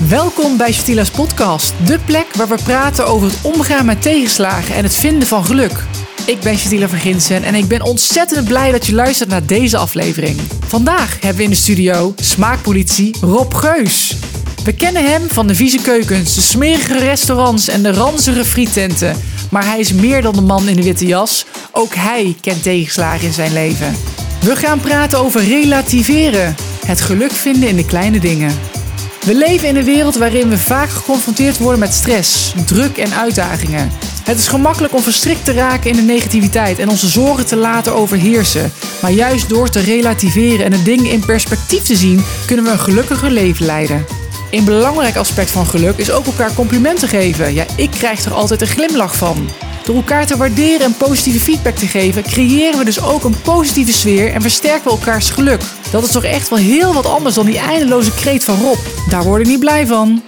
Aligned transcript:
Welkom 0.00 0.56
bij 0.56 0.72
Shatila's 0.72 1.10
podcast, 1.10 1.72
de 1.86 1.98
plek 2.04 2.34
waar 2.34 2.48
we 2.48 2.58
praten 2.64 3.06
over 3.06 3.26
het 3.26 3.38
omgaan 3.42 3.86
met 3.86 4.02
tegenslagen 4.02 4.74
en 4.74 4.82
het 4.82 4.94
vinden 4.94 5.28
van 5.28 5.44
geluk. 5.44 5.84
Ik 6.26 6.40
ben 6.40 6.58
Shatila 6.58 6.88
Verginsen 6.88 7.42
en 7.42 7.54
ik 7.54 7.68
ben 7.68 7.82
ontzettend 7.82 8.48
blij 8.48 8.70
dat 8.72 8.86
je 8.86 8.94
luistert 8.94 9.28
naar 9.28 9.46
deze 9.46 9.76
aflevering. 9.76 10.40
Vandaag 10.66 11.12
hebben 11.20 11.36
we 11.36 11.42
in 11.42 11.50
de 11.50 11.56
studio 11.56 12.14
smaakpolitie 12.16 13.16
Rob 13.20 13.54
Geus. 13.54 14.16
We 14.64 14.72
kennen 14.72 15.10
hem 15.10 15.22
van 15.28 15.46
de 15.46 15.54
vieze 15.54 15.82
keukens, 15.82 16.34
de 16.34 16.40
smerige 16.40 16.98
restaurants 16.98 17.68
en 17.68 17.82
de 17.82 17.92
ranzige 17.92 18.44
friettenten. 18.44 19.16
Maar 19.50 19.64
hij 19.64 19.78
is 19.78 19.92
meer 19.92 20.22
dan 20.22 20.34
de 20.34 20.40
man 20.40 20.68
in 20.68 20.76
de 20.76 20.82
witte 20.82 21.06
jas. 21.06 21.44
Ook 21.72 21.94
hij 21.94 22.36
kent 22.40 22.62
tegenslagen 22.62 23.26
in 23.26 23.32
zijn 23.32 23.52
leven. 23.52 23.96
We 24.40 24.56
gaan 24.56 24.80
praten 24.80 25.18
over 25.18 25.44
relativeren, 25.44 26.56
het 26.86 27.00
geluk 27.00 27.32
vinden 27.32 27.68
in 27.68 27.76
de 27.76 27.86
kleine 27.86 28.18
dingen. 28.18 28.82
We 29.24 29.34
leven 29.34 29.68
in 29.68 29.76
een 29.76 29.84
wereld 29.84 30.16
waarin 30.16 30.48
we 30.48 30.58
vaak 30.58 30.90
geconfronteerd 30.90 31.58
worden 31.58 31.80
met 31.80 31.94
stress, 31.94 32.54
druk 32.66 32.96
en 32.96 33.14
uitdagingen. 33.14 33.90
Het 34.24 34.38
is 34.38 34.48
gemakkelijk 34.48 34.94
om 34.94 35.02
verstrikt 35.02 35.44
te 35.44 35.52
raken 35.52 35.90
in 35.90 35.96
de 35.96 36.02
negativiteit 36.02 36.78
en 36.78 36.88
onze 36.88 37.08
zorgen 37.08 37.46
te 37.46 37.56
laten 37.56 37.94
overheersen. 37.94 38.72
Maar 39.02 39.10
juist 39.10 39.48
door 39.48 39.68
te 39.68 39.80
relativeren 39.80 40.64
en 40.64 40.70
de 40.70 40.82
dingen 40.82 41.10
in 41.10 41.24
perspectief 41.24 41.82
te 41.82 41.96
zien, 41.96 42.24
kunnen 42.46 42.64
we 42.64 42.70
een 42.70 42.78
gelukkiger 42.78 43.30
leven 43.30 43.66
leiden. 43.66 44.06
Een 44.50 44.64
belangrijk 44.64 45.16
aspect 45.16 45.50
van 45.50 45.66
geluk 45.66 45.96
is 45.96 46.10
ook 46.10 46.26
elkaar 46.26 46.54
complimenten 46.54 47.08
geven. 47.08 47.54
Ja, 47.54 47.64
ik 47.76 47.90
krijg 47.90 48.24
er 48.24 48.32
altijd 48.32 48.60
een 48.60 48.66
glimlach 48.66 49.16
van. 49.16 49.48
Door 49.84 49.96
elkaar 49.96 50.26
te 50.26 50.36
waarderen 50.36 50.80
en 50.80 50.96
positieve 50.96 51.40
feedback 51.40 51.74
te 51.74 51.86
geven, 51.86 52.22
creëren 52.22 52.78
we 52.78 52.84
dus 52.84 53.02
ook 53.02 53.24
een 53.24 53.40
positieve 53.40 53.92
sfeer 53.92 54.32
en 54.32 54.42
versterken 54.42 54.84
we 54.84 54.90
elkaars 54.90 55.30
geluk. 55.30 55.60
Dat 55.90 56.04
is 56.04 56.10
toch 56.10 56.24
echt 56.24 56.48
wel 56.48 56.58
heel 56.58 56.94
wat 56.94 57.06
anders 57.06 57.34
dan 57.34 57.46
die 57.46 57.58
eindeloze 57.58 58.14
kreet 58.14 58.44
van 58.44 58.60
Rob. 58.60 58.78
Daar 59.10 59.24
word 59.24 59.40
ik 59.40 59.46
niet 59.46 59.58
blij 59.58 59.86
van. 59.86 60.22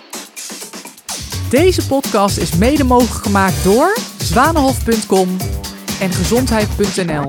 Deze 1.50 1.86
podcast 1.86 2.36
is 2.36 2.52
mede 2.52 2.84
mogelijk 2.84 3.24
gemaakt 3.24 3.64
door 3.64 3.96
zwanenhof.com 4.18 5.36
en 6.00 6.12
gezondheid.nl. 6.12 7.28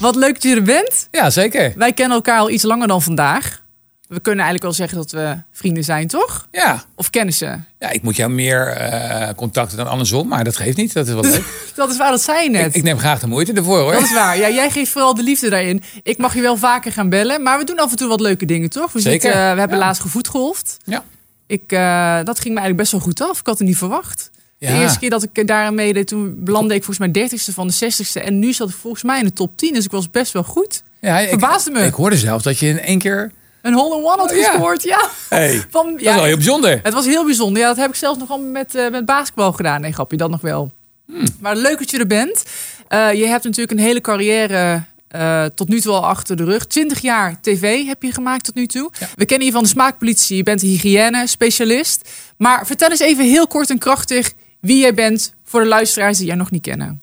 Wat 0.00 0.16
leuk 0.16 0.34
dat 0.34 0.42
je 0.42 0.54
er 0.54 0.62
bent. 0.62 1.08
Ja, 1.10 1.30
zeker. 1.30 1.72
Wij 1.76 1.92
kennen 1.92 2.16
elkaar 2.16 2.38
al 2.38 2.50
iets 2.50 2.62
langer 2.62 2.88
dan 2.88 3.02
vandaag. 3.02 3.64
We 4.06 4.20
kunnen 4.20 4.44
eigenlijk 4.44 4.62
wel 4.62 4.72
zeggen 4.86 4.96
dat 4.98 5.10
we 5.10 5.36
vrienden 5.52 5.84
zijn, 5.84 6.06
toch? 6.08 6.46
Ja, 6.52 6.84
Of 6.94 7.10
kennissen. 7.10 7.66
ja 7.78 7.90
ik 7.90 8.02
moet 8.02 8.16
jou 8.16 8.30
meer 8.30 8.66
eh, 8.66 9.34
contacten 9.36 9.76
dan 9.76 9.86
andersom, 9.88 10.28
maar 10.28 10.44
dat 10.44 10.56
geeft 10.56 10.76
niet. 10.76 10.92
Dat 10.92 11.06
is 11.06 11.12
wel 11.12 11.22
leuk. 11.22 11.42
Dat 11.74 11.90
is 11.90 11.96
waar, 11.96 12.10
dat 12.10 12.22
zei 12.22 12.42
je 12.42 12.50
net. 12.50 12.66
ik, 12.66 12.74
ik 12.74 12.82
neem 12.82 12.98
graag 12.98 13.20
de 13.20 13.26
moeite 13.26 13.52
ervoor 13.52 13.78
hoor. 13.80 13.92
Dat 13.92 14.02
is 14.02 14.12
waar. 14.14 14.38
Ja, 14.38 14.50
jij 14.50 14.70
geeft 14.70 14.90
vooral 14.90 15.14
de 15.14 15.22
liefde 15.22 15.48
daarin. 15.50 15.82
Ik 16.02 16.18
mag 16.18 16.34
je 16.34 16.40
wel 16.40 16.56
vaker 16.56 16.92
gaan 16.92 17.08
bellen, 17.08 17.42
maar 17.42 17.58
we 17.58 17.64
doen 17.64 17.78
af 17.78 17.90
en 17.90 17.96
toe 17.96 18.08
wat 18.08 18.20
leuke 18.20 18.46
dingen, 18.46 18.70
toch? 18.70 18.92
We, 18.92 19.00
Zeker. 19.00 19.20
zitten, 19.20 19.40
we 19.54 19.58
hebben 19.60 19.78
Ja. 19.78 19.84
laatst 19.84 20.02
gevoetgolfd. 20.02 20.76
Ja. 20.84 21.04
Ik, 21.46 21.72
eh, 21.72 22.16
dat 22.24 22.40
ging 22.40 22.54
me 22.54 22.60
eigenlijk 22.60 22.76
best 22.76 22.92
wel 22.92 23.00
goed 23.00 23.20
af. 23.20 23.40
Ik 23.40 23.46
had 23.46 23.58
het 23.58 23.66
niet 23.68 23.76
verwacht. 23.76 24.30
Ja. 24.58 24.72
De 24.74 24.80
eerste 24.80 24.98
keer 24.98 25.10
dat 25.10 25.22
ik 25.22 25.46
daaraan 25.46 25.74
meedeed, 25.74 26.06
toen 26.06 26.34
belandde 26.44 26.74
ik 26.74 26.84
volgens 26.84 26.98
mij 27.06 27.10
dertigste 27.22 27.52
van 27.52 27.66
de 27.66 27.72
zestigste. 27.72 28.20
En 28.20 28.38
nu 28.38 28.52
zat 28.52 28.68
ik 28.68 28.74
volgens 28.74 29.02
mij 29.02 29.18
in 29.18 29.24
de 29.24 29.32
top 29.32 29.56
10, 29.56 29.72
dus 29.74 29.84
ik 29.84 29.90
was 29.90 30.10
best 30.10 30.32
wel 30.32 30.42
goed. 30.44 30.82
Ja, 31.00 31.18
ik, 31.18 31.28
Verbaasde 31.28 31.70
me. 31.70 31.84
Ik 31.84 31.94
hoorde 31.94 32.16
zelfs 32.16 32.44
dat 32.44 32.58
je 32.58 32.68
in 32.68 32.80
één 32.80 32.98
keer... 32.98 33.32
Een 33.66 33.74
hole 33.74 33.96
in 33.96 34.04
one 34.04 34.16
had 34.16 34.30
Oh, 34.30 34.36
ja. 34.36 34.50
gescoord, 34.50 34.82
ja. 34.82 35.08
Hey, 35.28 35.64
Van, 35.70 35.92
dat 35.92 36.00
is 36.00 36.14
wel 36.14 36.24
heel 36.24 36.36
bijzonder. 36.36 36.80
Het 36.82 36.92
was 36.92 37.06
heel 37.06 37.24
bijzonder. 37.24 37.62
Ja, 37.62 37.68
dat 37.68 37.76
heb 37.76 37.88
ik 37.88 37.94
zelfs 37.94 38.18
nog 38.18 38.30
allemaal 38.30 38.50
met, 38.50 38.74
eh, 38.74 38.90
met 38.90 39.04
basketbal 39.04 39.52
gedaan. 39.52 39.80
Nee, 39.80 39.92
grapje, 39.92 40.16
dat 40.16 40.30
nog 40.30 40.40
wel. 40.40 40.70
Hmm. 41.06 41.26
Maar 41.40 41.56
leuk 41.56 41.78
dat 41.78 41.90
je 41.90 41.98
er 41.98 42.06
bent. 42.06 42.44
Eh, 42.88 43.12
je 43.12 43.26
hebt 43.26 43.44
natuurlijk 43.44 43.78
een 43.78 43.84
hele 43.84 44.00
carrière 44.00 44.82
eh, 45.08 45.44
tot 45.44 45.68
nu 45.68 45.80
toe 45.80 45.92
al 45.92 46.06
achter 46.06 46.36
de 46.36 46.44
rug. 46.44 46.66
20 46.66 47.00
jaar 47.00 47.40
tv 47.40 47.86
heb 47.86 48.02
je 48.02 48.12
gemaakt 48.12 48.44
tot 48.44 48.54
nu 48.54 48.66
toe. 48.66 48.90
Ja. 48.98 49.08
We 49.14 49.24
kennen 49.24 49.46
je 49.46 49.52
van 49.52 49.62
de 49.62 49.68
smaakpolitie. 49.68 50.36
Je 50.36 50.42
bent 50.42 50.60
hygiëne-specialist. 50.60 52.08
Maar 52.36 52.66
vertel 52.66 52.90
eens 52.90 53.00
even 53.00 53.24
heel 53.24 53.46
kort 53.46 53.70
en 53.70 53.78
krachtig 53.78 54.32
wie 54.60 54.78
jij 54.78 54.94
bent 54.94 55.34
voor 55.44 55.60
de 55.60 55.68
luisteraars 55.68 56.18
die 56.18 56.26
jij 56.26 56.36
nog 56.36 56.50
niet 56.50 56.62
kennen. 56.62 57.02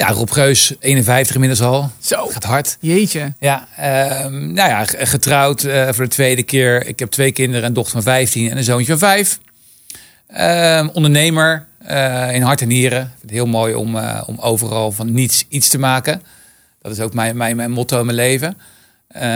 Ja, 0.00 0.08
Rob 0.08 0.30
Geus, 0.30 0.74
51 0.78 1.34
inmiddels 1.34 1.62
al. 1.62 1.90
Zo. 1.98 2.26
Gaat 2.26 2.44
hard. 2.44 2.76
Jeetje. 2.80 3.32
Ja, 3.38 3.68
ehm, 3.76 4.52
nou 4.52 4.68
ja, 4.68 4.84
getrouwd 4.84 5.62
eh, 5.62 5.88
voor 5.92 6.04
de 6.04 6.10
tweede 6.10 6.42
keer. 6.42 6.86
Ik 6.86 6.98
heb 6.98 7.10
twee 7.10 7.32
kinderen, 7.32 7.66
een 7.66 7.72
dochter 7.72 7.92
van 7.92 8.02
15 8.02 8.50
en 8.50 8.56
een 8.56 8.64
zoontje 8.64 8.86
van 8.86 8.98
5. 8.98 9.38
Ehm, 10.26 10.88
ondernemer 10.92 11.66
eh, 11.78 12.34
in 12.34 12.42
hart 12.42 12.60
en 12.60 12.68
nieren. 12.68 13.12
Heel 13.26 13.46
mooi 13.46 13.74
om, 13.74 13.96
eh, 13.96 14.22
om 14.26 14.38
overal 14.38 14.92
van 14.92 15.12
niets 15.12 15.44
iets 15.48 15.68
te 15.68 15.78
maken. 15.78 16.22
Dat 16.82 16.92
is 16.92 17.00
ook 17.00 17.14
mijn, 17.14 17.36
mijn, 17.36 17.56
mijn 17.56 17.70
motto 17.70 17.98
in 17.98 18.04
mijn 18.04 18.16
leven. 18.16 18.56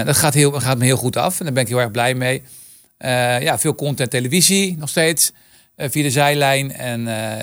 Dat 0.04 0.16
gaat, 0.16 0.34
heel, 0.34 0.52
gaat 0.52 0.78
me 0.78 0.84
heel 0.84 0.96
goed 0.96 1.16
af 1.16 1.38
en 1.38 1.44
daar 1.44 1.54
ben 1.54 1.62
ik 1.62 1.68
heel 1.68 1.80
erg 1.80 1.90
blij 1.90 2.14
mee. 2.14 2.42
Ja, 3.40 3.58
veel 3.58 3.74
content 3.74 4.10
televisie 4.10 4.76
nog 4.78 4.88
steeds. 4.88 5.32
via 5.76 6.02
de 6.02 6.10
zijlijn. 6.10 6.72
En 6.72 7.00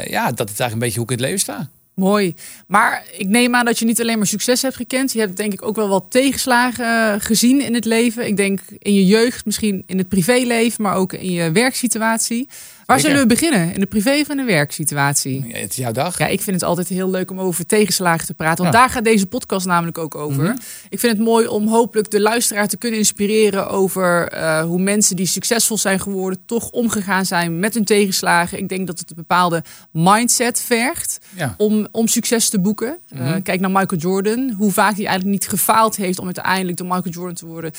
ja, 0.10 0.32
dat 0.32 0.50
is 0.50 0.60
eigenlijk 0.60 0.72
een 0.72 0.80
beetje 0.80 1.00
hoe 1.00 1.04
ik 1.04 1.12
in 1.12 1.18
het 1.18 1.26
leven 1.26 1.40
sta. 1.40 1.70
Mooi. 1.94 2.36
Maar 2.68 3.04
ik 3.18 3.28
neem 3.28 3.56
aan 3.56 3.66
dat 3.66 3.80
je 3.80 3.86
niet 3.86 4.02
alleen 4.02 4.18
maar 4.18 4.28
succes 4.28 4.62
hebt 4.62 4.76
gekend. 4.76 5.14
Je 5.14 5.20
hebt 5.20 5.38
denk 5.38 5.54
ik 5.54 5.66
ook 5.66 5.76
wel 5.76 5.88
wat 5.88 6.06
tegenslagen 6.10 6.86
eh, 6.86 7.16
gezien 7.20 7.62
in 7.62 7.74
het 7.74 7.86
leven. 7.86 8.28
Ik 8.28 8.38
denk 8.38 8.60
in 8.78 8.94
je 8.94 9.06
jeugd, 9.06 9.46
misschien 9.46 9.84
in 9.86 9.98
het 9.98 10.10
privéleven, 10.10 10.84
maar 10.84 10.96
ook 10.96 11.14
in 11.14 11.32
je 11.32 11.52
werksituatie. 11.52 12.50
Waar 12.92 13.00
zullen 13.00 13.20
we 13.22 13.26
beginnen? 13.28 13.74
In 13.74 13.80
de 13.80 13.86
privé 13.86 14.12
of 14.20 14.30
in 14.30 14.38
de 14.38 14.44
werksituatie? 14.44 15.44
Ja, 15.48 15.58
het 15.58 15.72
is 15.72 15.76
jouw 15.78 15.92
dag. 15.92 16.18
Ja, 16.18 16.28
ik 16.28 16.42
vind 16.42 16.56
het 16.56 16.66
altijd 16.70 16.88
heel 16.88 17.10
leuk 17.10 17.32
om 17.32 17.40
over 17.40 17.66
tegenslagen 17.66 18.26
te 18.26 18.34
praten. 18.34 18.64
Want 18.64 18.76
Ja. 18.76 18.82
daar 18.82 18.90
gaat 18.90 19.04
deze 19.04 19.26
podcast 19.26 19.66
namelijk 19.66 19.98
ook 19.98 20.16
over. 20.16 20.44
Mhm. 20.44 20.56
Ik 20.90 21.00
vind 21.00 21.18
het 21.18 21.26
mooi 21.26 21.48
om 21.48 21.68
hopelijk 21.68 22.12
de 22.12 22.20
luisteraar 22.22 22.68
te 22.68 22.78
kunnen 22.78 23.00
inspireren 23.00 23.70
over 23.70 24.28
eh, 24.28 24.62
hoe 24.64 24.80
mensen 24.82 25.16
die 25.16 25.26
succesvol 25.26 25.78
zijn 25.78 26.00
geworden, 26.00 26.40
toch 26.46 26.70
omgegaan 26.70 27.26
zijn 27.26 27.60
met 27.60 27.74
hun 27.74 27.86
tegenslagen. 27.86 28.58
Ik 28.58 28.70
denk 28.70 28.88
dat 28.88 29.00
het 29.00 29.10
een 29.10 29.16
bepaalde 29.16 29.64
mindset 29.92 30.62
vergt 30.62 31.20
Ja. 31.36 31.54
om, 31.58 31.88
om 31.92 32.08
succes 32.08 32.50
te 32.50 32.60
boeken. 32.60 32.98
Eh, 33.10 33.20
Mhm. 33.20 33.42
kijk 33.42 33.60
naar 33.60 33.72
Michael 33.72 34.02
Jordan. 34.02 34.54
Hoe 34.58 34.72
vaak 34.72 34.96
hij 34.96 35.06
eigenlijk 35.06 35.26
niet 35.40 35.48
gefaald 35.50 35.96
heeft 35.96 36.20
om 36.20 36.26
uiteindelijk 36.26 36.78
de 36.78 36.84
Michael 36.84 37.10
Jordan 37.10 37.36
te 37.36 37.46
worden 37.46 37.72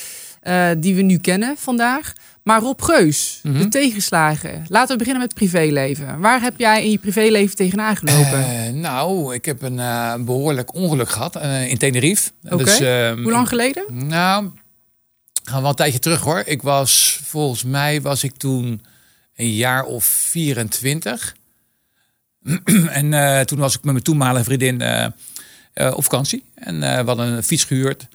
eh, 0.43 0.69
die 0.79 0.95
we 0.95 1.03
nu 1.03 1.19
kennen 1.19 1.55
vandaag. 1.59 2.13
Maar 2.43 2.61
Rob 2.61 2.83
Geus, 2.83 3.41
Mhm. 3.43 3.59
de 3.59 3.69
tegenslagen. 3.69 4.65
Laten 4.69 4.91
we 4.93 4.97
beginnen 4.97 5.23
met 5.23 5.31
het 5.31 5.39
privéleven. 5.39 6.21
Waar 6.21 6.41
heb 6.41 6.59
jij 6.59 6.85
in 6.85 6.91
je 6.91 6.99
privéleven 6.99 7.57
tegenaan 7.57 7.97
gelopen? 7.97 8.45
Eh, 8.45 8.73
nou, 8.73 9.35
ik 9.35 9.45
heb 9.45 9.63
een 9.63 9.79
eh, 9.79 10.15
behoorlijk 10.15 10.75
ongeluk 10.75 11.09
gehad 11.11 11.37
eh, 11.37 11.71
in 11.71 11.79
Tenerife. 11.79 12.31
Dus, 12.41 12.81
ehm, 12.81 13.23
Hoe 13.23 13.33
lang 13.33 13.49
geleden? 13.49 13.85
Nou, 13.91 14.51
gaan 15.45 15.55
we 15.55 15.61
wel 15.61 15.71
een 15.71 15.75
tijdje 15.75 15.99
terug 15.99 16.21
hoor. 16.21 16.43
Ik 16.47 16.63
was, 16.63 17.21
volgens 17.25 17.63
mij 17.65 18.01
was 18.01 18.25
ik 18.25 18.37
toen 18.37 18.85
een 19.37 19.53
jaar 19.55 19.85
of 19.85 20.05
24. 20.05 21.35
en 23.01 23.47
toen 23.47 23.59
was 23.59 23.75
ik 23.75 23.83
met 23.83 23.93
mijn 23.93 24.05
toenmalige 24.05 24.45
vriendin 24.45 24.83
op 25.75 26.03
vakantie. 26.03 26.45
En 26.55 26.81
we 26.81 26.87
hadden 26.87 27.27
een 27.27 27.43
fiets 27.43 27.65
gehuurd. 27.65 28.07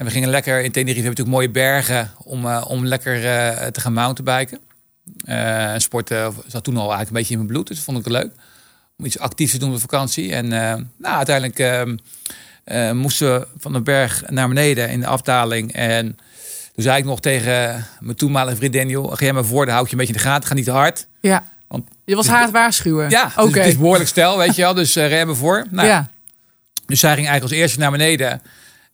En 0.00 0.06
we 0.06 0.12
gingen 0.12 0.28
lekker 0.28 0.60
in 0.60 0.72
Tenerife. 0.72 1.02
Hebben 1.02 1.10
natuurlijk 1.10 1.36
mooie 1.36 1.50
bergen 1.50 2.10
om, 2.24 2.46
eh, 2.46 2.64
om 2.68 2.86
lekker 2.86 3.26
eh, 3.26 3.66
te 3.66 3.80
gaan 3.80 3.92
mountainbiken. 3.92 4.58
Eh 5.24 5.72
sporten 5.76 6.34
zat 6.46 6.64
toen 6.64 6.76
al 6.76 6.80
eigenlijk 6.80 7.08
een 7.08 7.16
beetje 7.16 7.32
in 7.32 7.38
mijn 7.38 7.52
bloed. 7.52 7.66
Dus 7.66 7.76
dat 7.76 7.84
vond 7.84 7.98
ik 7.98 8.04
wel 8.04 8.22
leuk. 8.22 8.32
Om 8.98 9.04
iets 9.04 9.18
actiefs 9.18 9.52
te 9.52 9.58
doen 9.58 9.72
op 9.72 9.80
vakantie. 9.80 10.34
En 10.34 10.48
nou, 10.96 11.16
uiteindelijk 11.16 11.92
moesten 12.94 13.40
we 13.40 13.46
van 13.58 13.72
de 13.72 13.80
berg 13.80 14.22
naar 14.30 14.48
beneden 14.48 14.90
in 14.90 15.00
de 15.00 15.06
afdaling. 15.06 15.72
En 15.72 16.06
toen 16.74 16.84
zei 16.84 16.98
ik 16.98 17.04
nog 17.04 17.20
tegen 17.20 17.86
mijn 18.00 18.16
toenmalige 18.16 18.56
vriendin... 18.56 18.88
joh, 18.88 19.10
ga 19.12 19.24
jij 19.24 19.32
maar 19.32 19.44
voor, 19.44 19.64
dan 19.64 19.74
hou 19.74 19.84
ik 19.84 19.90
je 19.90 19.96
een 19.96 20.06
beetje 20.06 20.14
in 20.14 20.22
de 20.22 20.28
gaten. 20.28 20.48
Ga 20.48 20.54
niet 20.54 20.64
te 20.64 20.70
hard. 20.70 21.06
Ja. 21.20 21.44
Want- 21.68 21.88
je 22.04 22.14
was 22.14 22.26
haar 22.26 22.42
het 22.42 22.50
waarschuwen. 22.50 23.10
Ja, 23.10 23.24
dus 23.24 23.44
oké. 23.44 23.58
het 23.58 23.68
is 23.68 23.78
behoorlijk 23.78 24.08
stel, 24.08 24.38
weet 24.38 24.54
je 24.56 24.62
wel. 24.62 24.74
Dus 24.74 24.96
uh, 24.96 25.08
rem 25.08 25.34
voor. 25.34 25.66
Nou, 25.70 25.88
ja. 25.88 26.08
Dus 26.86 27.00
zij 27.00 27.14
ging 27.14 27.26
eigenlijk 27.26 27.52
als 27.52 27.62
eerste 27.62 27.78
naar 27.78 27.90
beneden. 27.90 28.42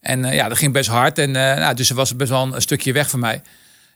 En 0.07 0.25
eh, 0.25 0.35
ja, 0.35 0.49
dat 0.49 0.59
ging 0.59 0.73
best 0.73 0.89
hard. 0.89 1.19
En 1.19 1.37
eh, 1.37 1.59
nou, 1.59 1.75
dus 1.75 1.87
ze 1.87 1.95
was 1.95 2.17
best 2.17 2.31
wel 2.31 2.55
een 2.55 2.61
stukje 2.61 2.93
weg 2.93 3.11
van 3.11 3.21
mij. 3.21 3.43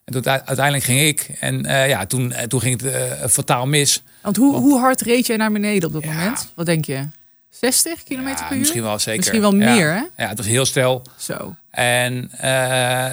En 0.05 0.13
toen, 0.13 0.27
uiteindelijk 0.29 0.85
ging 0.85 1.01
ik. 1.01 1.31
En 1.41 1.67
eh, 1.67 1.89
ja, 1.89 2.07
toen, 2.07 2.35
toen 2.49 2.61
ging 2.61 2.81
het 3.21 3.33
fataal 3.33 3.67
mis. 3.67 4.03
Want 4.23 4.37
hoe, 4.37 4.57
hoe 4.57 4.79
hard 4.81 5.01
reed 5.01 5.27
jij 5.27 5.37
naar 5.37 5.53
beneden 5.53 5.89
op 5.89 5.95
dat 5.95 6.03
Ja. 6.05 6.13
moment? 6.13 6.53
Wat 6.55 6.67
denk 6.67 6.85
je? 6.85 7.09
60 7.51 8.03
kilometer 8.03 8.39
Ja, 8.41 8.45
per 8.45 8.53
uur? 8.53 8.59
misschien 8.61 8.83
wel 8.83 8.99
zeker. 8.99 9.17
Misschien 9.17 9.41
wel 9.41 9.55
Ja. 9.55 9.75
meer, 9.75 9.89
hè? 9.93 10.23
Ja, 10.23 10.29
het 10.29 10.37
was 10.37 10.47
heel 10.47 10.65
stel. 10.65 11.03
Zo. 11.19 11.55
En 11.71 12.31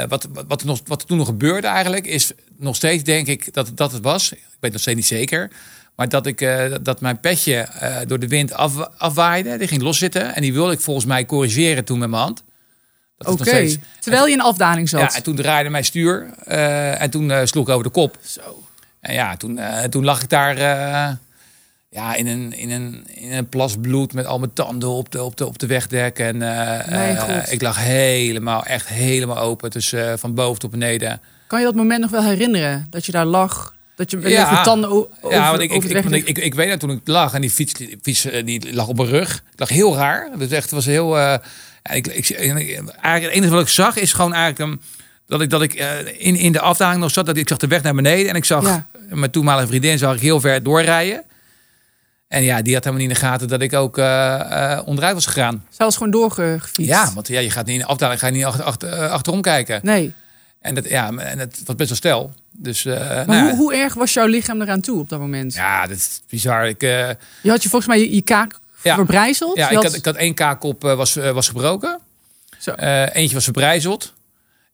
wat, 0.10 0.27
wat, 0.48 0.62
er 0.62 0.68
nog, 0.68 0.80
wat 0.86 1.01
er 1.01 1.07
toen 1.07 1.18
nog 1.18 1.27
gebeurde 1.27 1.68
eigenlijk, 1.68 2.06
is 2.06 2.31
nog 2.57 2.75
steeds 2.75 3.04
denk 3.04 3.27
ik 3.27 3.54
dat 3.54 3.71
dat 3.75 3.92
het 3.92 4.04
was. 4.04 4.31
Ik 4.31 4.39
weet 4.60 4.71
nog 4.71 4.81
steeds 4.81 4.98
niet 4.98 5.06
zeker. 5.07 5.51
Maar 5.95 6.10
dat, 6.10 6.25
ik, 6.25 6.48
dat 6.81 7.01
mijn 7.01 7.19
petje 7.19 7.68
door 8.07 8.19
de 8.19 8.27
wind 8.27 8.54
af, 8.54 8.77
afwaaide. 8.98 9.57
Die 9.57 9.68
ging 9.68 9.81
loszitten. 9.81 10.36
En 10.36 10.42
die 10.42 10.54
wilde 10.54 10.71
ik 10.74 10.80
volgens 10.80 11.06
mij 11.06 11.25
corrigeren 11.25 11.86
toen 11.86 12.00
met 12.00 12.10
mijn 12.10 12.21
hand. 12.21 12.44
Oké. 13.25 13.75
Terwijl 14.00 14.25
je 14.25 14.31
in 14.34 14.40
een 14.40 14.46
afdaling 14.46 14.90
zat. 14.90 15.00
Ja, 15.02 15.14
en 15.16 15.24
toen 15.24 15.36
draaide 15.36 15.69
mijn 15.69 15.86
stuur. 15.86 16.30
eh, 16.46 17.02
en 17.02 17.10
toen 17.10 17.31
eh, 17.31 17.46
sloeg 17.46 17.68
ik 17.68 17.72
over 17.74 17.84
de 17.84 17.90
kop. 17.90 18.18
Zo. 18.22 18.64
En 19.00 19.14
ja, 19.14 19.38
toen, 19.38 19.58
eh, 19.58 19.84
toen 19.84 20.04
lag 20.04 20.22
ik 20.22 20.30
daar. 20.30 20.58
eh, 20.58 21.10
ja, 21.90 22.16
in 22.16 22.28
een, 22.28 22.54
in 22.54 22.69
een, 22.72 23.08
in 23.08 23.31
een 23.31 23.50
plas 23.50 23.75
bloed 23.81 24.14
met 24.14 24.25
al 24.25 24.40
mijn 24.40 24.54
tanden 24.54 24.90
op 24.90 25.12
de, 25.12 25.24
op 25.24 25.38
de, 25.38 25.46
op 25.46 25.60
de 25.60 25.68
wegdek. 25.68 26.19
En 26.19 26.42
eh, 26.42 27.12
eh, 27.12 27.19
god. 27.22 27.52
ik 27.52 27.62
lag 27.62 27.78
helemaal, 27.84 28.64
echt 28.66 28.88
helemaal 28.88 29.38
open. 29.38 29.69
Dus 29.69 29.94
eh, 29.94 30.14
van 30.16 30.34
boven 30.34 30.60
tot 30.60 30.72
beneden. 30.72 31.22
Kan 31.48 31.60
je 31.60 31.66
dat 31.66 31.75
moment 31.75 32.02
nog 32.02 32.12
wel 32.12 32.24
herinneren? 32.24 32.88
Dat 32.90 33.06
je 33.06 33.12
daar 33.12 33.25
lag? 33.25 33.75
Dat 33.97 34.11
je 34.11 34.17
met 34.17 34.31
Ja. 34.31 34.57
je 34.57 34.63
tanden 34.63 34.89
over, 34.89 35.09
ja, 35.29 35.49
want 35.49 35.61
ik, 35.61 35.71
ik, 35.71 35.83
ik, 35.83 36.05
ik, 36.05 36.27
ik, 36.27 36.38
ik 36.38 36.53
weet 36.55 36.69
dat 36.69 36.79
toen 36.79 36.91
ik 36.91 36.99
lag 37.03 37.33
en 37.33 37.41
die 37.41 37.49
fiets, 37.49 37.73
die 37.73 37.99
fiets 38.01 38.25
eh, 38.25 38.45
die 38.45 38.73
lag 38.73 38.88
op 38.88 38.97
mijn 38.97 39.09
rug. 39.09 39.44
Het 39.51 39.59
lag 39.59 39.69
heel 39.69 39.95
raar. 39.95 40.29
Dus 40.38 40.49
echt, 40.49 40.71
was 40.71 40.85
heel... 40.85 41.17
ja, 41.17 41.41
ik, 41.91 42.07
ik, 42.07 42.31
eigenlijk 42.31 43.23
het 43.23 43.31
enige 43.31 43.53
wat 43.53 43.61
ik 43.61 43.67
zag 43.67 43.97
is 43.97 44.13
gewoon 44.13 44.33
eigenlijk... 44.33 44.71
um, 44.71 44.81
dat 45.27 45.41
ik, 45.41 45.49
dat 45.49 45.61
ik 45.61 45.73
eh, 45.73 45.97
in, 46.17 46.35
in 46.35 46.51
de 46.51 46.59
afdaling 46.59 47.01
nog 47.01 47.11
zat. 47.11 47.25
Dat 47.25 47.38
ik 47.38 47.47
zag 47.47 47.57
de 47.57 47.67
weg 47.67 47.81
naar 47.83 47.94
beneden. 47.95 48.29
En 48.29 48.35
ik 48.35 48.45
zag 48.45 48.63
Ja. 48.63 48.85
mijn 49.09 49.31
toenmalige 49.31 49.67
vriendin 49.67 49.97
zag 49.97 50.15
ik 50.15 50.21
heel 50.21 50.39
ver 50.39 50.63
doorrijden. 50.63 51.23
En 52.27 52.44
ja, 52.44 52.61
die 52.61 52.73
had 52.73 52.83
helemaal 52.83 53.05
niet 53.07 53.15
in 53.15 53.21
de 53.21 53.27
gaten 53.27 53.47
dat 53.47 53.61
ik 53.61 53.73
ook 53.73 53.97
eh, 53.97 54.81
onderuit 54.85 55.13
was 55.13 55.25
gegaan. 55.25 55.65
Was 55.77 55.97
gewoon 55.97 56.11
doorgefietst. 56.11 56.91
Ja, 56.91 57.11
want 57.13 57.27
ja, 57.27 57.39
je 57.39 57.49
gaat 57.49 57.65
niet 57.65 57.75
in 57.75 57.81
de 57.81 57.88
afdaling, 57.88 58.19
ga 58.19 58.27
je 58.27 58.33
niet 58.33 58.45
achter, 58.45 58.63
achter, 58.63 59.07
achterom 59.09 59.41
kijken. 59.41 59.79
Nee. 59.83 60.13
En 60.61 60.75
dat, 60.75 60.89
ja, 60.89 61.11
en 61.17 61.39
het 61.39 61.61
was 61.65 61.75
best 61.75 61.89
wel 61.89 61.97
stel. 61.97 62.33
Dus, 62.59 62.86
eh, 62.86 63.00
Maar 63.00 63.25
nou 63.27 63.48
hoe, 63.50 63.56
hoe 63.57 63.75
erg 63.75 63.94
was 63.94 64.13
jouw 64.13 64.25
lichaam 64.25 64.62
eraan 64.62 64.81
toe 64.81 65.00
op 65.00 65.09
dat 65.09 65.19
moment? 65.19 65.54
ja, 65.54 65.88
dat 65.88 65.98
is 65.98 66.21
bizar. 66.30 66.68
Ik, 66.68 66.83
eh, 66.83 67.09
Je 67.42 67.50
had 67.50 67.63
je 67.63 67.69
volgens 67.69 67.92
mij 67.92 68.00
je, 68.00 68.15
je 68.15 68.21
kaak 68.21 68.59
Ja. 68.83 68.95
verbrijzeld. 68.95 69.57
ja, 69.57 69.69
ik 69.69 69.75
had, 69.83 69.94
ik 69.94 70.06
had 70.06 70.15
één 70.15 70.33
kaakkop 70.33 70.83
eh, 70.86 70.95
was, 70.95 71.13
was 71.15 71.48
gebroken. 71.48 72.00
Zo. 72.57 72.71
Eentje 72.71 73.33
was 73.36 73.44
verbrijzeld. 73.44 74.13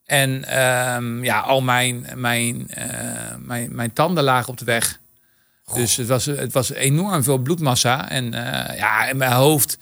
En 0.05 0.43
ehm, 0.45 1.23
ja, 1.23 1.39
al 1.39 1.61
mijn, 1.61 2.07
mijn, 2.15 2.69
mijn, 3.39 3.75
mijn 3.75 3.93
tanden 3.93 4.23
lagen 4.23 4.49
op 4.49 4.57
de 4.57 4.65
weg. 4.65 4.99
Dus 5.73 5.95
het 5.95 6.07
was, 6.07 6.25
het 6.25 6.53
was 6.53 6.71
enorm 6.71 7.23
veel 7.23 7.37
bloedmassa. 7.37 8.09
En 8.09 8.31
ja, 8.75 9.05
in 9.05 9.17
mijn 9.17 9.31
hoofd, 9.31 9.77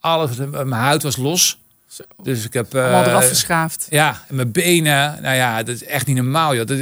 alles, 0.00 0.36
mijn 0.36 0.72
huid 0.72 1.02
was 1.02 1.16
los. 1.16 1.58
Zo. 1.86 2.02
Dus 2.22 2.44
ik 2.44 2.52
heb... 2.52 2.74
allemaal 2.74 3.04
eraf 3.04 3.28
geschaafd. 3.28 3.86
Ja, 3.90 4.22
en 4.28 4.34
mijn 4.34 4.52
benen. 4.52 5.18
Nou 5.22 5.34
ja, 5.36 5.62
dat 5.62 5.74
is 5.74 5.84
echt 5.84 6.06
niet 6.06 6.16
normaal, 6.16 6.54
joh. 6.54 6.66
Dat, 6.66 6.78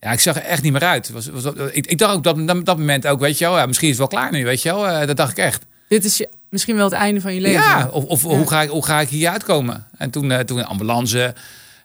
ja, 0.00 0.12
ik 0.12 0.20
zag 0.20 0.36
er 0.36 0.42
echt 0.42 0.62
niet 0.62 0.72
meer 0.72 0.84
uit. 0.84 1.10
Was, 1.10 1.26
was, 1.28 1.44
ik, 1.72 1.86
ik 1.86 1.98
dacht 1.98 2.14
ook 2.14 2.24
dat, 2.24 2.46
dat, 2.46 2.64
dat 2.66 2.78
moment 2.78 3.06
ook, 3.06 3.20
weet 3.20 3.38
je 3.38 3.44
wel. 3.44 3.56
Ja, 3.58 3.66
misschien 3.66 3.88
is 3.88 3.98
het 3.98 4.10
wel 4.10 4.20
klaar 4.20 4.32
nu, 4.32 4.44
weet 4.44 4.62
je 4.62 4.68
wel. 4.74 4.88
Eh, 4.88 5.06
dat 5.06 5.16
dacht 5.16 5.30
ik 5.30 5.36
echt. 5.44 5.62
Dit 5.88 6.04
is 6.04 6.16
je, 6.16 6.28
misschien 6.48 6.76
wel 6.76 6.84
het 6.84 6.94
einde 6.94 7.20
van 7.20 7.34
je 7.34 7.40
leven. 7.40 7.60
Ja, 7.62 7.88
of, 7.92 8.04
of 8.04 8.22
Ja. 8.22 8.28
Hoe, 8.28 8.48
ga 8.48 8.62
ik, 8.62 8.68
hoe 8.70 8.84
ga 8.84 9.00
ik 9.00 9.08
hier 9.08 9.30
uitkomen? 9.30 9.86
En 9.98 10.10
toen, 10.10 10.30
eh, 10.32 10.38
toen 10.38 10.58
een 10.58 10.64
ambulance, 10.64 11.34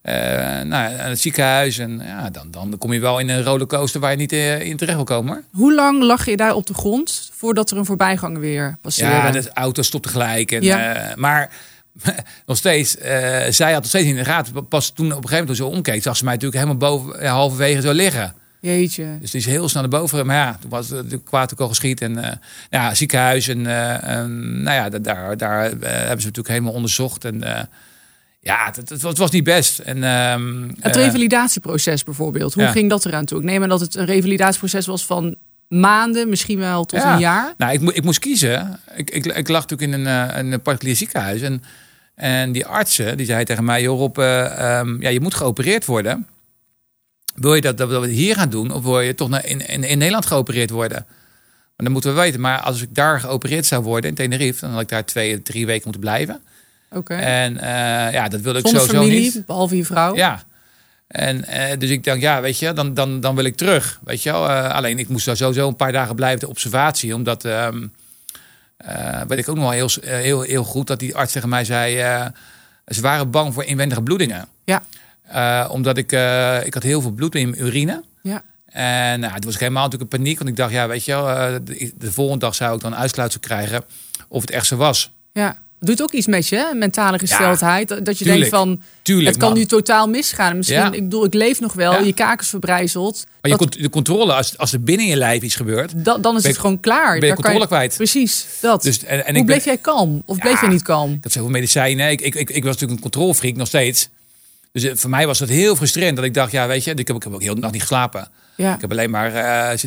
eh 0.02 0.16
nou, 0.16 0.68
naar 0.68 1.08
het 1.08 1.20
ziekenhuis. 1.20 1.78
En 1.78 2.02
ja, 2.06 2.30
dan, 2.30 2.48
dan 2.52 2.76
kom 2.78 2.94
je 2.94 3.00
wel 3.00 3.20
in 3.20 3.30
een 3.30 3.44
rollercoaster 3.44 4.00
waar 4.02 4.12
je 4.12 4.18
niet 4.18 4.32
eh, 4.32 4.62
in 4.62 4.78
terecht 4.78 4.96
wil 4.96 5.06
komen. 5.06 5.44
Hoe 5.52 5.74
lang 5.74 6.02
lag 6.04 6.26
je 6.26 6.38
daar 6.38 6.54
op 6.54 6.66
de 6.68 6.74
grond 6.74 7.30
voordat 7.34 7.72
er 7.72 7.78
een 7.78 7.86
voorbijganger 7.86 8.40
weer 8.40 8.78
passeerde? 8.82 9.16
Ja, 9.16 9.32
de 9.32 9.50
auto 9.54 9.82
stopte 9.82 10.10
gelijk. 10.10 10.52
En, 10.52 10.62
Ja. 10.64 10.94
eh, 10.94 11.16
maar 11.16 11.52
nog 12.46 12.58
steeds, 12.58 12.98
eh, 12.98 13.42
zij 13.50 13.72
had 13.72 13.80
nog 13.82 13.90
steeds 13.90 14.08
in 14.08 14.16
de 14.16 14.26
gaten. 14.26 14.68
Pas 14.68 14.90
toen 14.90 15.06
op 15.06 15.12
een 15.12 15.16
gegeven 15.16 15.38
moment 15.38 15.58
toen 15.58 15.68
ze 15.68 15.76
omkeek, 15.76 16.02
zag 16.04 16.18
ze 16.18 16.24
mij 16.24 16.34
natuurlijk 16.34 16.62
helemaal 16.64 16.90
boven, 16.90 17.22
ja, 17.24 17.32
halverwege 17.34 17.82
zo 17.82 17.92
liggen. 17.92 18.34
Jeetje. 18.60 19.18
Dus 19.20 19.32
die 19.32 19.40
is 19.40 19.46
heel 19.46 19.70
snel 19.70 19.82
naar 19.82 20.00
boven. 20.00 20.26
Maar 20.26 20.36
ja, 20.36 20.58
toen 20.62 20.70
was 20.70 20.90
het 20.90 21.10
de 21.10 21.24
kwaad 21.24 21.54
ook 21.54 21.60
al 21.60 21.68
geschiet. 21.68 22.02
En 22.02 22.24
eh, 22.24 22.32
ja, 22.70 22.94
ziekenhuis. 22.94 23.48
En 23.48 23.58
eh, 23.58 24.26
nou 24.26 24.76
ja, 24.76 24.90
da- 24.90 25.00
daar, 25.00 25.38
daar 25.38 25.62
hebben 25.62 25.80
ze 26.22 26.26
natuurlijk 26.28 26.48
helemaal 26.48 26.74
onderzocht. 26.74 27.26
En 27.26 27.44
ja, 28.40 28.66
het, 28.66 28.90
het, 28.90 29.02
het 29.02 29.18
was 29.18 29.32
niet 29.32 29.44
best. 29.44 29.80
En, 29.80 30.04
ehm, 30.04 30.70
Het 30.80 30.96
revalidatieproces 30.96 32.04
bijvoorbeeld. 32.04 32.54
Hoe 32.54 32.64
ja. 32.64 32.72
ging 32.72 32.90
dat 32.90 33.06
eraan 33.06 33.26
toe? 33.26 33.38
Ik 33.40 33.44
neem 33.46 33.64
aan 33.64 33.70
dat 33.70 33.80
het 33.80 33.96
een 33.96 34.06
revalidatieproces 34.06 34.86
was 34.86 35.06
van 35.06 35.36
maanden, 35.68 36.30
misschien 36.30 36.60
wel 36.60 36.86
tot 36.86 37.00
Ja. 37.00 37.14
een 37.14 37.20
jaar. 37.20 37.54
Nou, 37.58 37.74
ik, 37.74 37.82
ik 37.82 38.04
moest 38.04 38.20
kiezen. 38.20 38.80
Ik, 38.96 39.10
ik, 39.10 39.26
ik 39.26 39.48
lag 39.48 39.68
natuurlijk 39.68 39.92
in 40.00 40.06
een, 40.06 40.52
een 40.54 40.62
particulier 40.62 40.96
ziekenhuis. 40.96 41.42
En, 41.42 41.64
en 42.16 42.52
die 42.52 42.66
artsen, 42.66 43.18
die 43.18 43.26
zei 43.26 43.44
tegen 43.44 43.64
mij... 43.64 43.82
Joh, 43.82 43.98
Rob, 43.98 44.18
eh, 44.18 44.80
ehm, 44.80 45.02
ja, 45.02 45.10
je 45.10 45.20
moet 45.20 45.34
geopereerd 45.34 45.86
worden. 45.86 46.28
Wil 47.36 47.56
je 47.56 47.62
dat, 47.62 47.78
dat 47.78 48.02
we 48.02 48.08
hier 48.08 48.36
gaan 48.36 48.50
doen? 48.50 48.72
Of 48.72 48.84
wil 48.84 49.00
je 49.00 49.16
toch 49.16 49.30
naar, 49.30 49.46
in, 49.46 49.68
in, 49.68 49.84
in 49.84 49.98
Nederland 49.98 50.26
geopereerd 50.26 50.70
worden? 50.70 51.06
Maar 51.08 51.86
dan 51.86 51.92
moeten 51.92 52.16
we 52.16 52.22
weten. 52.22 52.42
Maar 52.42 52.60
als 52.60 52.82
ik 52.82 52.96
daar 52.96 53.20
geopereerd 53.20 53.66
zou 53.66 53.84
worden 53.84 54.10
in 54.10 54.16
Tenerife... 54.16 54.60
dan 54.60 54.72
had 54.72 54.82
ik 54.82 54.90
daar 54.90 55.06
twee, 55.06 55.42
drie 55.42 55.66
weken 55.66 55.84
moeten 55.84 56.02
blijven. 56.02 56.42
Oké. 56.90 57.14
En 57.14 57.58
eh, 57.58 58.14
ja, 58.14 58.28
dat 58.28 58.42
wilde 58.42 58.60
ik 58.60 58.66
Zonder 58.66 58.82
sowieso 58.84 59.06
familie, 59.06 59.34
niet. 59.34 59.46
behalve 59.46 59.78
je 59.78 59.86
vrouw. 59.86 60.16
Ja. 60.16 60.44
En 61.08 61.46
eh, 61.46 61.78
dus 61.78 61.90
ik 61.90 62.04
dacht, 62.04 62.22
ja, 62.22 62.42
weet 62.42 62.60
je, 62.60 62.74
dan, 62.74 62.94
dan, 62.94 63.20
dan 63.20 63.36
wil 63.36 63.46
ik 63.46 63.56
terug. 63.56 64.00
Weet 64.04 64.24
je 64.24 64.32
wel. 64.32 64.50
Alleen 64.50 65.00
ik 65.00 65.08
moest 65.08 65.26
daar 65.26 65.38
sowieso 65.38 65.68
een 65.68 65.76
paar 65.76 65.92
dagen 65.92 66.16
blijven 66.16 66.40
de 66.40 66.50
observatie. 66.50 67.16
Omdat, 67.16 67.46
ehm, 67.46 67.88
eh, 68.78 69.22
weet 69.28 69.38
ik 69.38 69.50
ook 69.50 69.56
nog 69.56 69.64
wel 69.64 69.74
heel, 69.74 69.90
eh, 70.04 70.10
heel, 70.14 70.42
heel 70.42 70.64
goed, 70.64 70.88
dat 70.88 71.00
die 71.00 71.16
arts 71.16 71.32
tegen 71.32 71.50
mij 71.50 71.66
zei... 71.66 72.00
eh, 72.00 72.26
ze 72.88 73.02
waren 73.02 73.30
bang 73.30 73.54
voor 73.54 73.64
inwendige 73.64 74.02
bloedingen. 74.02 74.48
Ja. 74.64 74.84
Omdat 75.70 75.98
ik, 75.98 76.12
ik 76.66 76.74
had 76.74 76.84
heel 76.84 77.02
veel 77.02 77.12
bloed 77.12 77.36
in 77.36 77.50
mijn 77.50 77.62
urine. 77.62 78.04
Ja. 78.22 78.44
En 78.66 79.20
nou, 79.20 79.34
het 79.34 79.46
was 79.46 79.60
helemaal 79.60 79.84
natuurlijk 79.84 80.12
een 80.12 80.20
paniek. 80.20 80.38
Want 80.38 80.50
ik 80.50 80.56
dacht, 80.56 80.72
ja, 80.72 80.88
weet 80.88 81.06
je 81.06 81.12
wel, 81.12 81.64
de, 81.64 81.94
de 81.98 82.12
volgende 82.12 82.46
dag 82.46 82.56
zou 82.56 82.76
ik 82.76 82.82
dan 82.82 82.96
uitsluitsel 82.96 83.40
krijgen 83.40 83.84
of 84.28 84.42
het 84.42 84.52
echt 84.52 84.66
zo 84.66 84.76
was. 84.76 85.12
ja. 85.32 85.58
Doet 85.86 86.02
ook 86.02 86.12
iets 86.12 86.28
met 86.28 86.48
je, 86.48 86.72
mentale 86.76 87.20
gesteldheid. 87.20 87.88
Dat- 87.88 88.06
dat 88.06 88.18
je 88.18 88.26
tuurlijk. 88.26 88.52
denkt 88.52 88.66
van, 88.66 88.82
Tuurlijk, 89.02 89.28
het 89.28 89.38
kan 89.38 89.50
man. 89.50 89.58
nu 89.58 89.66
totaal 89.66 90.08
misgaan. 90.10 90.58
Misschien, 90.58 90.78
Ja. 90.78 90.92
ik 90.92 91.04
bedoel, 91.04 91.26
ik 91.26 91.34
leef 91.34 91.60
nog 91.60 91.74
wel. 91.74 91.92
Ja. 91.92 92.00
Je 92.00 92.14
kaak 92.14 92.42
is 92.42 92.48
verbrijzeld. 92.48 93.24
Maar 93.42 93.52
je, 93.52 93.58
Dat- 93.58 93.74
de 93.74 93.90
controle, 93.90 94.34
als, 94.34 94.58
als 94.58 94.74
er 94.74 94.82
binnen 94.84 95.06
je 95.06 95.16
lijf 95.16 95.42
iets 95.42 95.56
gebeurt... 95.56 95.92
da- 96.06 96.18
dan 96.18 96.36
is 96.38 96.44
het 96.44 96.54
je- 96.56 96.60
gewoon 96.60 96.80
klaar. 96.80 97.06
ben 97.20 97.28
je 97.30 97.34
Daar 97.36 97.36
controle 97.36 97.68
kwijt. 97.68 97.96
Precies, 97.96 98.46
dat. 98.62 98.84
Dus, 98.84 99.04
en, 99.04 99.26
en 99.26 99.32
Hoe 99.32 99.40
ik 99.40 99.46
bleef 99.46 99.64
ben- 99.64 99.74
jij 99.74 99.78
kalm? 99.82 100.24
Of 100.26 100.38
bleef 100.38 100.60
jij 100.62 100.70
niet 100.70 100.82
kalm? 100.82 101.12
Ik 101.14 101.24
had 101.24 101.32
zoveel 101.32 101.50
medicijnen. 101.50 102.10
Ik, 102.10 102.22
ik, 102.22 102.36
ik, 102.36 102.50
ik 102.50 102.64
was 102.64 102.72
natuurlijk 102.74 102.92
een 102.92 103.12
controlefreak 103.12 103.56
nog 103.56 103.68
steeds. 103.68 104.10
Dus 104.72 104.84
eh, 104.84 104.92
voor 104.96 105.10
mij 105.10 105.28
was 105.28 105.40
het 105.40 105.50
heel 105.50 105.76
frustrerend 105.76 106.16
dat 106.16 106.26
ik 106.26 106.34
dacht, 106.34 106.52
ja, 106.52 106.68
weet 106.68 106.84
je, 106.84 106.92
ik 106.92 107.08
heb, 107.08 107.16
ik 107.16 107.24
heb 107.24 107.34
ook 107.34 107.42
heel 107.42 107.56
de 107.56 107.60
nacht 107.62 107.74
niet 107.74 107.82
geslapen. 107.82 108.30
Ja. 108.56 108.74
Ik 108.76 108.82
heb 108.82 108.92
alleen 108.92 109.10
maar 109.10 109.34
eh, 109.34 109.80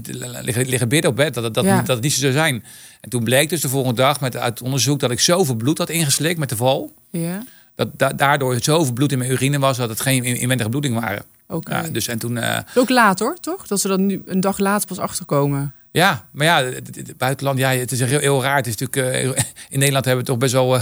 liggen, 0.42 0.68
liggen 0.68 0.88
bidden 0.88 1.10
op 1.10 1.16
bed, 1.16 1.34
dat, 1.34 1.44
het- 1.44 1.54
dat, 1.54 1.64
Ja. 1.64 1.76
dat 1.78 1.86
het 1.88 2.00
niet 2.00 2.12
zo 2.12 2.20
zou 2.20 2.32
zijn. 2.32 2.64
En 3.00 3.10
toen 3.10 3.24
bleek 3.24 3.48
dus 3.48 3.60
de 3.60 3.68
volgende 3.68 4.00
dag 4.02 4.20
met, 4.20 4.36
uit 4.36 4.62
onderzoek 4.62 5.00
dat 5.00 5.10
ik 5.10 5.20
zoveel 5.20 5.54
bloed 5.54 5.78
had 5.78 5.88
ingeslikt 5.90 6.38
met 6.38 6.48
de 6.48 6.56
val. 6.56 6.92
Ja, 7.10 7.42
Dat 7.74 7.88
da- 7.96 8.12
daardoor 8.12 8.56
zoveel 8.60 8.92
bloed 8.92 9.12
in 9.12 9.18
mijn 9.18 9.30
urine 9.30 9.58
was 9.58 9.76
dat 9.76 9.88
het 9.88 10.00
geen 10.00 10.24
in- 10.24 10.36
inwendige 10.36 10.68
bloeding 10.70 11.00
waren. 11.00 11.22
oké. 11.48 11.88
Dus 11.92 12.08
en 12.08 12.18
toen, 12.18 12.38
eh, 12.38 12.58
ook 12.74 12.88
laat 12.88 13.18
hoor, 13.18 13.36
toch? 13.40 13.66
Dat 13.66 13.80
ze 13.80 13.88
dat 13.88 13.98
nu 13.98 14.22
een 14.26 14.40
dag 14.40 14.58
later 14.58 14.88
pas 14.88 14.98
achterkomen. 14.98 15.72
ja, 15.90 16.24
maar 16.30 16.46
ja, 16.46 16.62
het, 16.64 17.12
buitenland, 17.16 17.58
ja, 17.58 17.70
het 17.70 17.92
is 17.92 18.00
heel, 18.00 18.18
heel 18.20 18.42
raar. 18.42 18.56
Het 18.56 18.66
is 18.66 18.76
natuurlijk, 18.76 19.14
eh, 19.36 19.44
in 19.74 19.78
Nederland 19.78 20.04
hebben 20.04 20.24
we 20.24 20.30
toch 20.30 20.38
best 20.40 20.52
wel 20.52 20.78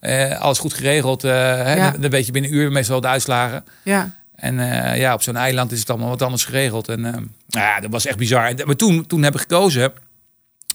eh, 0.00 0.40
alles 0.40 0.58
goed 0.58 0.72
geregeld. 0.74 1.24
eh, 1.24 1.30
hè? 1.32 1.74
Ja. 1.74 1.90
Dan, 1.90 2.00
dan 2.00 2.10
weet 2.10 2.26
je 2.26 2.32
binnen 2.32 2.50
een 2.50 2.56
uur 2.56 2.72
meestal 2.72 3.00
de 3.00 3.06
uitslagen. 3.08 3.64
Ja, 3.82 4.10
En 4.38 4.58
eh, 4.60 4.98
ja, 4.98 5.14
op 5.14 5.22
zo'n 5.22 5.36
eiland 5.36 5.72
is 5.72 5.78
het 5.78 5.90
allemaal 5.90 6.08
wat 6.08 6.22
anders 6.22 6.44
geregeld. 6.44 6.88
En 6.88 7.04
eh, 7.04 7.12
nou 7.12 7.26
ja, 7.48 7.80
dat 7.80 7.90
was 7.90 8.06
echt 8.06 8.16
bizar. 8.16 8.46
En, 8.46 8.66
maar 8.66 8.76
toen, 8.76 9.06
toen 9.06 9.22
heb 9.22 9.34
ik 9.34 9.40
gekozen 9.40 9.92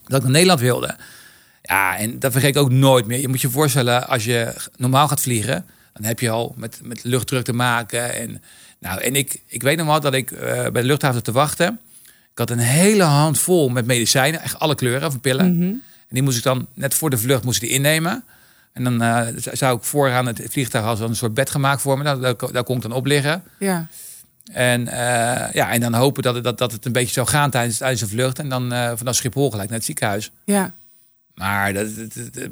dat 0.06 0.18
ik 0.18 0.24
naar 0.24 0.32
Nederland 0.32 0.60
wilde. 0.60 0.96
Ja, 1.62 1.98
en 1.98 2.20
dat 2.20 2.32
vergeet 2.32 2.56
ik 2.56 2.62
ook 2.62 2.72
nooit 2.72 3.06
meer. 3.06 3.20
Je 3.20 3.28
moet 3.28 3.42
je 3.42 3.50
voorstellen, 3.50 4.08
als 4.08 4.24
je 4.24 4.54
normaal 4.78 5.08
gaat 5.08 5.22
vliegen, 5.22 5.66
dan 5.94 6.04
heb 6.04 6.20
je 6.20 6.30
al 6.30 6.54
met, 6.58 6.80
met 6.84 7.04
luchtdruk 7.04 7.44
te 7.44 7.54
maken. 7.54 8.14
En, 8.14 8.44
nou, 8.80 9.02
en 9.02 9.16
ik, 9.16 9.42
ik 9.48 9.64
weet 9.64 9.78
nog 9.78 9.88
wel 9.88 10.00
dat 10.00 10.14
ik 10.14 10.32
eh, 10.32 10.62
bij 10.62 10.82
de 10.82 10.88
luchthaven 10.88 11.24
te 11.24 11.32
wachten. 11.32 11.80
Ik 12.06 12.40
had 12.40 12.50
een 12.50 12.60
hele 12.60 13.04
hand 13.04 13.40
vol 13.40 13.70
met 13.70 13.86
medicijnen, 13.86 14.42
echt 14.42 14.60
alle 14.60 14.76
kleuren 14.76 15.12
van 15.12 15.20
pillen. 15.20 15.56
Mhm. 15.56 15.64
En 15.64 16.20
die 16.20 16.24
moest 16.24 16.38
ik 16.38 16.44
dan, 16.44 16.68
net 16.74 16.94
voor 16.94 17.10
de 17.10 17.18
vlucht, 17.18 17.44
moest 17.44 17.62
ik 17.62 17.68
die 17.68 17.78
innemen. 17.78 18.24
En 18.74 18.84
dan 18.84 19.02
eh, 19.02 19.28
zou 19.36 19.78
ik 19.78 19.84
vooraan 19.84 20.26
het 20.26 20.42
vliegtuig 20.50 20.86
als 20.86 21.00
een 21.00 21.16
soort 21.16 21.34
bed 21.34 21.50
gemaakt 21.50 21.82
voor 21.82 21.98
me. 21.98 22.04
Nou, 22.04 22.22
daar, 22.22 22.36
daar 22.52 22.64
kon 22.64 22.76
ik 22.76 22.82
dan 22.82 22.92
op 22.92 23.06
liggen. 23.06 23.44
ja. 23.60 23.88
En, 24.52 24.88
eh, 24.88 25.54
ja, 25.54 25.72
en 25.72 25.80
dan 25.80 25.94
hopen 25.94 26.24
dat 26.24 26.36
het, 26.36 26.44
dat, 26.44 26.58
dat 26.58 26.72
het 26.72 26.86
een 26.86 26.92
beetje 26.92 27.14
zou 27.14 27.28
gaan 27.28 27.50
tijdens, 27.50 27.78
tijdens 27.78 28.02
de 28.02 28.08
vlucht. 28.08 28.40
En 28.40 28.50
dan 28.50 28.74
eh, 28.74 28.92
vanaf 28.96 29.16
Schiphol 29.16 29.50
gelijk 29.50 29.70
naar 29.70 29.78
het 29.78 29.88
ziekenhuis. 29.88 30.32
ja. 30.46 30.74
Maar 31.34 31.74
dat, 31.74 31.88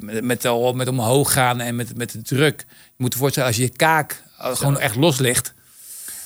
met, 0.00 0.24
met, 0.24 0.74
met 0.74 0.88
omhoog 0.88 1.32
gaan 1.32 1.60
en 1.60 1.76
met, 1.76 1.96
met 1.96 2.12
de 2.12 2.22
druk. 2.22 2.64
Je 2.68 2.94
moet 2.96 3.12
je 3.12 3.18
voorstellen 3.18 3.48
als 3.48 3.56
je 3.58 3.62
je 3.62 3.68
kaak 3.68 4.22
gewoon 4.38 4.78
echt 4.78 4.96
los 4.96 5.18
ligt. 5.18 5.54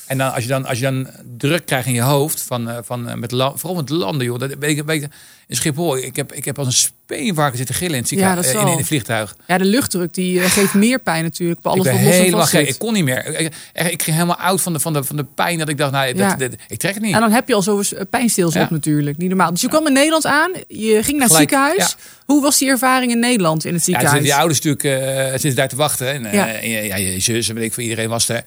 En 0.07 0.19
dan 0.19 0.33
als 0.33 0.43
je 0.43 0.49
dan, 0.49 0.67
als 0.67 0.79
je 0.79 0.85
dan 0.85 1.09
druk 1.37 1.67
krijgt 1.67 1.87
in 1.87 1.95
je 1.95 2.01
hoofd, 2.01 2.41
van, 2.43 2.71
eh, 2.71 2.79
van, 2.83 3.09
eh, 3.09 3.15
met 3.15 3.31
vooral 3.31 3.75
met 3.75 3.89
landen, 3.89 4.27
joh. 4.27 4.39
Dat 4.39 4.55
weet 4.59 4.79
ik, 4.79 4.85
weet 4.87 5.03
ik, 5.03 5.09
in 5.47 5.57
Schiphol, 5.57 5.97
ik 5.97 6.17
heb, 6.17 6.33
ik 6.33 6.45
heb 6.45 6.59
als 6.59 6.67
een 6.67 6.73
speenvarken 6.73 7.57
zitten 7.57 7.75
gillen 7.75 7.95
in 7.97 8.01
het, 8.19 8.37
dat 8.37 8.45
eh, 8.45 8.61
in, 8.61 8.67
in 8.67 8.77
het 8.77 8.87
vliegtuig. 8.87 9.37
Ja, 9.47 9.59
de 9.59 9.65
luchtdruk 9.65 10.15
die 10.15 10.41
geeft 10.41 10.75
meer 10.75 10.99
pijn 10.99 11.23
natuurlijk. 11.23 11.61
Bij 11.61 11.73
alles 11.73 11.87
ik 11.87 11.93
ben 11.93 12.05
wat 12.05 12.13
helemaal 12.13 12.47
gek. 12.47 12.69
Ik 12.69 12.79
kon 12.79 12.93
niet 12.93 13.05
meer. 13.05 13.27
Ik, 13.27 13.39
ik, 13.41 13.53
ik 13.93 14.03
ging 14.03 14.17
helemaal 14.17 14.37
oud 14.37 14.61
van 14.61 14.73
de, 14.73 14.81
van 14.81 14.93
de, 14.93 15.05
van 15.05 15.17
de 15.17 15.25
pijn 15.25 15.59
dat 15.59 15.69
ik 15.69 15.79
dacht, 15.79 15.93
nou, 15.93 16.17
Ja. 16.17 16.37
dat, 16.37 16.53
ik 16.69 16.79
trek 16.79 16.95
het 16.95 17.03
niet. 17.03 17.15
En 17.15 17.21
dan 17.21 17.33
heb 17.33 17.49
je 17.49 17.55
al 17.55 17.63
zo 17.63 17.83
pijnstils 18.11 18.55
Ja. 18.55 18.63
op 18.63 18.71
natuurlijk. 18.71 19.17
Niet 19.19 19.29
normaal. 19.29 19.51
Dus 19.51 19.61
je 19.61 19.69
kwam 19.69 19.87
in 19.87 19.93
Nederland 19.93 20.27
aan. 20.27 20.51
Je 20.69 20.99
ging 21.03 21.19
naar 21.19 21.29
het 21.29 21.37
Gelijk, 21.37 21.51
ziekenhuis. 21.51 21.97
Hoe 22.25 22.43
was 22.43 22.59
die 22.59 22.69
ervaring 22.69 23.13
in 23.13 23.19
Nederland 23.19 23.65
in 23.65 23.75
het 23.75 23.87
Ja, 23.87 23.93
ziekenhuis? 23.93 24.13
zitten 24.15 24.31
die 24.31 24.41
ouders 24.41 24.61
natuurlijk 24.61 25.19
eh, 25.19 25.31
zitten 25.31 25.55
daar 25.55 25.69
te 25.69 25.77
wachten. 25.77 26.13
En, 26.13 26.33
Ja. 26.33 26.47
ja, 26.47 26.97
je 26.97 27.21
zus 27.21 27.49
en 27.49 27.55
weet 27.55 27.65
ik 27.65 27.73
voor 27.73 27.83
iedereen 27.83 28.09
was 28.09 28.29
er. 28.29 28.45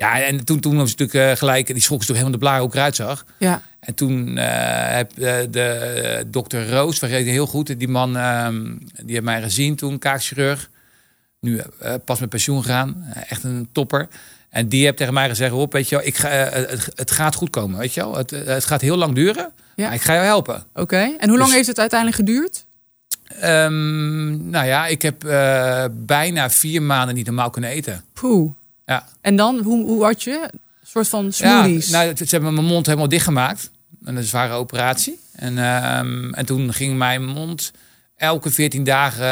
Ja, 0.00 0.20
en 0.22 0.44
toen, 0.44 0.60
toen 0.60 0.76
was 0.76 0.90
het 0.90 0.98
natuurlijk 0.98 1.30
eh, 1.30 1.36
gelijk, 1.38 1.66
die 1.66 1.82
schrok 1.82 2.00
zich 2.02 2.10
helemaal 2.16 2.32
de 2.32 2.38
blaar 2.38 2.62
ik 2.62 2.74
eruit 2.74 2.96
zag. 2.96 3.24
Ja. 3.38 3.62
En 3.80 3.94
toen 3.94 4.38
eh, 4.38 4.46
heb 4.96 5.18
eh, 5.18 5.36
de 5.50 6.24
dokter 6.26 6.70
Roos, 6.70 6.98
ik 7.02 7.26
heel 7.26 7.46
goed, 7.46 7.78
die 7.78 7.88
man, 7.88 8.16
ehm, 8.16 8.64
die 9.02 9.12
heeft 9.12 9.22
mij 9.24 9.42
gezien 9.42 9.76
toen, 9.76 9.98
kaakchirurg. 9.98 10.70
Nu 11.40 11.60
pas 12.04 12.20
met 12.20 12.28
pensioen 12.28 12.62
gegaan, 12.62 13.04
echt 13.28 13.44
een 13.44 13.68
topper. 13.72 14.08
En 14.50 14.68
die 14.68 14.84
heeft 14.84 14.96
tegen 14.96 15.14
mij 15.14 15.28
gezegd, 15.28 15.52
op, 15.52 15.72
weet 15.72 15.88
je 15.88 15.96
wel, 15.96 16.06
ik 16.06 16.16
ga, 16.16 16.28
het, 16.28 16.88
het 16.94 17.10
gaat 17.10 17.34
goed 17.34 17.50
komen, 17.50 17.78
weet 17.78 17.94
je 17.94 18.00
wel. 18.00 18.16
Het, 18.16 18.30
het 18.30 18.64
gaat 18.64 18.80
heel 18.80 18.96
lang 18.96 19.14
duren, 19.14 19.52
Ja. 19.76 19.84
maar 19.86 19.94
ik 19.94 20.02
ga 20.02 20.12
jou 20.12 20.24
helpen. 20.24 20.64
Oké. 20.74 20.96
En 21.18 21.28
hoe 21.28 21.38
lang 21.38 21.44
Dus- 21.44 21.54
heeft 21.54 21.68
het 21.68 21.78
uiteindelijk 21.78 22.18
geduurd? 22.20 22.64
Ehm, 23.40 24.50
nou 24.50 24.66
ja, 24.66 24.86
ik 24.86 25.02
heb 25.02 25.20
bijna 25.90 26.50
vier 26.50 26.82
maanden 26.82 27.14
niet 27.14 27.26
normaal 27.26 27.50
kunnen 27.50 27.70
eten. 27.70 28.04
Poeh. 28.12 28.50
Ja. 28.90 29.06
En 29.20 29.36
dan, 29.36 29.58
hoe, 29.58 29.86
hoe 29.86 30.04
had 30.04 30.22
je? 30.22 30.48
Een 30.52 30.86
soort 30.86 31.08
van 31.08 31.24
Ja, 31.24 31.30
smoothies. 31.30 31.88
nou, 31.90 32.16
ze 32.16 32.24
hebben 32.28 32.54
mijn 32.54 32.66
mond 32.66 32.86
helemaal 32.86 33.08
dichtgemaakt. 33.08 33.70
Een 34.04 34.22
zware 34.22 34.52
operatie. 34.54 35.18
En, 35.32 35.58
ehm, 35.58 36.32
en 36.32 36.46
toen 36.46 36.72
ging 36.72 36.98
mijn 36.98 37.24
mond 37.24 37.72
elke 38.16 38.50
14 38.50 38.84
dagen 38.84 39.24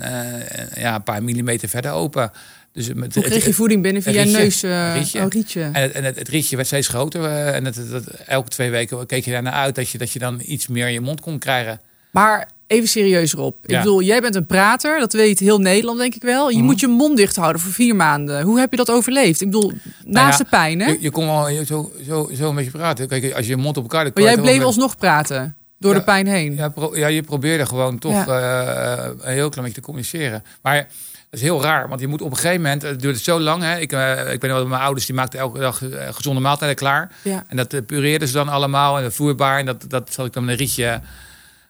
eh, 0.00 0.60
eh, 0.60 0.82
ja, 0.82 0.94
een 0.94 1.02
paar 1.02 1.22
millimeter 1.22 1.68
verder 1.68 1.90
open. 1.90 2.32
Dus 2.72 2.92
met, 2.92 3.14
hoe 3.14 3.24
kreeg 3.24 3.44
je 3.44 3.52
voeding 3.52 3.82
binnen 3.82 4.02
via 4.02 4.12
je 4.12 4.18
rietje. 4.22 4.38
neus? 4.38 4.62
Een 4.62 4.92
rietje. 4.92 5.20
Oh, 5.20 5.28
rietje. 5.28 5.62
En, 5.62 5.82
het, 5.82 5.92
en 5.92 6.04
het, 6.04 6.18
het 6.18 6.28
rietje 6.28 6.56
werd 6.56 6.68
steeds 6.68 6.88
groter. 6.88 7.24
en 7.46 7.64
het, 7.64 7.78
elke 8.26 8.48
twee 8.48 8.70
weken 8.70 9.06
keek 9.06 9.24
je 9.24 9.30
daarnaar 9.30 9.52
uit 9.52 9.74
dat 9.74 9.88
je, 9.88 9.98
dat 9.98 10.10
je 10.10 10.18
dan 10.18 10.40
iets 10.44 10.66
meer 10.66 10.86
in 10.86 10.92
je 10.92 11.00
mond 11.00 11.20
kon 11.20 11.38
krijgen. 11.38 11.80
Maar 12.10 12.48
even 12.72 12.88
serieus 12.88 13.32
erop. 13.32 13.56
Ik 13.62 13.76
bedoel, 13.76 14.02
jij 14.02 14.20
bent 14.20 14.34
een 14.34 14.46
prater. 14.46 14.98
Dat 14.98 15.12
weet 15.12 15.38
heel 15.38 15.58
Nederland, 15.58 15.98
denk 15.98 16.14
ik 16.14 16.22
wel. 16.22 16.48
Je 16.48 16.56
Mhm. 16.56 16.64
moet 16.64 16.80
je 16.80 16.86
mond 16.88 17.16
dicht 17.16 17.36
houden 17.36 17.60
voor 17.60 17.72
vier 17.72 17.96
maanden. 17.96 18.42
Hoe 18.42 18.58
heb 18.58 18.70
je 18.70 18.76
dat 18.76 18.90
overleefd? 18.90 19.40
Ik 19.40 19.50
bedoel, 19.50 19.72
naast 20.04 20.38
ja, 20.38 20.44
de 20.44 20.50
pijn, 20.50 20.80
hè? 20.80 20.86
Je, 20.90 20.96
je 21.00 21.10
kon 21.10 21.26
wel 21.26 21.64
zo, 21.64 21.92
zo, 22.06 22.30
zo 22.34 22.48
een 22.48 22.54
beetje 22.54 22.70
praten. 22.70 23.08
Kijk, 23.08 23.32
als 23.34 23.44
je 23.44 23.50
je 23.50 23.56
mond 23.56 23.76
op 23.76 23.82
elkaar... 23.82 24.10
Maar 24.14 24.22
jij 24.22 24.36
bleef 24.38 24.56
met- 24.56 24.66
alsnog 24.66 24.96
praten. 24.96 25.56
Door 25.78 25.92
Ja. 25.92 25.98
de 25.98 26.04
pijn 26.04 26.26
heen. 26.26 26.54
Ja, 26.54 26.68
pro- 26.68 26.96
ja, 26.96 27.06
je 27.06 27.22
probeerde 27.22 27.66
gewoon 27.66 27.98
toch 27.98 28.26
eh, 28.26 29.04
een 29.20 29.32
heel 29.32 29.48
klein 29.48 29.64
beetje 29.66 29.80
te 29.80 29.80
communiceren. 29.80 30.44
Maar 30.62 30.76
dat 30.76 31.40
is 31.40 31.42
heel 31.42 31.62
raar, 31.62 31.88
want 31.88 32.00
je 32.00 32.06
moet 32.06 32.22
op 32.22 32.30
een 32.30 32.36
gegeven 32.36 32.60
moment, 32.62 32.82
het 32.82 33.00
duurt 33.00 33.18
zo 33.20 33.40
lang. 33.40 33.62
Hè? 33.62 33.78
Ik, 33.78 33.92
eh, 33.92 34.32
ik 34.32 34.40
ben 34.40 34.50
wel 34.50 34.66
mijn 34.66 34.82
ouders, 34.82 35.06
die 35.06 35.14
maakten 35.14 35.38
elke 35.38 35.58
dag 35.58 35.82
eh, 35.82 36.08
gezonde 36.12 36.40
maaltijden 36.40 36.76
klaar. 36.76 37.12
Ja. 37.22 37.44
En 37.48 37.56
dat 37.56 37.86
pureerden 37.86 38.28
ze 38.28 38.34
dan 38.34 38.48
allemaal 38.48 38.96
en 38.96 39.02
dat 39.02 39.14
vloeibaar. 39.14 39.58
En 39.58 39.66
dat, 39.66 39.84
dat 39.88 40.12
zat 40.12 40.26
ik 40.26 40.32
dan 40.32 40.44
met 40.44 40.52
een 40.52 40.58
rietje. 40.58 41.00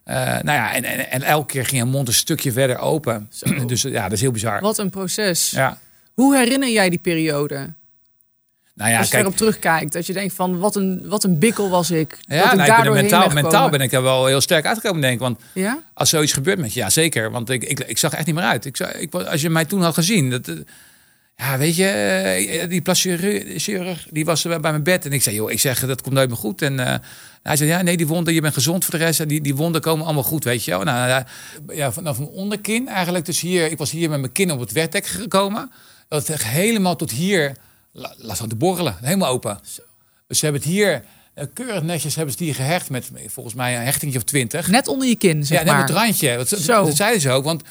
Eh, 0.04 0.16
nou 0.16 0.44
ja, 0.44 0.74
en, 0.74 0.84
en, 0.84 1.10
en 1.10 1.22
elke 1.22 1.46
keer 1.46 1.66
ging 1.66 1.82
je 1.82 1.88
mond 1.88 2.08
een 2.08 2.14
stukje 2.14 2.52
verder 2.52 2.78
open. 2.78 3.30
Dus 3.66 3.82
ja, 3.82 4.02
dat 4.02 4.12
is 4.12 4.20
heel 4.20 4.30
bizar. 4.30 4.60
Wat 4.60 4.78
een 4.78 4.90
proces. 4.90 5.50
Ja. 5.50 5.78
Hoe 6.14 6.36
herinner 6.36 6.70
jij 6.70 6.90
die 6.90 6.98
periode? 6.98 7.74
Nou 8.74 8.90
ja, 8.90 8.98
Als 8.98 9.06
je 9.06 9.12
kijk, 9.12 9.24
erop 9.24 9.36
terugkijkt. 9.36 9.92
Dat 9.92 10.06
je 10.06 10.12
denkt 10.12 10.34
van, 10.34 10.58
wat 10.58 10.76
een, 10.76 11.02
wat 11.04 11.24
een 11.24 11.38
bikkel 11.38 11.70
was 11.70 11.90
ik. 11.90 12.08
dat 12.08 12.18
ja, 12.26 12.50
ik 12.50 12.56
nou, 12.56 12.70
ik 12.70 12.82
ben 12.82 12.92
mentaal, 12.92 13.26
ben 13.26 13.34
mentaal 13.34 13.68
ben 13.68 13.80
ik 13.80 13.92
er 13.92 14.02
wel 14.02 14.26
heel 14.26 14.40
sterk 14.40 14.66
uitgekomen, 14.66 15.00
denk 15.00 15.14
ik. 15.14 15.20
Want 15.20 15.40
Ja? 15.52 15.82
Als 15.94 16.08
zoiets 16.08 16.32
gebeurt 16.32 16.58
met 16.58 16.72
je, 16.72 16.80
ja 16.80 16.90
zeker. 16.90 17.30
Want 17.30 17.50
ik, 17.50 17.64
ik, 17.64 17.80
ik 17.80 17.98
zag 17.98 18.12
echt 18.12 18.26
niet 18.26 18.34
meer 18.34 18.44
uit. 18.44 18.64
Ik, 18.64 18.76
zag, 18.76 18.92
ik, 18.92 19.14
als 19.14 19.40
je 19.40 19.50
mij 19.50 19.64
toen 19.64 19.82
had 19.82 19.94
gezien, 19.94 20.30
dat, 20.30 20.50
ja, 21.36 21.58
weet 21.58 21.76
je, 21.76 21.86
eh, 21.86 22.68
die 22.68 22.82
plastic 22.82 23.44
chirurg, 23.56 24.06
die 24.10 24.24
was 24.24 24.42
bij 24.42 24.58
mijn 24.60 24.82
bed. 24.82 25.04
En 25.04 25.12
ik 25.12 25.22
zei, 25.22 25.36
joh, 25.36 25.50
ik 25.50 25.60
zeg, 25.60 25.86
dat 25.86 26.02
komt 26.02 26.14
nooit 26.14 26.28
meer 26.28 26.38
goed. 26.38 26.62
En 26.62 26.80
eh, 26.86 26.94
hij 27.42 27.56
zei, 27.56 27.68
ja, 27.68 27.82
nee, 27.82 27.96
die 27.96 28.06
wonden, 28.06 28.34
je 28.34 28.40
bent 28.40 28.54
gezond 28.54 28.84
voor 28.84 28.98
de 28.98 29.04
rest. 29.04 29.20
En 29.20 29.28
die, 29.28 29.40
die 29.40 29.54
wonden 29.54 29.80
komen 29.80 30.04
allemaal 30.04 30.22
goed, 30.22 30.44
weet 30.44 30.64
je 30.64 30.70
wel. 30.70 30.82
Nou, 30.82 31.08
ja, 31.08 31.26
ja, 31.72 31.92
vanaf 31.92 32.18
mijn 32.18 32.30
onderkin 32.30 32.88
eigenlijk. 32.88 33.24
Dus 33.24 33.40
hier, 33.40 33.70
ik 33.70 33.78
was 33.78 33.90
hier 33.90 34.10
met 34.10 34.20
mijn 34.20 34.32
kin 34.32 34.50
op 34.50 34.60
het 34.60 34.72
werkdek 34.72 35.06
gekomen. 35.06 35.70
Dat 36.08 36.26
het 36.26 36.44
helemaal 36.44 36.96
tot 36.96 37.10
hier, 37.10 37.56
la- 37.92 38.14
laat 38.16 38.38
het 38.38 38.48
te 38.48 38.56
borrelen, 38.56 38.96
helemaal 39.00 39.30
open. 39.30 39.58
Dus 40.28 40.38
ze 40.38 40.44
hebben 40.44 40.62
het 40.62 40.70
hier, 40.70 41.04
eh, 41.34 41.44
keurig 41.54 41.82
netjes 41.82 42.14
hebben 42.14 42.34
ze 42.38 42.44
hier 42.44 42.54
gehecht 42.54 42.90
met 42.90 43.10
volgens 43.26 43.54
mij 43.54 43.76
een 43.76 43.82
hechtingje 43.84 44.18
of 44.18 44.24
twintig. 44.24 44.68
Net 44.68 44.88
onder 44.88 45.08
je 45.08 45.16
kin, 45.16 45.44
zeg 45.46 45.58
Ja, 45.58 45.64
net 45.64 45.72
maar. 45.72 45.80
met 45.80 45.88
het 45.90 45.98
randje. 45.98 46.36
Dat, 46.36 46.48
Zo. 46.48 46.84
dat 46.84 46.96
zeiden 46.96 47.20
ze 47.20 47.30
ook. 47.30 47.44
Want 47.44 47.62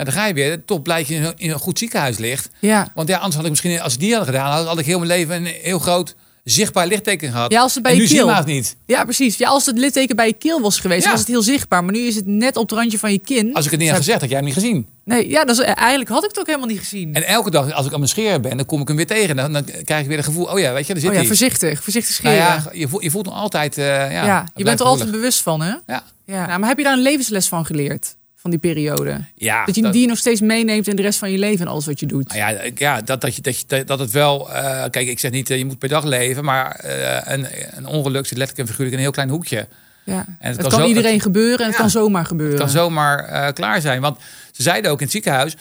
ja, 0.00 0.04
dan 0.06 0.14
ga 0.20 0.26
je 0.26 0.34
weer. 0.34 0.64
Top 0.64 0.82
blijkt 0.84 1.08
je 1.08 1.34
in 1.36 1.50
een, 1.50 1.58
goed 1.58 1.78
ziekenhuis 1.78 2.18
ligt. 2.18 2.48
Ja. 2.58 2.88
Want 2.94 3.08
ja, 3.08 3.16
anders 3.16 3.34
had 3.34 3.44
ik 3.44 3.50
misschien, 3.50 3.80
als 3.80 3.94
ik 3.94 4.00
die 4.00 4.14
had 4.14 4.24
gedaan, 4.24 4.52
had, 4.52 4.66
had 4.66 4.78
ik 4.78 4.86
heel 4.86 4.98
mijn 4.98 5.10
leven 5.10 5.36
een 5.36 5.54
heel 5.62 5.78
groot 5.78 6.14
zichtbaar 6.44 6.86
litteken 6.86 7.30
gehad. 7.30 7.52
Ja, 7.52 7.60
als 7.60 7.74
het 7.74 7.82
bij 7.82 7.92
en 7.92 7.98
je 7.98 8.02
nu 8.02 8.08
keel- 8.14 8.42
niet. 8.44 8.76
ja, 8.86 9.04
precies. 9.04 9.36
Ja, 9.36 9.48
als 9.48 9.66
het 9.66 9.78
litteken 9.78 10.16
bij 10.16 10.26
je 10.26 10.32
keel 10.32 10.60
was 10.60 10.78
geweest, 10.80 11.04
Ja. 11.04 11.10
was 11.10 11.18
het 11.20 11.28
heel 11.28 11.42
zichtbaar. 11.42 11.84
Maar 11.84 11.92
nu 11.92 12.00
is 12.00 12.14
het 12.16 12.26
net 12.26 12.56
op 12.56 12.68
het 12.70 12.78
randje 12.78 12.98
van 12.98 13.12
je 13.12 13.18
kin. 13.18 13.54
Als 13.54 13.64
ik 13.64 13.70
het 13.70 13.80
niet 13.80 13.88
had 13.88 13.98
gezegd, 13.98 14.20
had 14.20 14.28
jij 14.28 14.38
hem 14.38 14.46
niet 14.46 14.54
gezien. 14.56 14.86
Nee, 15.04 15.28
ja, 15.28 15.44
dat 15.44 15.58
is, 15.58 15.64
eigenlijk 15.64 16.10
had 16.10 16.22
ik 16.22 16.28
het 16.28 16.38
ook 16.38 16.46
helemaal 16.46 16.68
niet 16.68 16.78
gezien. 16.78 17.14
En 17.14 17.26
elke 17.26 17.50
dag, 17.50 17.72
als 17.72 17.86
ik 17.86 17.92
aan 17.92 17.98
mijn 17.98 18.10
scheren 18.10 18.42
ben, 18.42 18.56
dan 18.56 18.66
kom 18.66 18.80
ik 18.80 18.88
hem 18.88 18.96
weer 18.96 19.06
tegen. 19.06 19.36
Dan, 19.36 19.52
dan 19.52 19.64
krijg 19.84 20.00
ik 20.02 20.06
weer 20.08 20.16
het 20.16 20.26
gevoel, 20.26 20.44
oh 20.44 20.58
ja, 20.58 20.72
weet 20.72 20.86
je, 20.86 20.92
daar 20.92 21.02
zit 21.02 21.10
oh 21.10 21.16
ja, 21.16 21.24
voorzichtig. 21.24 21.82
Voorzichtig 21.82 22.22
Nou 22.22 22.36
scheren. 22.36 22.62
ja, 22.64 22.70
je 22.80 22.88
voelt, 22.88 23.02
je 23.02 23.10
voelt 23.10 23.24
nog 23.24 23.34
altijd, 23.34 23.78
eh, 23.78 23.86
ja, 23.86 24.24
ja, 24.24 24.48
je 24.54 24.64
bent 24.64 24.80
er 24.80 24.86
altijd 24.86 25.10
bewust 25.10 25.42
van, 25.42 25.60
hè? 25.62 25.72
Ja, 25.86 26.02
Ja. 26.26 26.46
Nou, 26.46 26.58
maar 26.58 26.68
heb 26.68 26.78
je 26.78 26.84
daar 26.84 26.92
een 26.92 27.02
levensles 27.02 27.48
van 27.48 27.66
geleerd? 27.66 28.16
Van 28.40 28.50
die 28.50 28.58
periode? 28.58 29.20
ja 29.34 29.64
Dat 29.64 29.74
je 29.74 29.90
die 29.90 30.06
nog 30.06 30.18
steeds 30.18 30.40
meeneemt 30.40 30.88
in 30.88 30.96
de 30.96 31.02
rest 31.02 31.18
van 31.18 31.30
je 31.30 31.38
leven 31.38 31.66
en 31.66 31.72
alles 31.72 31.86
wat 31.86 32.00
je 32.00 32.06
doet. 32.06 32.28
Nou 32.28 32.38
ja, 32.38 32.60
ja 32.74 33.00
dat, 33.00 33.20
dat, 33.20 33.34
je, 33.36 33.42
dat, 33.42 33.58
je, 33.68 33.84
dat 33.84 33.98
het 33.98 34.10
wel... 34.10 34.52
eh, 34.52 34.84
kijk, 34.90 35.08
ik 35.08 35.18
zeg 35.18 35.30
niet, 35.30 35.50
eh, 35.50 35.58
je 35.58 35.64
moet 35.64 35.78
per 35.78 35.88
dag 35.88 36.04
leven. 36.04 36.44
Maar 36.44 36.70
eh, 36.74 37.32
een, 37.32 37.46
een 37.76 37.86
ongeluk 37.86 38.26
zit 38.26 38.38
letterlijk 38.38 38.58
en 38.58 38.66
figuurlijk 38.74 38.90
in 38.90 38.96
een 38.96 39.02
heel 39.04 39.10
klein 39.12 39.28
hoekje. 39.28 39.68
Ja. 40.04 40.16
het 40.16 40.26
Het, 40.38 40.56
kan 40.60 40.70
kan, 40.70 40.80
zo- 40.80 40.86
iedereen 40.86 41.12
het- 41.12 41.22
gebeuren 41.22 41.58
en 41.60 41.66
het 41.66 41.76
kan 41.76 41.90
zomaar 41.90 42.26
gebeuren. 42.26 42.54
Het 42.54 42.64
kan 42.64 42.72
zomaar 42.82 43.52
klaar 43.52 43.80
zijn. 43.80 44.00
Want 44.00 44.18
ze 44.52 44.62
zeiden 44.62 44.90
ook 44.90 44.98
in 44.98 45.02
het 45.04 45.12
ziekenhuis... 45.12 45.56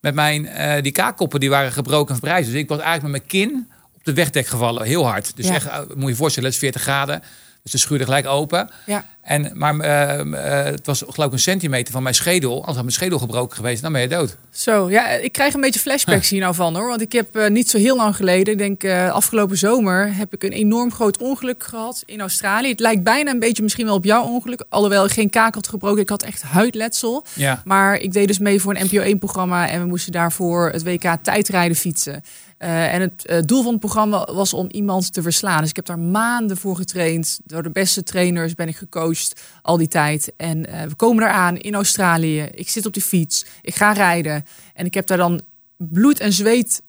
met 0.00 0.14
mijn, 0.14 0.48
die 0.82 0.92
kaakkoppen 0.92 1.40
die 1.40 1.50
waren 1.50 1.72
gebroken 1.72 2.08
en 2.14 2.20
verbrijzeld. 2.20 2.52
Dus 2.52 2.62
ik 2.62 2.68
was 2.68 2.80
eigenlijk 2.80 3.12
met 3.12 3.22
mijn 3.32 3.48
kin 3.48 3.68
op 3.96 4.04
de 4.04 4.12
wegdek 4.14 4.46
gevallen. 4.46 4.84
Heel 4.86 5.06
hard. 5.06 5.36
Dus 5.36 5.46
echt, 5.48 5.66
moet 5.94 6.02
je 6.02 6.08
je 6.08 6.14
voorstellen, 6.14 6.48
het 6.48 6.58
is 6.58 6.64
40 6.64 6.82
graden. 6.82 7.22
Dus 7.64 7.72
de 7.72 7.78
schuurde 7.78 8.04
gelijk 8.04 8.26
open. 8.26 8.70
Ja. 8.86 9.04
En, 9.20 9.50
maar 9.54 9.78
eh, 9.78 10.20
eh, 10.20 10.64
het 10.64 10.86
was 10.86 11.02
geloof 11.08 11.26
ik 11.26 11.32
een 11.32 11.38
centimeter 11.38 11.92
van 11.92 12.02
mijn 12.02 12.14
schedel. 12.14 12.64
Als 12.64 12.74
had 12.74 12.84
mijn 12.84 12.92
schedel 12.92 13.18
gebroken 13.18 13.56
geweest, 13.56 13.82
dan 13.82 13.92
ben 13.92 14.00
je 14.00 14.08
dood. 14.08 14.36
Zo, 14.50 14.90
ja, 14.90 15.08
ik 15.08 15.32
krijg 15.32 15.54
een 15.54 15.60
beetje 15.60 15.80
flashbacks 15.80 16.28
hier 16.30 16.40
nou 16.40 16.54
van 16.54 16.76
hoor. 16.76 16.88
Want 16.88 17.00
ik 17.00 17.12
heb 17.12 17.36
eh, 17.36 17.50
niet 17.50 17.70
zo 17.70 17.78
heel 17.78 17.96
lang 17.96 18.16
geleden, 18.16 18.52
ik 18.52 18.58
denk 18.58 18.82
eh, 18.82 19.10
afgelopen 19.10 19.56
zomer, 19.56 20.16
heb 20.16 20.34
ik 20.34 20.42
een 20.42 20.52
enorm 20.52 20.92
groot 20.92 21.18
ongeluk 21.18 21.64
gehad 21.64 22.02
in 22.06 22.20
Australië. 22.20 22.68
Het 22.68 22.80
lijkt 22.80 23.02
bijna 23.02 23.30
een 23.30 23.38
beetje 23.38 23.62
misschien 23.62 23.86
wel 23.86 23.94
op 23.94 24.04
jouw 24.04 24.22
ongeluk. 24.22 24.64
Alhoewel 24.68 25.04
ik 25.04 25.10
geen 25.10 25.30
kaak 25.30 25.54
had 25.54 25.68
gebroken, 25.68 26.02
ik 26.02 26.08
had 26.08 26.22
echt 26.22 26.42
huidletsel. 26.42 27.24
Ja. 27.32 27.62
Maar 27.64 27.96
ik 27.96 28.12
deed 28.12 28.26
dus 28.26 28.38
mee 28.38 28.60
voor 28.60 28.76
een 28.76 28.86
NPO 28.90 29.14
1-programma 29.14 29.68
en 29.68 29.80
we 29.80 29.86
moesten 29.86 30.12
daarvoor 30.12 30.70
het 30.70 30.82
WK 30.82 31.16
tijdrijden 31.22 31.76
fietsen. 31.76 32.24
Eh, 32.58 32.94
en 32.94 33.00
het 33.00 33.26
eh, 33.26 33.38
doel 33.44 33.62
van 33.62 33.70
het 33.70 33.80
programma 33.80 34.28
was 34.32 34.52
om 34.54 34.68
iemand 34.70 35.12
te 35.12 35.22
verslaan. 35.22 35.60
Dus 35.60 35.68
ik 35.70 35.76
heb 35.76 35.86
daar 35.86 35.98
maanden 35.98 36.56
voor 36.56 36.76
getraind. 36.76 37.38
Door 37.44 37.62
de 37.62 37.70
beste 37.70 38.02
trainers 38.02 38.54
ben 38.54 38.68
ik 38.68 38.76
gecoacht 38.76 39.40
al 39.62 39.76
die 39.76 39.88
tijd. 39.88 40.32
En 40.36 40.66
eh, 40.66 40.82
we 40.88 40.94
komen 40.94 41.22
eraan 41.24 41.56
in 41.56 41.74
Australië. 41.74 42.40
Ik 42.40 42.68
zit 42.70 42.86
op 42.86 42.92
de 42.92 43.00
fiets. 43.00 43.44
Ik 43.62 43.74
ga 43.74 43.92
rijden. 43.92 44.44
En 44.74 44.86
ik 44.86 44.94
heb 44.94 45.06
daar 45.06 45.18
dan 45.18 45.40
bloed 45.76 46.20
en 46.20 46.32
zweet, 46.32 46.82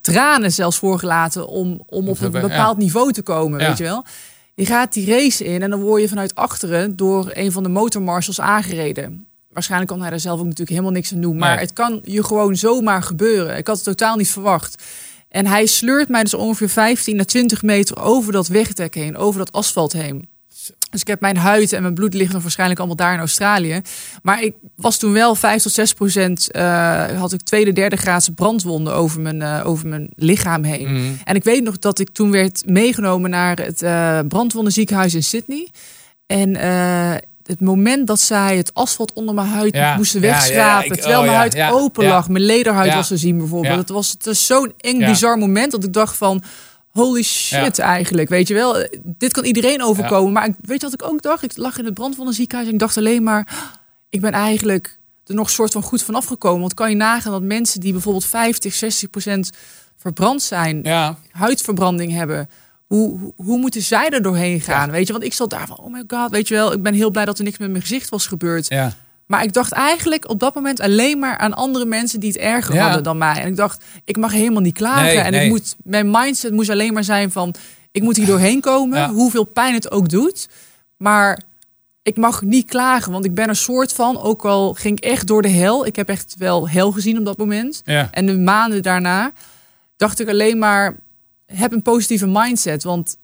tranen 0.00 0.52
zelfs 0.52 0.78
voorgelaten 0.78 1.48
om, 1.48 1.82
om 1.86 2.08
op 2.08 2.20
een 2.20 2.32
Ja. 2.32 2.40
bepaald 2.40 2.78
niveau 2.78 3.12
te 3.12 3.22
komen. 3.22 3.60
Ja. 3.60 3.68
Weet 3.68 3.78
je 3.78 3.84
wel? 3.84 4.04
Je 4.54 4.66
gaat 4.66 4.92
die 4.92 5.06
race 5.10 5.44
in 5.44 5.62
en 5.62 5.70
dan 5.70 5.80
word 5.80 6.02
je 6.02 6.08
vanuit 6.08 6.34
achteren 6.34 6.96
door 6.96 7.30
een 7.32 7.52
van 7.52 7.62
de 7.62 7.68
motormarshals 7.68 8.40
aangereden. 8.40 9.26
Waarschijnlijk 9.52 9.90
kan 9.90 10.02
hij 10.02 10.10
er 10.10 10.20
zelf 10.20 10.38
ook 10.38 10.44
natuurlijk 10.44 10.70
helemaal 10.70 10.92
niks 10.92 11.12
aan 11.12 11.20
doen. 11.20 11.36
Maar 11.36 11.50
Nee. 11.54 11.58
het 11.64 11.72
kan 11.72 12.00
je 12.04 12.24
gewoon 12.24 12.56
zomaar 12.56 13.02
gebeuren. 13.02 13.56
Ik 13.56 13.66
had 13.66 13.76
het 13.76 13.84
totaal 13.84 14.16
niet 14.16 14.30
verwacht. 14.30 14.82
En 15.28 15.46
hij 15.46 15.66
sleurt 15.66 16.08
mij 16.08 16.22
dus 16.22 16.34
ongeveer 16.34 16.68
15 16.68 17.20
à 17.20 17.24
20 17.24 17.62
meter 17.62 18.00
over 18.02 18.32
dat 18.32 18.48
wegdek 18.48 18.94
heen, 18.94 19.16
over 19.16 19.38
dat 19.38 19.52
asfalt 19.52 19.92
heen. 19.92 20.28
Dus 20.90 21.00
ik 21.00 21.06
heb 21.06 21.20
mijn 21.20 21.36
huid 21.36 21.72
en 21.72 21.82
mijn 21.82 21.94
bloed 21.94 22.14
liggen 22.14 22.32
nog 22.32 22.42
waarschijnlijk 22.42 22.78
allemaal 22.78 22.96
daar 22.96 23.12
in 23.12 23.18
Australië. 23.18 23.80
Maar 24.22 24.42
ik 24.42 24.54
was 24.76 24.98
toen 24.98 25.12
wel 25.12 25.34
5 25.34 25.62
tot 25.62 25.72
6 25.72 25.92
procent, 25.92 26.50
eh, 26.50 27.20
had 27.20 27.32
ik 27.32 27.42
tweede, 27.42 27.72
derde 27.72 27.96
graadse 27.96 28.32
brandwonden 28.32 28.94
over 28.94 29.20
mijn, 29.20 29.42
eh, 29.42 29.60
over 29.64 29.88
mijn 29.88 30.10
lichaam 30.14 30.64
heen. 30.64 30.92
Mhm. 30.92 31.12
En 31.24 31.34
ik 31.34 31.44
weet 31.44 31.62
nog 31.62 31.78
dat 31.78 31.98
ik 31.98 32.10
toen 32.10 32.30
werd 32.30 32.62
meegenomen 32.66 33.30
naar 33.30 33.56
het 33.60 33.82
eh 33.82 34.18
brandwondenziekenhuis 34.28 35.14
in 35.14 35.24
Sydney. 35.24 35.68
En 36.26 36.56
het 37.48 37.60
moment 37.60 38.06
dat 38.06 38.20
zij 38.20 38.56
het 38.56 38.74
asfalt 38.74 39.12
onder 39.12 39.34
mijn 39.34 39.46
huid 39.46 39.74
Ja, 39.74 39.96
moesten 39.96 40.20
ja, 40.20 40.26
ja, 40.26 40.32
ja, 40.34 40.40
wegschrapen, 40.40 40.96
terwijl 40.96 41.18
oh, 41.18 41.24
mijn 41.24 41.36
huid 41.36 41.54
open 41.72 42.04
lag, 42.10 42.28
mijn 42.28 42.44
lederhuid 42.44 42.94
was 42.94 43.08
te 43.08 43.16
zien 43.16 43.38
bijvoorbeeld. 43.38 43.78
Het 43.78 43.88
was, 43.88 44.10
het 44.10 44.24
was 44.24 44.46
zo'n 44.46 44.72
eng, 44.78 44.98
bizar 44.98 45.38
moment 45.38 45.70
dat 45.70 45.84
ik 45.84 45.92
dacht 45.92 46.16
van... 46.16 46.42
Holy 46.88 47.22
shit, 47.22 47.78
eigenlijk. 47.78 48.28
Weet 48.28 48.48
je 48.48 48.54
wel, 48.54 48.86
dit 49.02 49.32
kan 49.32 49.44
iedereen 49.44 49.82
overkomen. 49.82 50.32
Maar 50.32 50.46
ik- 50.46 50.54
weet 50.62 50.80
je 50.80 50.86
wat 50.90 51.00
ik 51.02 51.08
ook 51.08 51.22
dacht? 51.22 51.42
Ik 51.42 51.56
lag 51.56 51.78
in 51.78 51.84
het 51.84 51.94
brandwondenziekenhuis 51.94 52.68
en 52.68 52.74
ik 52.74 52.80
dacht 52.80 52.96
alleen 52.96 53.22
maar... 53.22 53.46
"Ah, 53.50 53.58
Ik 54.10 54.20
ben 54.20 54.32
eigenlijk 54.32 54.98
er 55.26 55.34
nog 55.34 55.50
soort 55.50 55.72
van 55.72 55.82
goed 55.82 56.02
vanaf 56.02 56.24
gekomen. 56.26 56.60
Want 56.60 56.74
kan 56.74 56.90
je 56.90 56.96
nagaan 56.96 57.32
dat 57.32 57.42
mensen 57.42 57.80
die 57.80 57.92
bijvoorbeeld 57.92 58.24
50, 58.24 58.74
60 58.74 59.10
procent 59.10 59.50
verbrand 59.96 60.42
zijn... 60.42 60.80
Ja, 60.82 61.18
huidverbranding 61.30 62.12
hebben... 62.12 62.48
Hoe, 62.88 63.32
hoe, 63.36 63.58
moeten 63.58 63.82
zij 63.82 64.08
er 64.08 64.22
doorheen 64.22 64.60
gaan? 64.60 64.90
Weet 64.90 65.06
je, 65.06 65.12
want 65.12 65.24
ik 65.24 65.32
zat 65.32 65.50
daar 65.50 65.66
van, 65.66 65.78
oh 65.78 65.92
my 65.92 66.02
god, 66.06 66.30
weet 66.30 66.48
je 66.48 66.54
wel, 66.54 66.72
ik 66.72 66.82
ben 66.82 66.94
heel 66.94 67.10
blij 67.10 67.24
dat 67.24 67.38
er 67.38 67.44
niks 67.44 67.58
met 67.58 67.70
mijn 67.70 67.82
gezicht 67.82 68.08
was 68.08 68.26
gebeurd. 68.26 68.66
ja. 68.68 68.92
Maar 69.26 69.42
ik 69.42 69.52
dacht 69.52 69.72
eigenlijk 69.72 70.28
op 70.30 70.40
dat 70.40 70.54
moment 70.54 70.80
alleen 70.80 71.18
maar 71.18 71.38
aan 71.38 71.54
andere 71.54 71.84
mensen 71.84 72.20
die 72.20 72.28
het 72.28 72.38
erger 72.38 72.74
Ja. 72.74 72.82
hadden 72.84 73.02
dan 73.02 73.18
mij. 73.18 73.34
En 73.42 73.48
ik 73.48 73.56
dacht, 73.56 73.84
ik 74.04 74.16
mag 74.16 74.32
helemaal 74.32 74.62
niet 74.62 74.74
klagen. 74.74 75.04
Nee, 75.04 75.18
en 75.18 75.32
nee. 75.32 75.44
ik 75.44 75.50
moet, 75.50 75.76
mijn 75.84 76.10
mindset 76.10 76.52
moest 76.52 76.70
alleen 76.70 76.92
maar 76.92 77.04
zijn 77.04 77.30
van, 77.30 77.54
ik 77.92 78.02
moet 78.02 78.16
hier 78.16 78.26
doorheen 78.26 78.60
komen, 78.60 78.98
Ja. 78.98 79.10
hoeveel 79.10 79.44
pijn 79.44 79.74
het 79.74 79.90
ook 79.90 80.08
doet. 80.08 80.48
Maar 80.96 81.42
ik 82.02 82.16
mag 82.16 82.42
niet 82.42 82.68
klagen, 82.68 83.12
want 83.12 83.24
ik 83.24 83.34
ben 83.34 83.48
een 83.48 83.56
soort 83.56 83.92
van, 83.92 84.20
ook 84.20 84.44
al 84.44 84.74
ging 84.74 84.96
ik 84.98 85.04
echt 85.04 85.26
door 85.26 85.42
de 85.42 85.48
hel. 85.48 85.86
Ik 85.86 85.96
heb 85.96 86.08
echt 86.08 86.34
wel 86.38 86.68
hel 86.68 86.92
gezien 86.92 87.18
op 87.18 87.24
dat 87.24 87.38
moment. 87.38 87.82
Ja. 87.84 88.08
En 88.10 88.26
de 88.26 88.38
maanden 88.38 88.82
daarna 88.82 89.32
dacht 89.96 90.20
ik 90.20 90.28
alleen 90.28 90.58
maar, 90.58 90.96
heb 91.54 91.72
een 91.72 91.82
positieve 91.82 92.26
mindset. 92.26 92.82
Want 92.82 93.16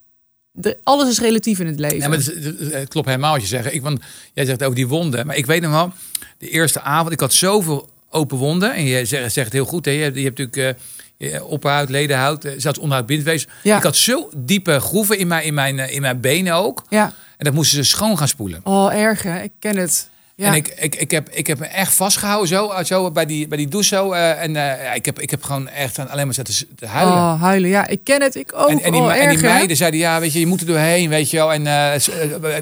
de, 0.53 0.79
alles 0.83 1.09
is 1.09 1.21
relatief 1.21 1.59
in 1.59 1.67
het 1.67 1.79
leven. 1.79 1.99
Ja, 1.99 2.09
maar 2.09 2.19
het, 2.19 2.61
is- 2.61 2.89
klopt 2.89 3.07
helemaal 3.07 3.33
wat 3.33 3.41
je 3.41 3.47
zegt. 3.47 3.75
Ik, 3.75 3.83
want 3.83 4.01
jij 4.33 4.45
zegt 4.45 4.63
over 4.63 4.75
die 4.75 4.89
wonden. 4.89 5.27
Maar 5.27 5.37
ik 5.37 5.47
weet 5.47 5.63
nog 5.63 5.71
wel, 5.71 5.93
de 6.39 6.49
eerste 6.49 6.81
avond, 6.81 7.13
ik 7.13 7.21
had 7.21 7.33
zoveel 7.33 7.89
open 8.09 8.37
wonden. 8.39 8.75
En 8.75 8.85
je 8.85 9.05
zegt, 9.05 9.33
zegt 9.33 9.53
heel 9.53 9.65
goed, 9.65 9.85
hè, 9.85 9.91
je, 9.91 10.03
hebt, 10.03 10.17
je 10.17 10.23
hebt 10.25 10.39
natuurlijk 10.39 10.79
eh, 11.19 11.31
je 11.33 11.45
opperhuid, 11.45 11.89
ledenhout, 11.89 12.45
eh, 12.45 12.53
zelfs 12.57 12.79
onderhoud, 12.79 13.07
bindweefsel. 13.07 13.51
Ja. 13.63 13.77
Ik 13.77 13.83
had 13.83 13.97
zo 13.97 14.31
diepe 14.37 14.81
groeven 14.81 15.19
in 15.19 15.27
mijn, 15.27 15.45
in, 15.45 15.55
mijn, 15.55 15.79
eh, 15.79 15.95
in 15.95 16.01
mijn 16.01 16.21
benen 16.21 16.55
ook. 16.55 16.83
Ja. 16.89 17.13
En 17.37 17.45
dat 17.45 17.55
moesten 17.55 17.85
ze 17.85 17.91
schoon 17.91 18.19
gaan 18.19 18.29
spoelen. 18.29 18.61
Oh, 18.65 18.95
erg 18.95 19.23
hè? 19.23 19.43
Ik 19.43 19.53
ken 19.59 19.77
het. 19.77 20.09
Ja. 20.37 20.47
En 20.47 20.55
ik, 20.55 20.69
ik, 20.69 20.95
ik, 20.95 21.11
heb, 21.11 21.29
ik 21.31 21.47
heb 21.47 21.59
me 21.59 21.67
echt 21.67 21.95
vastgehouden 21.95 22.49
zo, 22.49 22.73
zo 22.85 23.11
bij, 23.11 23.27
die, 23.27 23.49
bij 23.49 23.59
die 23.59 23.69
douche 23.69 23.89
zo. 23.95 24.13
eh, 24.13 24.43
en 24.43 24.53
ja, 24.55 24.93
ik, 24.93 25.05
heb, 25.05 25.21
ik 25.21 25.31
heb 25.31 25.43
gewoon 25.43 25.69
echt 25.69 25.99
aan- 25.99 26.09
alleen 26.09 26.25
maar 26.27 26.35
zitten 26.35 26.89
huilen. 26.89 27.15
Oh, 27.15 27.43
huilen. 27.43 27.71
Ja, 27.71 27.87
ik 27.87 28.01
ken 28.05 28.23
het. 28.23 28.35
Ik 28.35 28.53
ook. 28.55 28.69
En, 28.69 28.83
en, 28.83 28.93
die, 28.93 29.01
oh, 29.01 29.17
en 29.17 29.29
die 29.29 29.39
hè? 29.39 29.53
meiden 29.53 29.77
zeiden, 29.77 30.01
ja, 30.01 30.21
weet 30.21 30.33
je, 30.33 30.39
je 30.41 30.47
moet 30.47 30.61
er 30.61 30.67
doorheen, 30.67 31.09
weet 31.09 31.31
je 31.31 31.37
wel. 31.37 31.53
En 31.53 31.67
eh, 31.67 31.95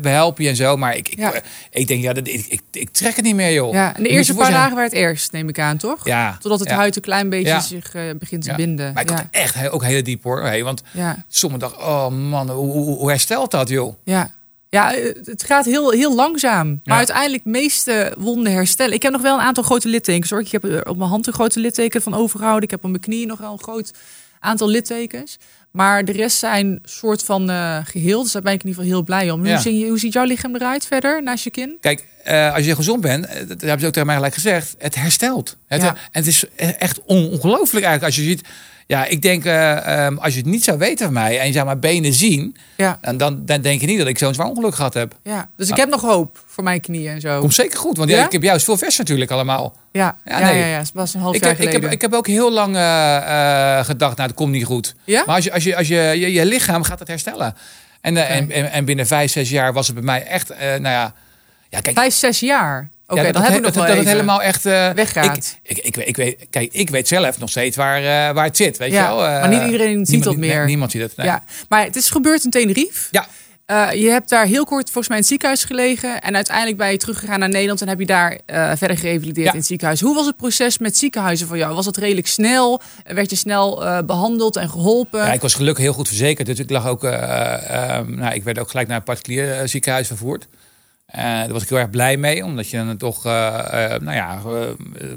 we 0.02 0.08
helpen 0.08 0.44
je 0.44 0.50
en 0.50 0.56
zo. 0.56 0.76
Maar 0.76 0.96
ik, 0.96 1.08
ik, 1.08 1.18
Ja. 1.18 1.32
ik 1.70 1.86
denk, 1.88 2.02
ja, 2.02 2.12
dat, 2.12 2.28
ik, 2.28 2.46
ik, 2.48 2.60
ik 2.72 2.90
trek 2.90 3.16
het 3.16 3.24
niet 3.24 3.34
meer, 3.34 3.52
joh. 3.52 3.72
Ja, 3.72 3.96
en 3.96 4.02
de 4.02 4.08
eerste 4.08 4.34
paar 4.34 4.50
dagen 4.50 4.74
waren 4.74 4.90
het 4.90 4.98
ergst, 4.98 5.32
neem 5.32 5.48
ik 5.48 5.58
aan, 5.58 5.76
toch? 5.76 6.04
Ja. 6.06 6.36
Totdat 6.40 6.60
het 6.60 6.68
ja, 6.68 6.74
huid 6.76 6.96
een 6.96 7.02
klein 7.02 7.28
beetje 7.28 7.60
zich 7.60 7.92
begint 8.18 8.42
te 8.42 8.50
ja. 8.50 8.56
binden. 8.56 8.92
Maar 8.92 9.02
ik 9.02 9.10
had 9.10 9.24
echt 9.30 9.68
ook 9.68 9.84
hele 9.84 10.02
diep, 10.02 10.22
hoor. 10.22 10.42
Hey, 10.42 10.64
want 10.64 10.82
sommigen 11.28 11.68
dachten, 11.68 11.86
oh 11.88 12.08
man, 12.08 12.50
hoe, 12.50 12.72
hoe, 12.72 12.96
hoe 12.98 13.10
herstelt 13.10 13.50
dat, 13.50 13.68
joh? 13.68 13.94
Ja. 14.04 14.30
Ja, 14.72 14.94
eh, 14.94 15.14
het 15.24 15.44
gaat 15.44 15.64
heel, 15.64 15.90
heel 15.90 16.14
langzaam. 16.14 16.66
Maar 16.68 16.80
Ja. 16.84 16.96
uiteindelijk 16.96 17.44
meeste 17.44 18.14
wonden 18.18 18.52
herstellen. 18.52 18.94
Ik 18.94 19.02
heb 19.02 19.12
nog 19.12 19.22
wel 19.22 19.34
een 19.34 19.40
aantal 19.44 19.62
grote 19.62 19.88
littekens 19.88 20.30
hoor. 20.30 20.40
Ik 20.40 20.52
heb 20.52 20.64
er 20.64 20.88
op 20.88 20.96
mijn 20.96 21.10
hand 21.10 21.26
een 21.26 21.32
grote 21.32 21.60
litteken 21.60 22.02
van 22.02 22.14
overgehouden. 22.14 22.62
Ik 22.62 22.70
heb 22.70 22.84
op 22.84 22.90
mijn 22.90 23.02
knie 23.02 23.26
nog 23.26 23.38
wel 23.38 23.52
een 23.52 23.62
groot 23.62 23.90
aantal 24.40 24.68
littekens. 24.68 25.36
Maar 25.70 26.04
de 26.04 26.12
rest 26.12 26.38
zijn 26.38 26.78
soort 26.84 27.22
van 27.24 27.50
eh 27.50 27.78
geheel. 27.84 28.22
Dus 28.22 28.32
daar 28.32 28.42
ben 28.42 28.52
ik 28.52 28.62
in 28.62 28.68
ieder 28.68 28.82
geval 28.82 28.96
heel 28.96 29.06
blij 29.06 29.30
om. 29.30 29.46
Ja. 29.46 29.52
Hoe, 29.52 29.62
zie 29.62 29.78
je, 29.78 29.88
hoe 29.88 29.98
ziet 29.98 30.12
jouw 30.12 30.24
lichaam 30.24 30.54
eruit 30.54 30.86
verder 30.86 31.22
naast 31.22 31.44
je 31.44 31.50
kin? 31.50 31.76
Kijk, 31.80 32.04
eh, 32.24 32.54
als 32.54 32.64
je 32.64 32.74
gezond 32.74 33.00
bent, 33.00 33.26
eh, 33.26 33.34
dat 33.48 33.60
hebben 33.60 33.80
ze 33.80 33.86
ook 33.86 33.92
tegen 33.92 34.06
mij 34.06 34.14
gelijk 34.16 34.34
gezegd, 34.34 34.74
het 34.78 34.94
herstelt. 34.94 35.56
Het, 35.66 35.82
Ja. 35.82 35.88
En 35.88 35.96
het 36.10 36.26
is 36.26 36.44
e- 36.56 36.66
echt 36.66 37.00
on- 37.04 37.28
ongelooflijk 37.30 37.84
eigenlijk 37.84 38.04
als 38.04 38.16
je 38.16 38.22
ziet. 38.22 38.42
Ja, 38.86 39.04
ik 39.04 39.22
denk, 39.22 39.44
eh, 39.44 40.04
ehm, 40.06 40.16
als 40.16 40.32
je 40.32 40.38
het 40.40 40.48
niet 40.48 40.64
zou 40.64 40.78
weten 40.78 41.04
van 41.04 41.12
mij 41.14 41.40
en 41.40 41.46
je 41.46 41.52
zou 41.52 41.64
mijn 41.66 41.80
benen 41.80 42.12
zien, 42.12 42.56
Ja. 42.76 42.98
dan, 43.00 43.16
dan, 43.16 43.42
dan 43.44 43.60
denk 43.60 43.80
je 43.80 43.86
niet 43.86 43.98
dat 43.98 44.06
ik 44.06 44.18
zo'n 44.18 44.34
zwaar 44.34 44.46
ongeluk 44.46 44.74
gehad 44.74 44.94
heb. 44.94 45.14
ja. 45.22 45.48
Dus 45.56 45.68
ik 45.68 45.76
heb 45.76 45.88
nog 45.88 46.00
hoop 46.00 46.40
voor 46.46 46.64
mijn 46.64 46.80
knieën 46.80 47.12
en 47.12 47.20
zo. 47.20 47.40
Komt 47.40 47.54
zeker 47.54 47.78
goed, 47.78 47.96
want 47.96 48.10
ja? 48.10 48.16
Ja? 48.16 48.24
ik 48.24 48.32
heb 48.32 48.42
juist 48.42 48.64
veel 48.64 48.76
vers 48.76 48.98
natuurlijk 48.98 49.30
allemaal. 49.30 49.76
Ja, 49.92 50.16
Ja, 50.24 50.38
ja, 50.38 50.46
ja, 50.46 50.52
nee. 50.52 50.70
ja, 50.70 50.78
Het 50.78 50.90
was 50.94 51.14
een 51.14 51.20
half 51.20 51.34
Ik 51.34 51.40
jaar 51.40 51.50
heb, 51.50 51.58
ik, 51.58 51.64
geleden. 51.66 51.88
heb, 51.88 51.96
ik 51.98 52.00
heb 52.02 52.12
ook 52.14 52.26
heel 52.26 52.52
lang 52.52 52.76
eh, 52.76 53.16
eh, 53.78 53.84
gedacht, 53.84 54.16
nou, 54.16 54.28
dat 54.28 54.36
komt 54.36 54.52
niet 54.52 54.64
goed. 54.64 54.94
Ja? 55.04 55.22
Maar 55.26 55.34
als 55.34 55.44
je, 55.44 55.52
als 55.52 55.64
je, 55.64 55.76
als 55.76 55.88
je, 55.88 55.94
je, 55.94 56.32
je 56.32 56.44
lichaam 56.46 56.82
gaat 56.82 56.98
het 56.98 57.08
herstellen. 57.08 57.56
En, 58.00 58.16
en, 58.28 58.50
en, 58.50 58.70
en 58.72 58.84
binnen 58.84 59.06
vijf, 59.06 59.30
zes 59.32 59.50
jaar 59.50 59.72
was 59.72 59.86
het 59.86 59.94
bij 59.96 60.04
mij 60.04 60.26
echt, 60.26 60.48
nou 60.58 60.82
ja, 60.82 61.14
ja 61.68 61.80
kijk, 61.80 61.96
Vijf, 61.96 62.14
zes 62.14 62.40
jaar. 62.40 62.88
Oké, 63.12 63.20
ja, 63.20 63.32
dat, 63.32 63.42
dat, 63.42 63.52
nog 63.52 63.60
dat, 63.62 63.74
wel 63.74 63.86
dat 63.86 63.96
het 63.96 64.06
helemaal 64.06 64.42
echt 64.42 64.66
eh, 64.66 64.90
Weggaat. 64.90 65.58
Ik, 65.62 65.78
ik, 65.78 65.84
ik, 65.84 65.96
weet- 65.96 66.08
ik 66.08 66.16
weet, 66.16 66.46
kijk, 66.50 66.72
ik 66.72 66.90
weet 66.90 67.08
zelf 67.08 67.38
nog 67.38 67.50
steeds 67.50 67.76
waar, 67.76 67.96
eh, 67.98 68.34
waar 68.34 68.44
het 68.44 68.56
zit, 68.56 68.78
weet 68.78 68.92
Ja, 68.92 69.08
je 69.08 69.14
wel. 69.14 69.24
Eh, 69.26 69.40
maar 69.40 69.48
niet 69.48 69.64
iedereen 69.64 70.06
ziet 70.06 70.22
dat 70.24 70.36
meer. 70.36 70.56
nee, 70.56 70.66
niemand 70.66 70.90
ziet 70.90 71.16
nee. 71.16 71.26
Ja, 71.26 71.42
maar 71.68 71.84
het 71.84 71.96
is 71.96 72.10
gebeurd 72.10 72.44
in 72.44 72.50
Tenerife. 72.50 73.08
Ja. 73.10 73.26
Eh, 73.66 73.88
je 73.92 74.08
hebt 74.10 74.28
daar 74.28 74.46
heel 74.46 74.64
kort 74.64 74.84
volgens 74.84 75.08
mij 75.08 75.16
in 75.16 75.22
het 75.22 75.30
ziekenhuis 75.30 75.64
gelegen. 75.64 76.20
En 76.20 76.34
uiteindelijk 76.34 76.76
ben 76.76 76.90
je 76.90 76.96
teruggegaan 76.96 77.38
naar 77.38 77.48
Nederland 77.48 77.80
en 77.80 77.88
heb 77.88 77.98
je 77.98 78.06
daar 78.06 78.38
eh, 78.46 78.70
verder 78.76 78.98
gerevalideerd 78.98 79.46
Ja. 79.46 79.52
in 79.52 79.58
het 79.58 79.66
ziekenhuis. 79.66 80.00
Hoe 80.00 80.14
was 80.14 80.26
het 80.26 80.36
proces 80.36 80.78
met 80.78 80.96
ziekenhuizen 80.96 81.46
voor 81.46 81.56
jou? 81.56 81.74
Was 81.74 81.86
het 81.86 81.96
redelijk 81.96 82.26
snel? 82.26 82.80
Werd 83.04 83.30
je 83.30 83.36
snel 83.36 83.84
eh, 83.84 83.98
behandeld 84.06 84.56
en 84.56 84.70
geholpen? 84.70 85.20
Ja, 85.20 85.32
ik 85.32 85.40
was 85.40 85.54
gelukkig 85.54 85.84
heel 85.84 85.92
goed 85.92 86.08
verzekerd. 86.08 86.46
Dus 86.46 86.58
ik 86.58 86.70
lag 86.70 86.86
ook, 86.86 87.04
eh, 87.04 87.70
ehm, 87.98 88.14
nou, 88.14 88.34
ik 88.34 88.42
werd 88.44 88.58
ook 88.58 88.70
gelijk 88.70 88.88
naar 88.88 88.96
een 88.96 89.02
particulier 89.02 89.52
eh, 89.52 89.66
ziekenhuis 89.66 90.06
vervoerd. 90.06 90.46
Eh, 91.12 91.22
daar 91.22 91.52
was 91.52 91.62
ik 91.62 91.68
heel 91.68 91.78
erg 91.78 91.90
blij 91.90 92.16
mee, 92.16 92.44
omdat 92.44 92.68
je 92.70 92.76
dan 92.76 92.96
toch, 92.96 93.26
eh, 93.26 93.46
eh, 93.94 94.00
nou 94.00 94.16
ja, 94.16 94.38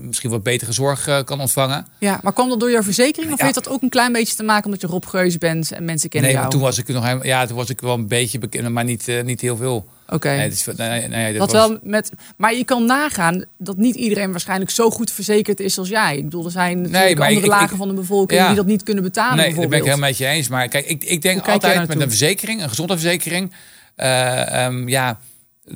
misschien 0.02 0.30
wat 0.30 0.44
betere 0.44 0.72
zorg 0.72 1.24
kan 1.26 1.40
ontvangen. 1.40 1.88
Ja, 2.00 2.20
maar 2.24 2.34
kwam 2.34 2.50
dat 2.50 2.60
door 2.60 2.72
jouw 2.72 2.84
verzekering? 2.84 3.32
Of 3.32 3.38
Ja. 3.38 3.44
heeft 3.44 3.56
dat 3.58 3.70
ook 3.70 3.82
een 3.82 3.90
klein 3.90 4.12
beetje 4.12 4.36
te 4.36 4.44
maken 4.44 4.66
omdat 4.66 4.82
je 4.82 4.88
Rob 4.88 5.06
Geus 5.06 5.38
bent 5.38 5.72
en 5.72 5.86
mensen 5.86 6.10
kennen 6.10 6.30
Nee, 6.32 6.40
jou? 6.40 6.42
maar 6.42 6.50
toen 6.60 6.68
was 6.68 6.78
ik 6.78 6.88
nog 6.88 7.04
helemaal, 7.04 7.26
ja, 7.26 7.46
toen 7.46 7.56
was 7.56 7.70
ik 7.70 7.82
wel 7.82 7.94
een 7.94 8.08
beetje 8.08 8.38
bekend, 8.40 8.70
maar 8.70 8.84
niet, 8.84 9.08
niet 9.24 9.42
heel 9.42 9.58
veel. 9.58 9.88
Oké. 10.10 10.30
Nee, 10.30 10.48
is, 10.50 10.66
nee, 10.78 11.08
nee, 11.08 11.32
dat 11.32 11.40
Wat 11.40 11.52
was- 11.52 11.68
wel 11.70 11.80
met, 11.84 12.12
maar 12.38 12.54
je 12.56 12.64
kan 12.64 12.86
nagaan 12.86 13.44
dat 13.58 13.78
niet 13.78 13.96
iedereen 13.96 14.32
waarschijnlijk 14.32 14.72
zo 14.72 14.90
goed 14.90 15.12
verzekerd 15.12 15.60
is 15.60 15.78
als 15.78 15.90
jij. 15.90 16.18
Ik 16.18 16.24
bedoel, 16.24 16.46
er 16.46 16.52
zijn 16.52 16.82
natuurlijk 16.82 17.20
andere 17.20 17.40
ik- 17.40 17.46
lagen 17.46 17.70
ik- 17.70 17.78
van 17.78 17.88
de 17.88 17.94
bevolking 17.94 18.40
Ja. 18.40 18.48
die 18.48 18.56
dat 18.56 18.66
niet 18.66 18.84
kunnen 18.84 19.04
betalen. 19.04 19.38
Nee, 19.38 19.54
daar 19.54 19.68
ben 19.68 19.78
ik 19.80 19.86
helemaal 19.86 20.08
met 20.10 20.18
je 20.18 20.26
eens. 20.26 20.48
Maar 20.48 20.68
kijk, 20.68 20.86
ik, 20.86 21.04
ik 21.04 21.22
denk 21.22 21.48
altijd 21.48 21.88
met 21.88 22.02
een 22.02 22.10
verzekering, 22.10 22.62
een 22.62 22.70
gezondheidsverzekering. 22.70 23.54
eh, 23.96 24.66
ehm, 24.66 24.88
ja, 24.90 25.20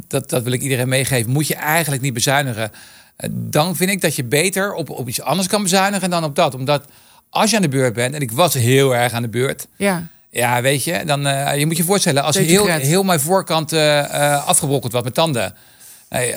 dat, 0.08 0.30
dat 0.30 0.44
wil 0.44 0.52
ik 0.52 0.62
iedereen 0.62 0.90
meegeven. 0.90 1.32
Moet 1.32 1.48
je 1.48 1.56
eigenlijk 1.56 2.02
niet 2.02 2.14
bezuinigen. 2.14 2.72
Eh, 3.16 3.30
dan 3.34 3.76
vind 3.76 3.90
ik 3.90 4.02
dat 4.02 4.16
je 4.16 4.24
beter 4.24 4.74
op, 4.74 4.90
op 4.90 5.08
iets 5.08 5.22
anders 5.22 5.48
kan 5.48 5.64
bezuinigen 5.64 6.10
dan 6.10 6.24
op 6.24 6.36
dat. 6.36 6.54
Omdat 6.56 6.84
als 7.30 7.50
je 7.50 7.56
aan 7.56 7.62
de 7.62 7.70
beurt 7.70 7.94
bent, 7.94 8.16
en 8.16 8.22
ik 8.22 8.32
was 8.32 8.54
heel 8.54 8.96
erg 8.96 9.14
aan 9.14 9.22
de 9.22 9.28
beurt. 9.30 9.68
Ja, 9.76 10.04
Ja, 10.32 10.62
weet 10.62 10.84
je, 10.84 11.02
dan 11.06 11.28
eh, 11.28 11.58
je 11.60 11.66
moet 11.66 11.78
je 11.78 11.84
voorstellen 11.84 12.24
als 12.24 12.38
heel, 12.38 12.68
heel 12.68 13.04
mijn 13.04 13.20
voorkant 13.20 13.74
eh, 13.74 14.48
afgebrokkeld 14.48 14.92
was 14.92 15.04
met 15.04 15.14
tanden. 15.14 15.54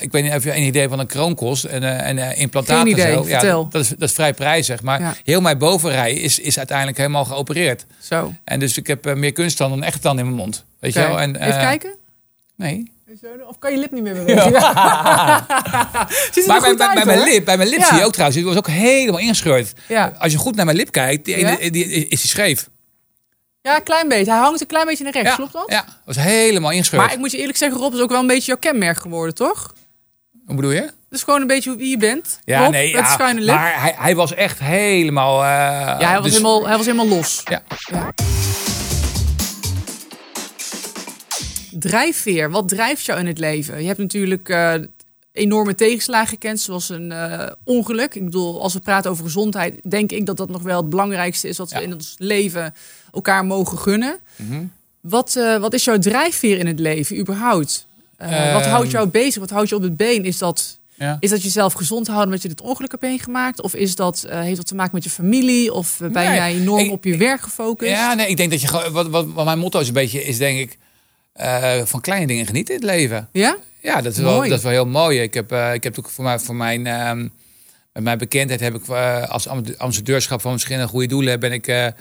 Ik 0.01 0.13
weet 0.13 0.23
niet 0.23 0.35
of 0.35 0.45
je 0.45 0.57
een 0.57 0.63
idee 0.63 0.89
van 0.89 0.99
een 0.99 1.07
kroon 1.07 1.35
kost 1.35 1.65
en, 1.65 1.83
eh 1.83 2.09
en 2.09 2.37
implantaat 2.37 2.81
en 2.81 2.87
idee, 2.91 3.13
zo. 3.13 3.25
Ja, 3.27 3.39
vertel. 3.39 3.69
dat, 3.69 3.83
is, 3.83 3.89
dat 3.89 4.09
is 4.09 4.13
vrij 4.15 4.35
prijzig. 4.35 4.83
Maar 4.83 5.01
Ja. 5.01 5.15
heel 5.25 5.41
mijn 5.41 5.59
bovenrij 5.59 6.13
is, 6.13 6.39
is 6.39 6.59
uiteindelijk 6.59 6.97
helemaal 6.99 7.25
geopereerd. 7.25 7.87
zo. 8.01 8.33
En 8.45 8.59
dus 8.61 8.77
ik 8.77 8.87
heb 8.87 9.15
meer 9.15 9.33
kunsttanden 9.33 9.79
dan 9.79 9.87
echte 9.87 10.01
tanden 10.01 10.25
in 10.25 10.31
mijn 10.31 10.43
mond. 10.43 10.65
Weet 10.79 10.93
je 10.93 10.99
wel? 11.01 11.21
En, 11.21 11.37
Even 11.37 11.61
kijken. 11.61 11.95
Nee. 12.57 12.93
Of 13.49 13.59
kan 13.59 13.73
je 13.73 13.79
lip 13.79 13.91
niet 13.91 14.03
meer 14.03 14.15
bewegen? 14.15 14.43
Ziet 16.33 16.47
Maar 16.47 16.57
er 16.57 16.63
bij, 16.63 16.77
bij, 16.77 16.87
uit, 16.87 16.95
bij 16.95 17.05
mijn 17.05 17.23
lip, 17.23 17.45
bij 17.45 17.57
mijn 17.57 17.69
lip 17.69 17.79
Ja. 17.79 17.87
zie 17.87 17.97
je 17.99 18.05
ook 18.05 18.13
trouwens, 18.13 18.39
die 18.41 18.47
was 18.49 18.57
ook 18.57 18.67
helemaal 18.69 19.21
ingescheurd. 19.21 19.73
Ja. 19.89 20.13
Als 20.19 20.33
je 20.33 20.39
goed 20.39 20.55
naar 20.57 20.65
mijn 20.65 20.77
lip 20.77 20.91
kijkt, 20.93 21.25
die, 21.25 21.35
ene- 21.35 21.57
Ja? 21.61 21.71
die, 21.71 21.85
is 21.87 22.21
die 22.21 22.31
scheef. 22.31 22.69
Ja, 23.63 23.77
een 23.77 23.83
klein 23.83 24.09
beetje. 24.09 24.33
Hij 24.33 24.41
hangt 24.41 24.61
een 24.61 24.67
klein 24.67 24.87
beetje 24.87 25.05
naar 25.05 25.13
rechts, 25.13 25.29
Ja, 25.31 25.35
klopt 25.37 25.53
dat? 25.53 25.65
ja, 25.67 25.85
was 26.05 26.17
helemaal 26.17 26.71
ingescheurd. 26.71 27.03
Maar 27.03 27.13
ik 27.13 27.19
moet 27.19 27.31
je 27.31 27.39
eerlijk 27.39 27.59
zeggen, 27.59 27.79
Rob 27.81 27.95
is 27.95 28.01
ook 28.01 28.11
wel 28.11 28.21
een 28.21 28.27
beetje 28.27 28.47
jouw 28.47 28.57
kenmerk 28.57 28.99
geworden, 28.99 29.35
toch? 29.35 29.75
Hoe 30.47 30.57
bedoel 30.57 30.71
je? 30.71 30.91
Is 31.11 31.23
gewoon 31.23 31.41
een 31.41 31.47
beetje 31.47 31.77
wie 31.77 31.89
je 31.91 31.97
bent. 31.97 32.39
Ja, 32.45 32.61
Rob, 32.63 32.71
nee, 32.71 32.93
met 32.95 33.05
ja, 33.05 33.13
schuine 33.13 33.41
lip. 33.41 33.55
maar 33.55 33.81
hij, 33.81 33.95
hij 33.97 34.15
was 34.15 34.35
echt 34.35 34.59
helemaal... 34.59 35.43
eh, 35.43 35.49
ja, 35.49 35.97
hij 35.99 36.15
was, 36.15 36.23
dus- 36.25 36.33
helemaal, 36.33 36.67
hij 36.69 36.77
was 36.77 36.87
helemaal 36.87 37.09
los. 37.09 37.43
Ja. 37.45 37.63
Drijfveer, 41.79 42.51
wat 42.51 42.69
drijft 42.69 43.05
jou 43.05 43.21
in 43.21 43.27
het 43.27 43.39
leven? 43.39 43.81
Je 43.81 43.87
hebt 43.87 43.99
natuurlijk 43.99 44.49
eh, 44.49 44.75
enorme 45.33 45.75
tegenslagen 45.75 46.29
gekend, 46.29 46.61
zoals 46.61 46.89
een 46.89 47.13
eh, 47.13 47.49
ongeluk. 47.65 48.15
Ik 48.15 48.25
bedoel, 48.25 48.63
als 48.63 48.73
we 48.73 48.81
praten 48.81 49.11
over 49.11 49.25
gezondheid, 49.25 49.81
denk 49.91 50.13
ik 50.13 50.27
dat 50.27 50.37
dat 50.37 50.49
nog 50.49 50.63
wel 50.63 50.81
het 50.81 50.89
belangrijkste 50.91 51.49
is 51.49 51.57
wat 51.59 51.71
we 51.71 51.83
in 51.83 51.93
ons 51.93 52.15
leven 52.19 52.75
elkaar 53.13 53.45
mogen 53.45 53.79
gunnen. 53.79 54.17
Mhm. 54.37 54.65
Wat, 55.01 55.37
eh, 55.37 55.57
wat 55.57 55.73
is 55.75 55.85
jouw 55.85 55.99
drijfveer 55.99 56.59
in 56.59 56.67
het 56.67 56.79
leven 56.79 57.19
überhaupt? 57.19 57.87
Eh, 58.17 58.53
wat 58.53 58.63
Ehm. 58.63 58.71
houdt 58.71 58.91
jou 58.91 59.09
bezig? 59.09 59.41
Wat 59.41 59.51
houdt 59.51 59.69
je 59.69 59.75
op 59.75 59.83
het 59.83 59.97
been? 59.97 60.25
Is 60.25 60.39
dat, 60.39 60.79
Ja. 60.95 61.17
is 61.21 61.31
dat 61.31 61.43
jezelf 61.43 61.73
gezond 61.73 62.07
houden 62.07 62.27
omdat 62.27 62.43
je 62.43 62.49
dit 62.49 62.61
ongeluk 62.61 62.91
hebt 62.91 63.03
meegemaakt? 63.03 63.63
Of 63.63 63.75
is 63.75 63.95
dat, 63.95 64.27
heeft 64.29 64.57
dat 64.57 64.67
te 64.67 64.75
maken 64.75 64.95
met 64.95 65.05
je 65.05 65.11
familie? 65.11 65.73
Of 65.73 65.97
ben 65.99 66.13
Nee, 66.13 66.25
jij 66.25 66.55
enorm 66.55 66.79
ik- 66.85 66.91
op 66.91 67.05
je 67.05 67.17
werk 67.17 67.41
gefocust? 67.41 67.91
Ja, 67.91 68.15
nee, 68.15 68.27
ik 68.29 68.37
denk 68.37 68.51
dat 68.51 68.61
je. 68.61 68.91
Wat, 68.93 69.09
wat, 69.09 69.27
wat 69.33 69.45
mijn 69.45 69.59
motto 69.59 69.81
is 69.81 69.87
een 69.89 69.93
beetje, 69.95 70.25
is 70.25 70.39
denk 70.39 70.59
ik... 70.59 70.79
eh, 71.33 71.81
van 71.85 72.01
kleine 72.01 72.27
dingen 72.27 72.47
genieten 72.47 72.75
in 72.75 72.81
het 72.81 72.91
leven. 72.91 73.29
Ja? 73.33 73.57
Ja, 73.81 74.01
dat 74.01 74.13
is, 74.13 74.19
wel, 74.19 74.41
dat 74.49 74.59
is 74.59 74.63
wel 74.63 74.73
heel 74.73 74.87
mooi. 74.87 75.21
Ik 75.21 75.35
heb, 75.35 75.53
eh, 75.53 75.75
ik 75.75 75.83
heb 75.83 75.99
ook 75.99 76.09
voor, 76.11 76.25
mij, 76.25 76.39
voor 76.39 76.55
mijn, 76.55 76.87
ehm, 76.87 77.29
mijn 77.93 78.19
bekendheid 78.19 78.61
heb 78.61 78.75
ik 78.75 78.89
eh, 78.89 79.29
als 79.29 79.49
amb- 79.49 79.75
ambassadeurschap 79.77 80.41
van 80.41 80.51
verschillende 80.53 80.89
goede 80.89 81.07
doelen 81.07 81.41
ben 81.41 81.53
ik 81.53 81.93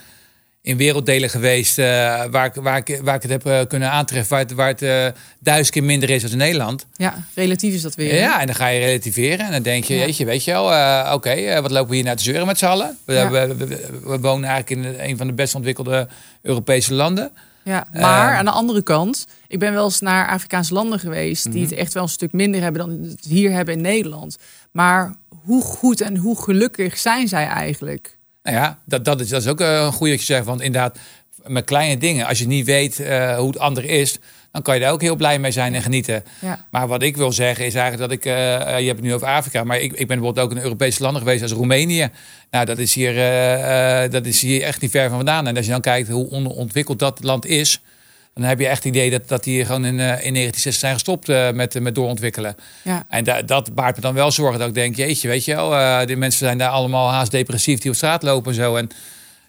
in 0.64 0.78
werelddelen 0.78 1.30
geweest 1.30 1.76
waar, 1.76 2.46
ik, 2.46 2.54
waar, 2.54 2.78
ik, 2.78 3.00
waar 3.04 3.16
ik 3.16 3.22
het 3.30 3.44
heb 3.44 3.70
kunnen 3.70 3.92
aantreffen, 3.92 4.30
waar 4.30 4.40
het, 4.46 4.52
waar 4.52 4.68
het 4.68 5.16
duizend 5.40 5.70
keer 5.70 5.84
minder 5.84 6.10
is 6.10 6.22
dan 6.22 6.32
in 6.32 6.38
Nederland. 6.38 6.86
Ja, 6.96 7.24
relatief 7.36 7.74
is 7.74 7.82
dat 7.82 7.96
weer. 7.96 8.16
Ja, 8.16 8.40
en 8.40 8.46
dan 8.46 8.56
ga 8.56 8.68
je 8.68 8.80
relativeren 8.80 9.46
en 9.46 9.52
dan 9.52 9.62
denk 9.62 9.84
je, 9.84 9.96
Ja. 9.96 10.06
weet 10.06 10.18
je, 10.18 10.26
weet 10.26 10.44
je 10.44 10.52
wel, 10.52 11.14
oké, 11.14 11.62
wat 11.62 11.72
lopen 11.72 11.90
we 11.90 11.96
hier 11.96 12.04
naar 12.04 12.16
te 12.16 12.24
zeuren 12.24 12.46
met 12.46 12.58
z'n 12.58 12.66
allen? 12.66 12.98
We, 13.06 13.14
Ja. 13.14 13.30
we, 13.30 13.56
we, 13.56 13.88
we 14.04 14.20
wonen 14.20 14.50
eigenlijk 14.50 14.88
in 15.00 15.10
een 15.10 15.18
van 15.18 15.28
de 15.28 15.34
best 15.34 15.56
ontwikkelde 15.56 16.08
Europese 16.42 16.94
landen. 16.94 17.32
Ja, 17.64 17.88
maar 17.94 18.28
Ehm. 18.30 18.38
aan 18.38 18.46
de 18.46 18.52
andere 18.52 18.82
kant, 18.82 19.28
ik 19.48 19.60
ben 19.60 19.74
wel 19.74 19.84
eens 19.86 20.00
naar 20.00 20.28
Afrikaanse 20.30 20.74
landen 20.74 21.00
geweest 21.00 21.44
die 21.44 21.62
Mhm. 21.62 21.70
het 21.70 21.80
echt 21.80 21.94
wel 21.94 22.04
een 22.04 22.10
stuk 22.10 22.32
minder 22.34 22.62
hebben 22.62 22.82
dan 22.82 23.02
het 23.10 23.26
hier 23.26 23.52
hebben 23.52 23.74
in 23.76 23.82
Nederland. 23.82 24.38
Maar 24.72 25.16
hoe 25.44 25.64
goed 25.64 26.02
en 26.02 26.18
hoe 26.18 26.42
gelukkig 26.44 26.98
zijn 26.98 27.28
zij 27.28 27.46
eigenlijk? 27.48 28.18
Nou 28.44 28.56
ja, 28.58 28.78
dat, 28.86 29.06
dat, 29.06 29.20
is, 29.22 29.30
dat 29.30 29.42
is 29.42 29.48
ook 29.48 29.62
eh, 29.62 29.82
een 29.86 29.92
goede 29.92 30.12
dat 30.12 30.20
je 30.20 30.34
zegt. 30.34 30.46
Want 30.46 30.62
inderdaad, 30.62 30.98
met 31.46 31.66
kleine 31.66 31.98
dingen, 31.98 32.26
als 32.28 32.40
je 32.40 32.48
niet 32.48 32.66
weet 32.66 33.00
eh, 33.00 33.38
hoe 33.38 33.48
het 33.48 33.60
ander 33.60 33.86
is, 33.86 34.18
dan 34.52 34.62
kan 34.62 34.76
je 34.76 34.82
daar 34.82 34.92
ook 34.92 35.02
heel 35.02 35.16
blij 35.16 35.40
mee 35.40 35.52
zijn 35.52 35.76
en 35.76 35.82
genieten. 35.82 36.24
Ja. 36.40 36.66
Maar 36.72 36.88
wat 36.88 37.02
ik 37.02 37.18
wil 37.18 37.32
zeggen 37.32 37.66
is 37.66 37.74
eigenlijk 37.76 38.10
dat 38.10 38.20
ik, 38.20 38.26
eh, 38.26 38.56
eh, 38.56 38.80
je 38.80 38.86
hebt 38.86 38.98
het 38.98 39.08
nu 39.08 39.14
over 39.14 39.28
Afrika, 39.28 39.64
maar 39.64 39.80
ik, 39.80 39.92
ik 39.92 40.08
ben 40.08 40.18
bijvoorbeeld 40.20 40.46
ook 40.46 40.52
in 40.52 40.64
Europese 40.64 41.02
landen 41.02 41.22
geweest 41.22 41.42
als 41.42 41.52
Roemenië. 41.52 42.10
Nou, 42.52 42.66
dat 42.66 42.78
is, 42.78 42.94
hier, 42.94 43.18
eh, 43.18 44.12
dat 44.12 44.26
is 44.26 44.42
hier 44.42 44.62
echt 44.62 44.82
niet 44.82 44.92
ver 44.92 45.08
van 45.08 45.16
vandaan. 45.18 45.48
En 45.48 45.56
als 45.58 45.66
je 45.66 45.72
dan 45.72 45.82
kijkt 45.82 46.10
hoe 46.10 46.30
onderontwikkeld 46.30 47.00
dat 47.00 47.24
land 47.24 47.46
is, 47.46 47.82
dan 48.34 48.44
heb 48.44 48.60
je 48.60 48.68
echt 48.68 48.84
het 48.84 48.94
idee 48.96 49.10
dat, 49.10 49.28
dat 49.28 49.44
die 49.44 49.66
gewoon 49.66 49.86
in, 49.86 49.92
in 49.92 49.98
1960 49.98 50.74
zijn 50.74 50.94
gestopt 50.94 51.28
met, 51.56 51.80
met 51.80 51.96
doorontwikkelen. 51.96 52.56
Ja. 52.82 53.06
En 53.10 53.24
da- 53.24 53.42
dat 53.42 53.76
baart 53.76 53.96
me 53.96 54.02
dan 54.02 54.14
wel 54.14 54.32
zorgen 54.32 54.60
dat 54.60 54.68
ik 54.68 54.74
denk, 54.74 54.96
jeetje, 54.96 55.28
weet 55.28 55.46
je 55.46 55.56
wel, 55.56 55.76
eh, 55.78 56.06
die 56.06 56.16
mensen 56.18 56.46
zijn 56.46 56.58
daar 56.58 56.70
allemaal 56.70 57.10
haast 57.12 57.32
depressief 57.32 57.80
die 57.80 57.92
op 57.92 57.98
straat 57.98 58.24
lopen 58.24 58.52
en 58.52 58.58
zo. 58.58 58.76
En 58.76 58.90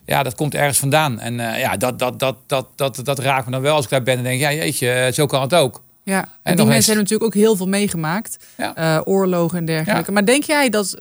ja, 0.05 0.23
dat 0.23 0.35
komt 0.35 0.55
ergens 0.55 0.77
vandaan. 0.79 1.19
En 1.19 1.39
eh, 1.39 1.59
ja, 1.59 1.77
dat, 1.77 1.99
dat, 1.99 2.19
dat, 2.19 2.35
dat, 2.45 2.67
dat, 2.75 2.99
dat 3.03 3.19
raakt 3.19 3.45
me 3.45 3.51
dan 3.51 3.61
wel 3.61 3.75
als 3.75 3.83
ik 3.83 3.89
daar 3.91 4.03
ben 4.03 4.17
en 4.17 4.23
denk, 4.23 4.39
ja, 4.39 4.53
jeetje, 4.53 4.89
eh, 4.91 5.13
zo 5.13 5.25
kan 5.25 5.41
het 5.41 5.53
ook. 5.53 5.81
Ja, 6.03 6.19
en, 6.21 6.27
die 6.55 6.65
eens- 6.65 6.73
mensen 6.73 6.93
hebben 6.93 7.03
natuurlijk 7.11 7.23
ook 7.35 7.41
heel 7.43 7.55
veel 7.55 7.67
meegemaakt. 7.67 8.37
Ja. 8.57 8.75
Eh, 8.75 9.01
oorlogen 9.03 9.57
en 9.57 9.65
dergelijke. 9.65 10.11
Maar 10.11 10.25
denk 10.25 10.43
jij 10.43 10.69
dat, 10.69 10.99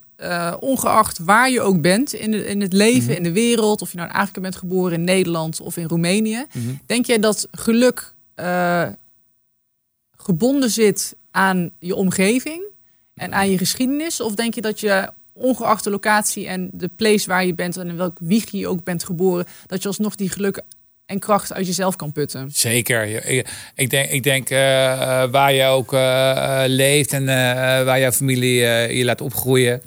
ongeacht 0.61 1.19
waar 1.19 1.51
je 1.51 1.61
ook 1.61 1.81
bent 1.81 2.13
in, 2.13 2.31
de, 2.31 2.47
in 2.47 2.61
het 2.61 2.73
leven, 2.73 3.03
Mhm. 3.09 3.17
in 3.17 3.23
de 3.23 3.33
wereld, 3.33 3.83
of 3.83 3.91
je 3.91 3.97
nou 3.97 4.09
in 4.09 4.15
Afrika 4.15 4.41
bent 4.41 4.57
geboren, 4.57 4.93
in 4.93 5.05
Nederland 5.05 5.61
of 5.61 5.77
in 5.77 5.87
Roemenië, 5.87 6.45
Mhm. 6.53 6.75
denk 6.87 7.07
jij 7.07 7.19
dat 7.19 7.49
geluk 7.51 8.15
gebonden 10.17 10.71
zit 10.71 11.15
aan 11.31 11.71
je 11.79 11.95
omgeving 11.95 12.63
en 13.15 13.35
aan 13.35 13.51
je 13.51 13.59
geschiedenis? 13.59 14.21
Of 14.21 14.35
denk 14.35 14.55
je 14.55 14.61
dat 14.61 14.81
je, 14.81 15.09
ongeacht 15.33 15.85
de 15.85 15.91
locatie 15.91 16.47
en 16.47 16.71
de 16.73 16.89
place 16.97 17.27
waar 17.27 17.47
je 17.47 17.55
bent 17.55 17.77
en 17.77 17.89
in 17.89 17.97
welk 17.97 18.17
wieg 18.21 18.51
je 18.51 18.69
ook 18.69 18.85
bent 18.85 19.05
geboren, 19.05 19.47
dat 19.67 19.83
je 19.83 19.89
alsnog 19.89 20.15
die 20.15 20.29
geluk 20.29 20.63
en 21.07 21.19
kracht 21.19 21.53
uit 21.53 21.67
jezelf 21.67 21.97
kan 21.97 22.13
putten? 22.13 22.51
Zeker. 22.53 23.27
Ik, 23.75 23.91
denk, 23.91 24.11
ik 24.11 24.23
denk 24.23 24.51
eh, 24.51 24.93
eh, 24.93 25.31
waar 25.31 25.53
je 25.53 25.65
ook 25.65 25.93
eh, 25.93 26.63
leeft 26.67 27.13
en 27.13 27.27
waar 27.85 28.01
jouw 28.01 28.13
familie 28.13 28.55
je 28.97 29.05
laat 29.05 29.21
opgroeien. 29.21 29.83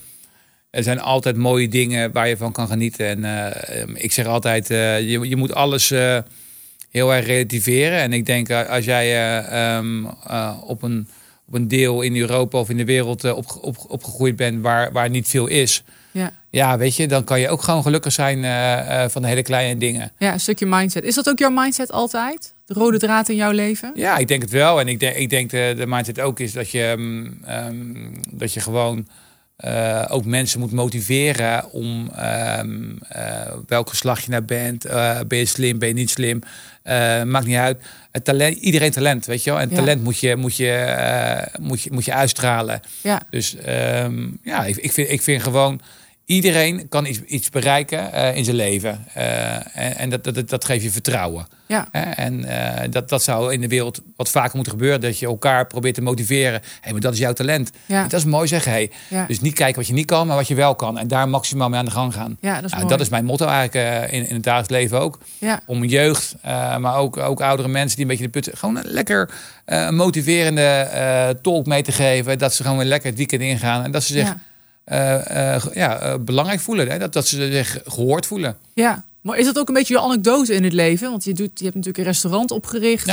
Er 0.69 0.83
zijn 0.83 0.99
altijd 0.99 1.35
mooie 1.35 1.67
dingen 1.67 2.11
waar 2.11 2.27
je 2.27 2.37
van 2.37 2.51
kan 2.51 2.67
genieten. 2.67 3.07
En 3.07 3.25
eh, 3.25 3.81
eh, 3.81 3.89
ik 3.93 4.11
zeg 4.11 4.25
altijd, 4.25 4.67
je, 4.67 5.19
je 5.23 5.35
moet 5.35 5.53
alles 5.53 5.89
heel 6.95 7.13
erg 7.13 7.25
relativeren. 7.25 7.99
En 7.99 8.13
ik 8.13 8.25
denk, 8.25 8.51
als 8.51 8.85
jij 8.85 9.05
eh, 9.05 9.75
ehm, 9.77 10.05
eh, 10.05 10.57
op, 10.65 10.81
een, 10.81 11.07
op 11.47 11.53
een 11.53 11.67
deel 11.67 12.01
in 12.01 12.15
Europa 12.15 12.59
of 12.59 12.69
in 12.69 12.77
de 12.77 12.85
wereld 12.85 13.23
eh, 13.23 13.37
op, 13.37 13.57
op, 13.61 13.77
opgegroeid 13.87 14.35
bent 14.35 14.61
waar, 14.61 14.91
waar 14.91 15.09
niet 15.09 15.27
veel 15.27 15.47
is. 15.47 15.83
Ja. 16.11 16.31
Ja, 16.49 16.77
weet 16.77 16.95
je, 16.95 17.07
dan 17.07 17.23
kan 17.23 17.39
je 17.39 17.49
ook 17.49 17.61
gewoon 17.61 17.81
gelukkig 17.81 18.13
zijn 18.13 18.43
eh, 18.43 19.03
eh, 19.03 19.09
van 19.09 19.21
de 19.21 19.27
hele 19.27 19.41
kleine 19.41 19.79
dingen. 19.79 20.11
Ja, 20.17 20.33
een 20.33 20.39
stukje 20.39 20.65
mindset. 20.65 21.03
Is 21.03 21.15
dat 21.15 21.29
ook 21.29 21.39
jouw 21.39 21.49
mindset 21.49 21.91
altijd? 21.91 22.53
De 22.65 22.73
rode 22.73 22.97
draad 22.97 23.29
in 23.29 23.35
jouw 23.35 23.51
leven? 23.51 23.91
Ja, 23.95 24.17
ik 24.17 24.27
denk 24.27 24.41
het 24.41 24.51
wel. 24.51 24.79
En 24.79 24.87
ik 24.87 24.99
denk, 24.99 25.15
ik 25.15 25.29
denk 25.29 25.49
de, 25.49 25.73
de 25.77 25.87
mindset 25.87 26.19
ook 26.19 26.39
is 26.39 26.53
dat 26.53 26.69
je, 26.69 26.93
mm, 26.97 27.37
ehm, 27.45 27.93
dat 28.31 28.53
je 28.53 28.59
gewoon 28.59 29.07
ook 30.07 30.25
mensen 30.25 30.59
moet 30.59 30.71
motiveren 30.71 31.71
om 31.71 32.09
ehm, 32.15 32.97
eh, 33.07 33.53
welk 33.67 33.89
geslacht 33.89 34.23
je 34.23 34.31
nou 34.31 34.43
bent. 34.43 34.83
Ben 35.27 35.37
je 35.37 35.45
slim, 35.45 35.79
ben 35.79 35.87
je 35.87 35.93
niet 35.93 36.09
slim? 36.09 36.39
Eh, 36.85 37.23
maakt 37.23 37.45
niet 37.45 37.55
uit. 37.55 37.77
Het 38.11 38.25
talent, 38.25 38.57
iedereen 38.57 38.91
talent, 38.91 39.25
weet 39.25 39.43
je 39.43 39.49
wel. 39.51 39.59
En 39.59 39.69
Ja. 39.69 39.75
talent 39.75 40.03
moet 40.03 40.19
je, 40.19 40.35
moet, 40.35 40.55
je, 40.55 40.71
eh, 40.71 41.59
moet, 41.61 41.81
je, 41.81 41.91
moet 41.91 42.05
je 42.05 42.13
uitstralen. 42.13 42.81
Ja, 43.01 43.21
Dus 43.29 43.55
ehm, 43.55 44.27
ja, 44.43 44.65
ik, 44.65 44.75
ik, 44.77 44.91
vind, 44.91 45.09
ik 45.09 45.21
vind 45.21 45.43
gewoon... 45.43 45.81
Iedereen 46.25 46.89
kan 46.89 47.05
iets, 47.05 47.21
iets 47.21 47.49
bereiken 47.49 48.13
eh, 48.13 48.35
in 48.37 48.43
zijn 48.43 48.55
leven. 48.55 49.05
Eh, 49.13 49.53
en 49.55 49.97
en 49.97 50.09
dat, 50.09 50.23
dat, 50.23 50.49
dat 50.49 50.65
geeft 50.65 50.83
je 50.83 50.89
vertrouwen. 50.91 51.47
ja? 51.65 51.87
En 51.91 52.45
eh, 52.45 52.89
dat, 52.89 53.09
dat 53.09 53.23
zou 53.23 53.53
in 53.53 53.61
de 53.61 53.67
wereld 53.67 54.01
wat 54.15 54.29
vaker 54.29 54.51
moeten 54.55 54.73
gebeuren. 54.73 55.01
Dat 55.01 55.19
je 55.19 55.25
elkaar 55.25 55.67
probeert 55.67 55.95
te 55.95 56.01
motiveren. 56.01 56.61
Hé, 56.81 56.91
maar 56.91 57.01
dat 57.01 57.13
is 57.13 57.19
jouw 57.19 57.33
talent. 57.33 57.71
ja, 57.85 58.03
Dat 58.03 58.19
is 58.19 58.25
mooi 58.25 58.47
zeggen. 58.47 58.71
Hey. 58.71 58.91
ja. 59.09 59.25
Dus 59.27 59.39
niet 59.39 59.53
kijken 59.53 59.75
wat 59.75 59.87
je 59.87 59.93
niet 59.93 60.05
kan, 60.05 60.27
maar 60.27 60.35
wat 60.35 60.47
je 60.47 60.55
wel 60.55 60.75
kan. 60.75 60.97
En 60.97 61.07
daar 61.07 61.29
maximaal 61.29 61.69
mee 61.69 61.79
aan 61.79 61.85
de 61.85 61.91
gang 61.91 62.13
gaan. 62.13 62.37
ja, 62.41 62.55
dat 62.55 62.63
is 62.63 62.69
Nou, 62.71 62.83
mooi. 62.83 62.95
dat 62.95 63.05
is 63.05 63.09
mijn 63.11 63.25
motto 63.25 63.45
eigenlijk 63.47 64.11
in, 64.11 64.27
in 64.27 64.33
het 64.33 64.43
dagelijks 64.43 64.71
leven 64.73 64.99
ook. 64.99 65.19
Ja, 65.37 65.59
Om 65.65 65.83
jeugd, 65.83 66.35
maar 66.79 66.95
ook, 66.95 67.17
ook 67.17 67.41
oudere 67.41 67.67
mensen 67.69 67.95
die 67.97 68.05
een 68.05 68.11
beetje 68.11 68.29
de 68.31 68.39
put... 68.39 68.49
Gewoon 68.57 68.77
een 68.77 68.87
lekker 68.87 69.29
motiverende 69.89 71.37
tolk 71.41 71.65
mee 71.65 71.81
te 71.81 71.91
geven. 71.91 72.37
Dat 72.37 72.53
ze 72.53 72.63
gewoon 72.63 72.77
weer 72.77 72.87
lekker 72.87 73.09
het 73.09 73.17
weekend 73.17 73.41
ingaan. 73.41 73.83
En 73.83 73.91
dat 73.91 74.03
ze 74.03 74.13
zich 74.13 74.35
ja, 74.85 75.17
eh, 75.19 75.55
eh, 75.55 75.63
ja, 75.73 75.99
eh, 75.99 76.13
belangrijk 76.19 76.59
voelen. 76.59 76.89
Hè? 76.89 76.97
Dat, 76.99 77.13
dat 77.13 77.27
ze 77.27 77.51
zich 77.51 77.79
gehoord 77.85 78.25
voelen. 78.25 78.57
ja. 78.73 79.03
Maar 79.21 79.37
is 79.37 79.45
dat 79.45 79.57
ook 79.59 79.67
een 79.67 79.73
beetje 79.73 79.93
je 79.93 79.99
anekdote 79.99 80.53
in 80.53 80.63
het 80.63 80.73
leven? 80.73 81.09
Want 81.09 81.23
je, 81.23 81.33
doet, 81.33 81.49
je 81.53 81.63
hebt 81.63 81.75
natuurlijk 81.75 81.97
een 81.97 82.11
restaurant 82.11 82.51
opgericht. 82.51 83.05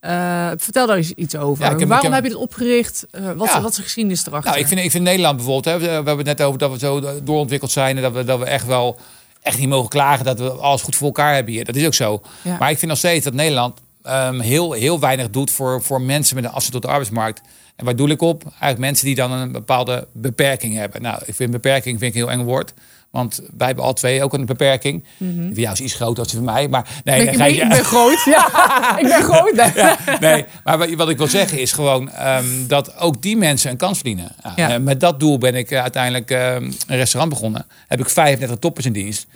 Ja. 0.00 0.54
Vertel 0.58 0.86
daar 0.86 0.96
eens 0.96 1.12
iets 1.12 1.36
over. 1.36 1.64
Ja, 1.64 1.70
ik 1.70 1.78
heb- 1.78 1.88
Waarom 1.88 2.06
heb- 2.12 2.14
heb 2.14 2.24
je 2.24 2.30
het 2.38 2.40
opgericht? 2.48 3.06
Eh, 3.10 3.32
wat, 3.36 3.48
Ja. 3.48 3.60
wat 3.60 3.70
is 3.70 3.76
de 3.76 3.82
geschiedenis 3.82 4.26
erachter? 4.26 4.50
Nou, 4.50 4.62
ik 4.62 4.68
vind, 4.68 4.80
ik 4.80 4.90
vind 4.90 5.04
Nederland 5.04 5.36
bijvoorbeeld, 5.36 5.64
hè, 5.80 5.86
we 5.86 5.92
hebben 5.94 6.16
het 6.16 6.26
net 6.26 6.42
over 6.42 6.58
dat 6.58 6.70
we 6.70 6.78
zo 6.78 7.22
doorontwikkeld 7.24 7.70
zijn 7.70 7.96
en 7.96 8.02
dat 8.02 8.12
we, 8.12 8.24
dat 8.24 8.38
we 8.38 8.44
echt 8.44 8.66
wel 8.66 8.98
echt 9.42 9.58
niet 9.58 9.68
mogen 9.68 9.88
klagen 9.88 10.24
dat 10.24 10.38
we 10.38 10.50
alles 10.50 10.82
goed 10.82 10.96
voor 10.96 11.06
elkaar 11.06 11.34
hebben 11.34 11.52
hier. 11.52 11.64
Dat 11.64 11.74
is 11.76 11.86
ook 11.86 11.94
zo. 11.94 12.22
Ja. 12.42 12.56
Maar 12.58 12.70
ik 12.70 12.78
vind 12.78 12.90
nog 12.90 13.00
steeds 13.00 13.24
dat 13.24 13.34
Nederland 13.34 13.78
ehm, 14.02 14.40
heel, 14.40 14.72
heel 14.72 15.00
weinig 15.00 15.30
doet 15.30 15.50
voor, 15.50 15.82
voor 15.82 16.00
mensen 16.00 16.34
met 16.36 16.44
een 16.44 16.50
afstand 16.50 16.72
tot 16.72 16.82
de 16.82 16.88
arbeidsmarkt. 16.88 17.40
En 17.78 17.84
waar 17.84 17.96
doe 17.96 18.10
ik 18.10 18.22
op? 18.22 18.42
Eigenlijk 18.44 18.78
mensen 18.78 19.06
die 19.06 19.14
dan 19.14 19.32
een 19.32 19.52
bepaalde 19.52 20.06
beperking 20.12 20.74
hebben. 20.76 21.02
Nou, 21.02 21.22
ik 21.26 21.34
vind 21.34 21.50
beperking 21.50 21.98
vind 21.98 22.14
ik 22.14 22.20
een 22.22 22.28
heel 22.28 22.38
eng 22.40 22.44
woord. 22.46 22.72
Want 23.10 23.40
wij 23.56 23.66
hebben 23.66 23.84
al 23.84 23.92
twee 23.92 24.22
ook 24.22 24.32
een 24.32 24.46
beperking. 24.46 25.04
Van 25.18 25.52
jou 25.54 25.72
is 25.72 25.80
iets 25.80 25.94
groter 25.94 26.24
dan 26.26 26.34
van 26.34 26.44
mij. 26.44 26.68
Maar 26.68 26.88
nee, 27.04 27.26
ik, 27.26 27.36
ben, 27.38 27.54
je- 27.54 27.60
ik 27.62 27.68
ben 27.68 27.84
groot. 27.84 28.24
Ja, 28.34 28.98
ik 28.98 29.04
ben 29.06 29.22
groot. 29.22 29.54
Nee. 29.54 29.72
ja, 29.74 29.96
nee, 30.20 30.44
maar 30.64 30.96
wat- 30.96 31.08
ik 31.08 31.16
wil 31.18 31.26
zeggen 31.26 31.58
is 31.58 31.72
gewoon 31.72 32.10
ehm, 32.10 32.44
dat 32.66 32.96
ook 32.96 33.22
die 33.22 33.36
mensen 33.36 33.70
een 33.70 33.76
kans 33.76 33.94
verdienen. 33.98 34.32
Ja, 34.42 34.52
Ja. 34.56 34.70
en 34.70 34.82
met 34.82 35.00
dat 35.00 35.20
doel 35.20 35.38
ben 35.38 35.54
ik 35.54 35.70
eh, 35.70 35.82
uiteindelijk 35.82 36.30
ehm, 36.30 36.62
een 36.86 36.96
restaurant 36.96 37.32
begonnen. 37.34 37.66
Heb 37.86 38.00
ik 38.00 38.08
35 38.08 38.58
toppers 38.58 38.86
in 38.86 38.92
dienst. 38.92 39.26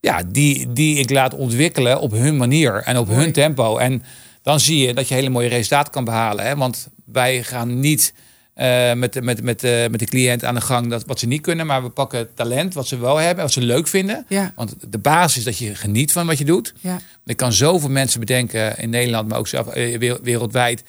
Ja, 0.00 0.22
die, 0.26 0.72
die 0.72 0.98
ik 0.98 1.10
laat 1.10 1.34
ontwikkelen 1.34 2.00
op 2.00 2.10
hun 2.12 2.36
manier 2.36 2.82
en 2.84 2.98
op 2.98 3.06
Mooi. 3.08 3.18
hun 3.20 3.32
tempo. 3.32 3.76
En 3.76 4.02
dan 4.44 4.60
zie 4.60 4.86
je 4.86 4.94
dat 4.94 5.08
je 5.08 5.14
hele 5.14 5.28
mooie 5.30 5.48
resultaten 5.48 5.92
kan 5.92 6.04
behalen. 6.04 6.44
Hè? 6.46 6.56
Want 6.56 6.88
wij 7.04 7.42
gaan 7.42 7.80
niet 7.80 8.14
eh, 8.54 8.92
met, 8.92 9.12
de- 9.12 9.22
met, 9.22 9.42
met, 9.42 9.64
eh, 9.64 9.86
met 9.90 9.98
de 10.00 10.06
cliënt 10.06 10.44
aan 10.44 10.54
de 10.54 10.60
gang 10.60 10.90
dat, 10.90 11.04
wat 11.06 11.18
ze 11.18 11.26
niet 11.26 11.40
kunnen. 11.40 11.66
Maar 11.66 11.82
we 11.82 11.88
pakken 11.88 12.18
het 12.18 12.36
talent 12.36 12.74
wat 12.74 12.86
ze 12.88 12.98
wel 12.98 13.16
hebben, 13.16 13.44
wat 13.44 13.52
ze 13.52 13.60
leuk 13.60 13.88
vinden. 13.88 14.24
Ja, 14.28 14.52
Want 14.54 14.74
de 14.88 14.98
basis 14.98 15.36
is 15.36 15.44
dat 15.44 15.58
je 15.58 15.74
geniet 15.74 16.12
van 16.12 16.26
wat 16.26 16.38
je 16.38 16.44
doet. 16.44 16.74
ja, 16.80 16.98
Ik 17.26 17.36
kan 17.36 17.52
zoveel 17.52 17.88
mensen 17.90 18.20
bedenken 18.20 18.78
in 18.78 18.90
Nederland, 18.90 19.28
maar 19.28 19.38
ook 19.38 19.48
zelf 19.48 19.66
eh, 19.68 19.98
wereld- 19.98 20.20
wereldwijd. 20.22 20.82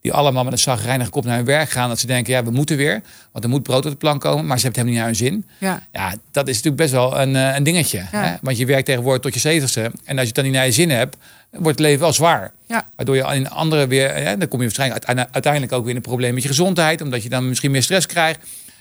Die 0.00 0.12
allemaal 0.12 0.44
met 0.44 0.52
een 0.52 0.58
zagrijnige 0.58 1.10
kop 1.10 1.24
naar 1.24 1.36
hun 1.36 1.44
werk 1.44 1.70
gaan. 1.70 1.88
Dat 1.88 1.98
ze 2.00 2.06
denken, 2.06 2.32
ja, 2.32 2.44
we 2.44 2.50
moeten 2.50 2.76
weer. 2.76 3.02
Want 3.32 3.44
er 3.44 3.50
moet 3.50 3.62
brood 3.62 3.84
op 3.84 3.90
de 3.90 3.96
plank 3.96 4.20
komen. 4.20 4.46
Maar 4.46 4.58
ze 4.58 4.64
hebben 4.64 4.84
het 4.84 4.90
helemaal 4.96 5.12
niet 5.12 5.20
naar 5.20 5.32
hun 5.32 5.44
zin. 5.58 5.68
ja, 5.68 5.82
Ja, 5.92 6.14
dat 6.30 6.48
is 6.48 6.54
natuurlijk 6.56 6.82
best 6.82 6.92
wel 6.92 7.20
een, 7.20 7.34
een 7.34 7.62
dingetje. 7.62 7.98
Ja. 7.98 8.06
Hè? 8.24 8.34
Want 8.40 8.56
je 8.58 8.66
werkt 8.66 8.86
tegenwoordig 8.86 9.22
tot 9.22 9.34
je 9.34 9.40
zeventigste. 9.40 9.80
En 9.80 9.90
als 10.18 10.20
je 10.20 10.26
het 10.26 10.34
dan 10.34 10.44
niet 10.44 10.52
naar 10.54 10.64
je 10.66 10.72
zin 10.72 10.90
hebt, 10.90 11.16
wordt 11.52 11.78
het 11.78 11.86
leven 11.86 12.00
wel 12.00 12.12
zwaar. 12.12 12.52
ja. 12.66 12.86
Waardoor 12.96 13.16
je 13.16 13.22
in 13.34 13.50
andere 13.50 13.86
weer... 13.86 14.14
Hè, 14.14 14.36
dan 14.36 14.48
kom 14.48 14.58
je 14.58 14.64
waarschijnlijk 14.64 15.04
uite- 15.04 15.28
uiteindelijk 15.32 15.72
ook 15.72 15.80
weer 15.82 15.90
in 15.90 15.96
een 15.96 16.02
probleem 16.02 16.34
met 16.34 16.42
je 16.42 16.48
gezondheid. 16.48 17.00
Omdat 17.00 17.22
je 17.22 17.28
dan 17.28 17.48
misschien 17.48 17.70
meer 17.70 17.82
stress 17.82 18.06
krijgt. 18.06 18.40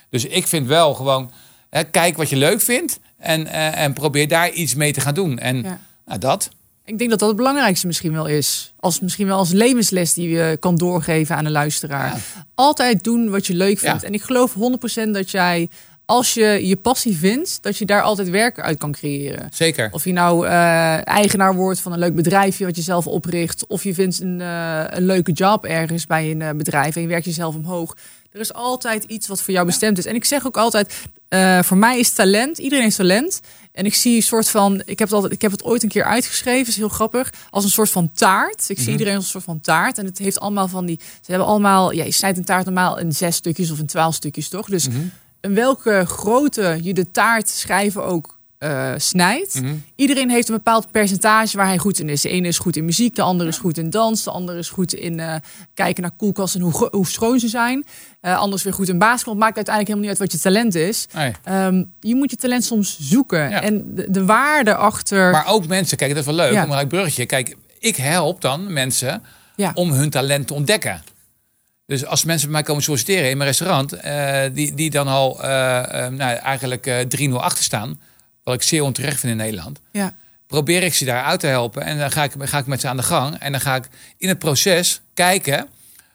Dus 0.10 0.25
ik 0.25 0.47
vind 0.47 0.67
wel 0.67 0.93
gewoon... 0.93 1.31
Hè, 1.69 1.84
kijk 1.84 2.17
wat 2.17 2.29
je 2.29 2.36
leuk 2.36 2.62
vindt. 2.62 2.99
En, 3.17 3.47
eh, 3.47 3.77
en 3.84 3.93
probeer 3.93 4.27
daar 4.27 4.49
iets 4.49 4.75
mee 4.75 4.93
te 4.93 5.01
gaan 5.01 5.13
doen. 5.13 5.39
En 5.39 5.62
Ja. 5.62 5.79
nou, 6.05 6.19
dat... 6.19 6.49
Ik 6.86 6.97
denk 6.97 7.10
dat 7.10 7.19
dat 7.19 7.27
het 7.27 7.38
belangrijkste 7.38 7.88
misschien 7.88 8.13
wel 8.13 8.25
is. 8.25 8.73
Als, 8.79 8.99
misschien 8.99 9.27
wel 9.27 9.38
als 9.38 9.51
levensles 9.51 10.13
die 10.13 10.29
je 10.29 10.57
kan 10.60 10.75
doorgeven 10.75 11.36
aan 11.36 11.43
de 11.43 11.49
luisteraar. 11.49 12.07
Ja. 12.15 12.45
Altijd 12.55 13.03
doen 13.03 13.29
wat 13.29 13.47
je 13.47 13.53
leuk 13.53 13.79
vindt. 13.79 14.01
Ja. 14.01 14.07
En 14.07 14.13
ik 14.13 14.21
geloof 14.21 14.53
100% 14.53 15.10
dat 15.12 15.31
jij, 15.31 15.69
als 16.12 16.34
je 16.34 16.67
je 16.67 16.76
passie 16.76 17.17
vindt, 17.17 17.58
dat 17.62 17.78
je 17.78 17.86
daar 17.86 18.02
altijd 18.02 18.30
werk 18.30 18.60
uit 18.60 18.78
kan 18.78 18.91
creëren. 18.91 19.50
Zeker. 19.54 19.89
Of 19.91 20.04
je 20.04 20.12
nou 20.12 20.47
eh, 20.47 21.08
eigenaar 21.08 21.56
wordt 21.56 21.80
van 21.80 21.91
een 21.93 22.00
leuk 22.00 22.15
bedrijfje 22.15 22.65
wat 22.65 22.76
je 22.76 22.82
zelf 22.82 23.08
opricht. 23.08 23.67
Of 23.67 23.84
je 23.84 23.93
vindt 23.93 24.19
een, 24.19 24.41
eh, 24.41 24.84
een 24.88 25.06
leuke 25.06 25.32
job 25.32 25.65
ergens 25.65 26.06
bij 26.06 26.32
een 26.32 26.41
eh, 26.41 26.50
bedrijf 26.50 26.95
en 26.95 27.02
je 27.02 27.08
werkt 27.08 27.26
jezelf 27.26 27.56
omhoog. 27.56 27.97
Er 28.32 28.39
is 28.39 28.54
altijd 28.54 29.04
iets 29.04 29.28
wat 29.28 29.41
voor 29.41 29.54
jou 29.54 29.65
bestemd 29.65 29.97
is. 29.97 30.06
En 30.06 30.15
ik 30.15 30.26
zeg 30.26 30.45
ook 30.45 30.58
altijd, 30.58 30.93
eh, 31.28 31.60
voor 31.63 31.78
mij 31.78 32.00
is 32.00 32.13
talent, 32.13 32.58
iedereen 32.58 32.84
heeft 32.84 32.95
talent. 32.95 33.39
En 33.71 33.86
ik 33.86 33.93
zie 33.95 34.15
een 34.15 34.21
soort 34.24 34.50
van, 34.50 34.82
ik 34.86 35.00
heb 35.00 35.08
het, 35.08 35.12
altijd, 35.13 35.34
ik 35.34 35.41
heb 35.41 35.52
het 35.52 35.63
ooit 35.63 35.84
een 35.84 35.89
keer 35.89 36.04
uitgeschreven, 36.04 36.67
is 36.67 36.76
heel 36.78 36.89
grappig, 36.89 37.34
als 37.50 37.63
een 37.63 37.69
soort 37.69 37.89
van 37.89 38.12
taart. 38.13 38.69
Ik 38.69 38.76
zie 38.78 38.82
Mhm. 38.82 38.91
iedereen 38.91 39.15
als 39.15 39.24
een 39.24 39.30
soort 39.30 39.43
van 39.43 39.62
taart. 39.62 39.97
En 39.97 40.06
het 40.06 40.17
heeft 40.17 40.39
allemaal 40.39 40.67
van 40.67 40.86
die, 40.86 41.00
ze 41.21 41.32
hebben 41.32 41.47
allemaal, 41.47 41.91
ja, 41.91 42.04
je 42.04 42.12
snijdt 42.12 42.38
een 42.38 42.45
taart 42.45 42.65
normaal 42.65 43.00
in 43.00 43.12
zes 43.13 43.36
stukjes 43.36 43.71
of 43.71 43.80
in 43.80 43.86
twaalf 43.86 44.15
stukjes, 44.15 44.50
toch? 44.50 44.67
Dus 44.67 44.88
Mhm. 44.88 44.97
Welke 45.41 46.04
grootte 46.08 46.80
je 46.82 46.93
de 46.93 47.12
taart 47.12 47.49
schrijven 47.49 48.06
ook 48.06 48.39
eh, 48.58 48.91
snijdt. 48.97 49.62
Mhm. 49.62 49.73
Iedereen 49.95 50.30
heeft 50.30 50.49
een 50.49 50.56
bepaald 50.56 50.91
percentage 50.91 51.58
waar 51.58 51.65
hij 51.65 51.77
goed 51.77 51.99
in 51.99 52.10
is. 52.10 52.21
De 52.21 52.30
ene 52.30 52.47
is 52.47 52.58
goed 52.60 52.75
in 52.75 52.86
muziek, 52.86 53.15
de 53.15 53.21
andere 53.21 53.49
is 53.49 53.58
goed 53.58 53.77
in 53.77 53.89
dans, 53.89 54.23
de 54.23 54.32
andere 54.32 54.58
is 54.58 54.69
goed 54.69 54.93
in 54.93 55.19
eh, 55.19 55.36
kijken 55.73 56.01
naar 56.01 56.12
koelkasten 56.17 56.62
en 56.62 56.65
hoe, 56.65 56.88
hoe 56.91 57.08
schoon 57.08 57.39
ze 57.39 57.47
zijn. 57.47 57.86
Eh 58.21 58.38
anders 58.38 58.63
weer 58.63 58.73
goed 58.73 58.89
in 58.89 58.97
basketbal. 58.97 59.36
Maakt 59.36 59.56
uiteindelijk 59.56 59.95
helemaal 59.95 60.10
niet 60.10 60.19
uit 60.19 60.32
wat 60.32 60.41
je 60.41 60.49
talent 60.49 60.75
is. 60.75 61.08
Nee. 61.13 61.32
Ehm, 61.43 61.84
je 61.99 62.15
moet 62.15 62.32
je 62.32 62.38
talent 62.38 62.63
soms 62.63 62.97
zoeken. 62.99 63.49
Ja. 63.49 63.62
En 63.62 63.95
de, 63.95 64.12
de 64.12 64.25
waarde 64.25 64.75
achter. 64.75 65.32
Maar 65.32 65.47
ook 65.47 65.67
mensen, 65.67 65.97
kijk, 65.97 66.10
dat 66.10 66.19
is 66.19 66.25
wel 66.25 66.36
leuk, 66.36 66.54
Ja. 66.54 66.63
om 66.63 66.71
een 66.71 66.88
bruggetje. 66.88 67.25
Kijk, 67.25 67.58
ik 67.80 67.95
help 67.95 68.41
dan 68.41 68.73
mensen 68.73 69.23
ja. 69.56 69.71
om 69.73 69.91
hun 69.91 70.10
talent 70.10 70.47
te 70.47 70.54
ontdekken. 70.54 71.04
Dus 71.91 72.06
als 72.06 72.23
mensen 72.23 72.47
bij 72.47 72.56
mij 72.56 72.63
komen 72.63 72.84
solliciteren 72.84 73.30
in 73.30 73.38
mijn 73.38 73.49
restaurant, 73.49 73.93
eh, 73.93 74.41
die, 74.54 74.73
die 74.73 74.89
dan 74.89 75.08
al 75.08 75.43
eh, 75.43 76.06
eh, 76.06 76.13
nou, 76.13 76.38
eigenlijk 76.38 76.88
eh 76.88 77.30
3-0 77.30 77.34
achter 77.34 77.63
staan, 77.63 77.99
wat 78.43 78.54
ik 78.54 78.62
zeer 78.62 78.84
onterecht 78.84 79.19
vind 79.19 79.32
in 79.32 79.38
Nederland, 79.38 79.80
ja. 79.91 80.13
probeer 80.47 80.84
ik 80.84 80.93
ze 80.93 81.06
daar 81.06 81.23
uit 81.23 81.39
te 81.39 81.47
helpen. 81.47 81.84
En 81.84 81.97
dan 81.97 82.12
ga 82.12 82.23
ik, 82.23 82.32
ga 82.39 82.58
ik 82.58 82.65
met 82.65 82.82
ze 82.82 82.88
aan 82.88 82.97
de 82.97 83.04
gang. 83.04 83.36
En 83.39 83.51
dan 83.51 83.62
ga 83.62 83.75
ik 83.75 83.88
in 84.17 84.27
het 84.27 84.39
proces 84.39 85.01
kijken 85.13 85.67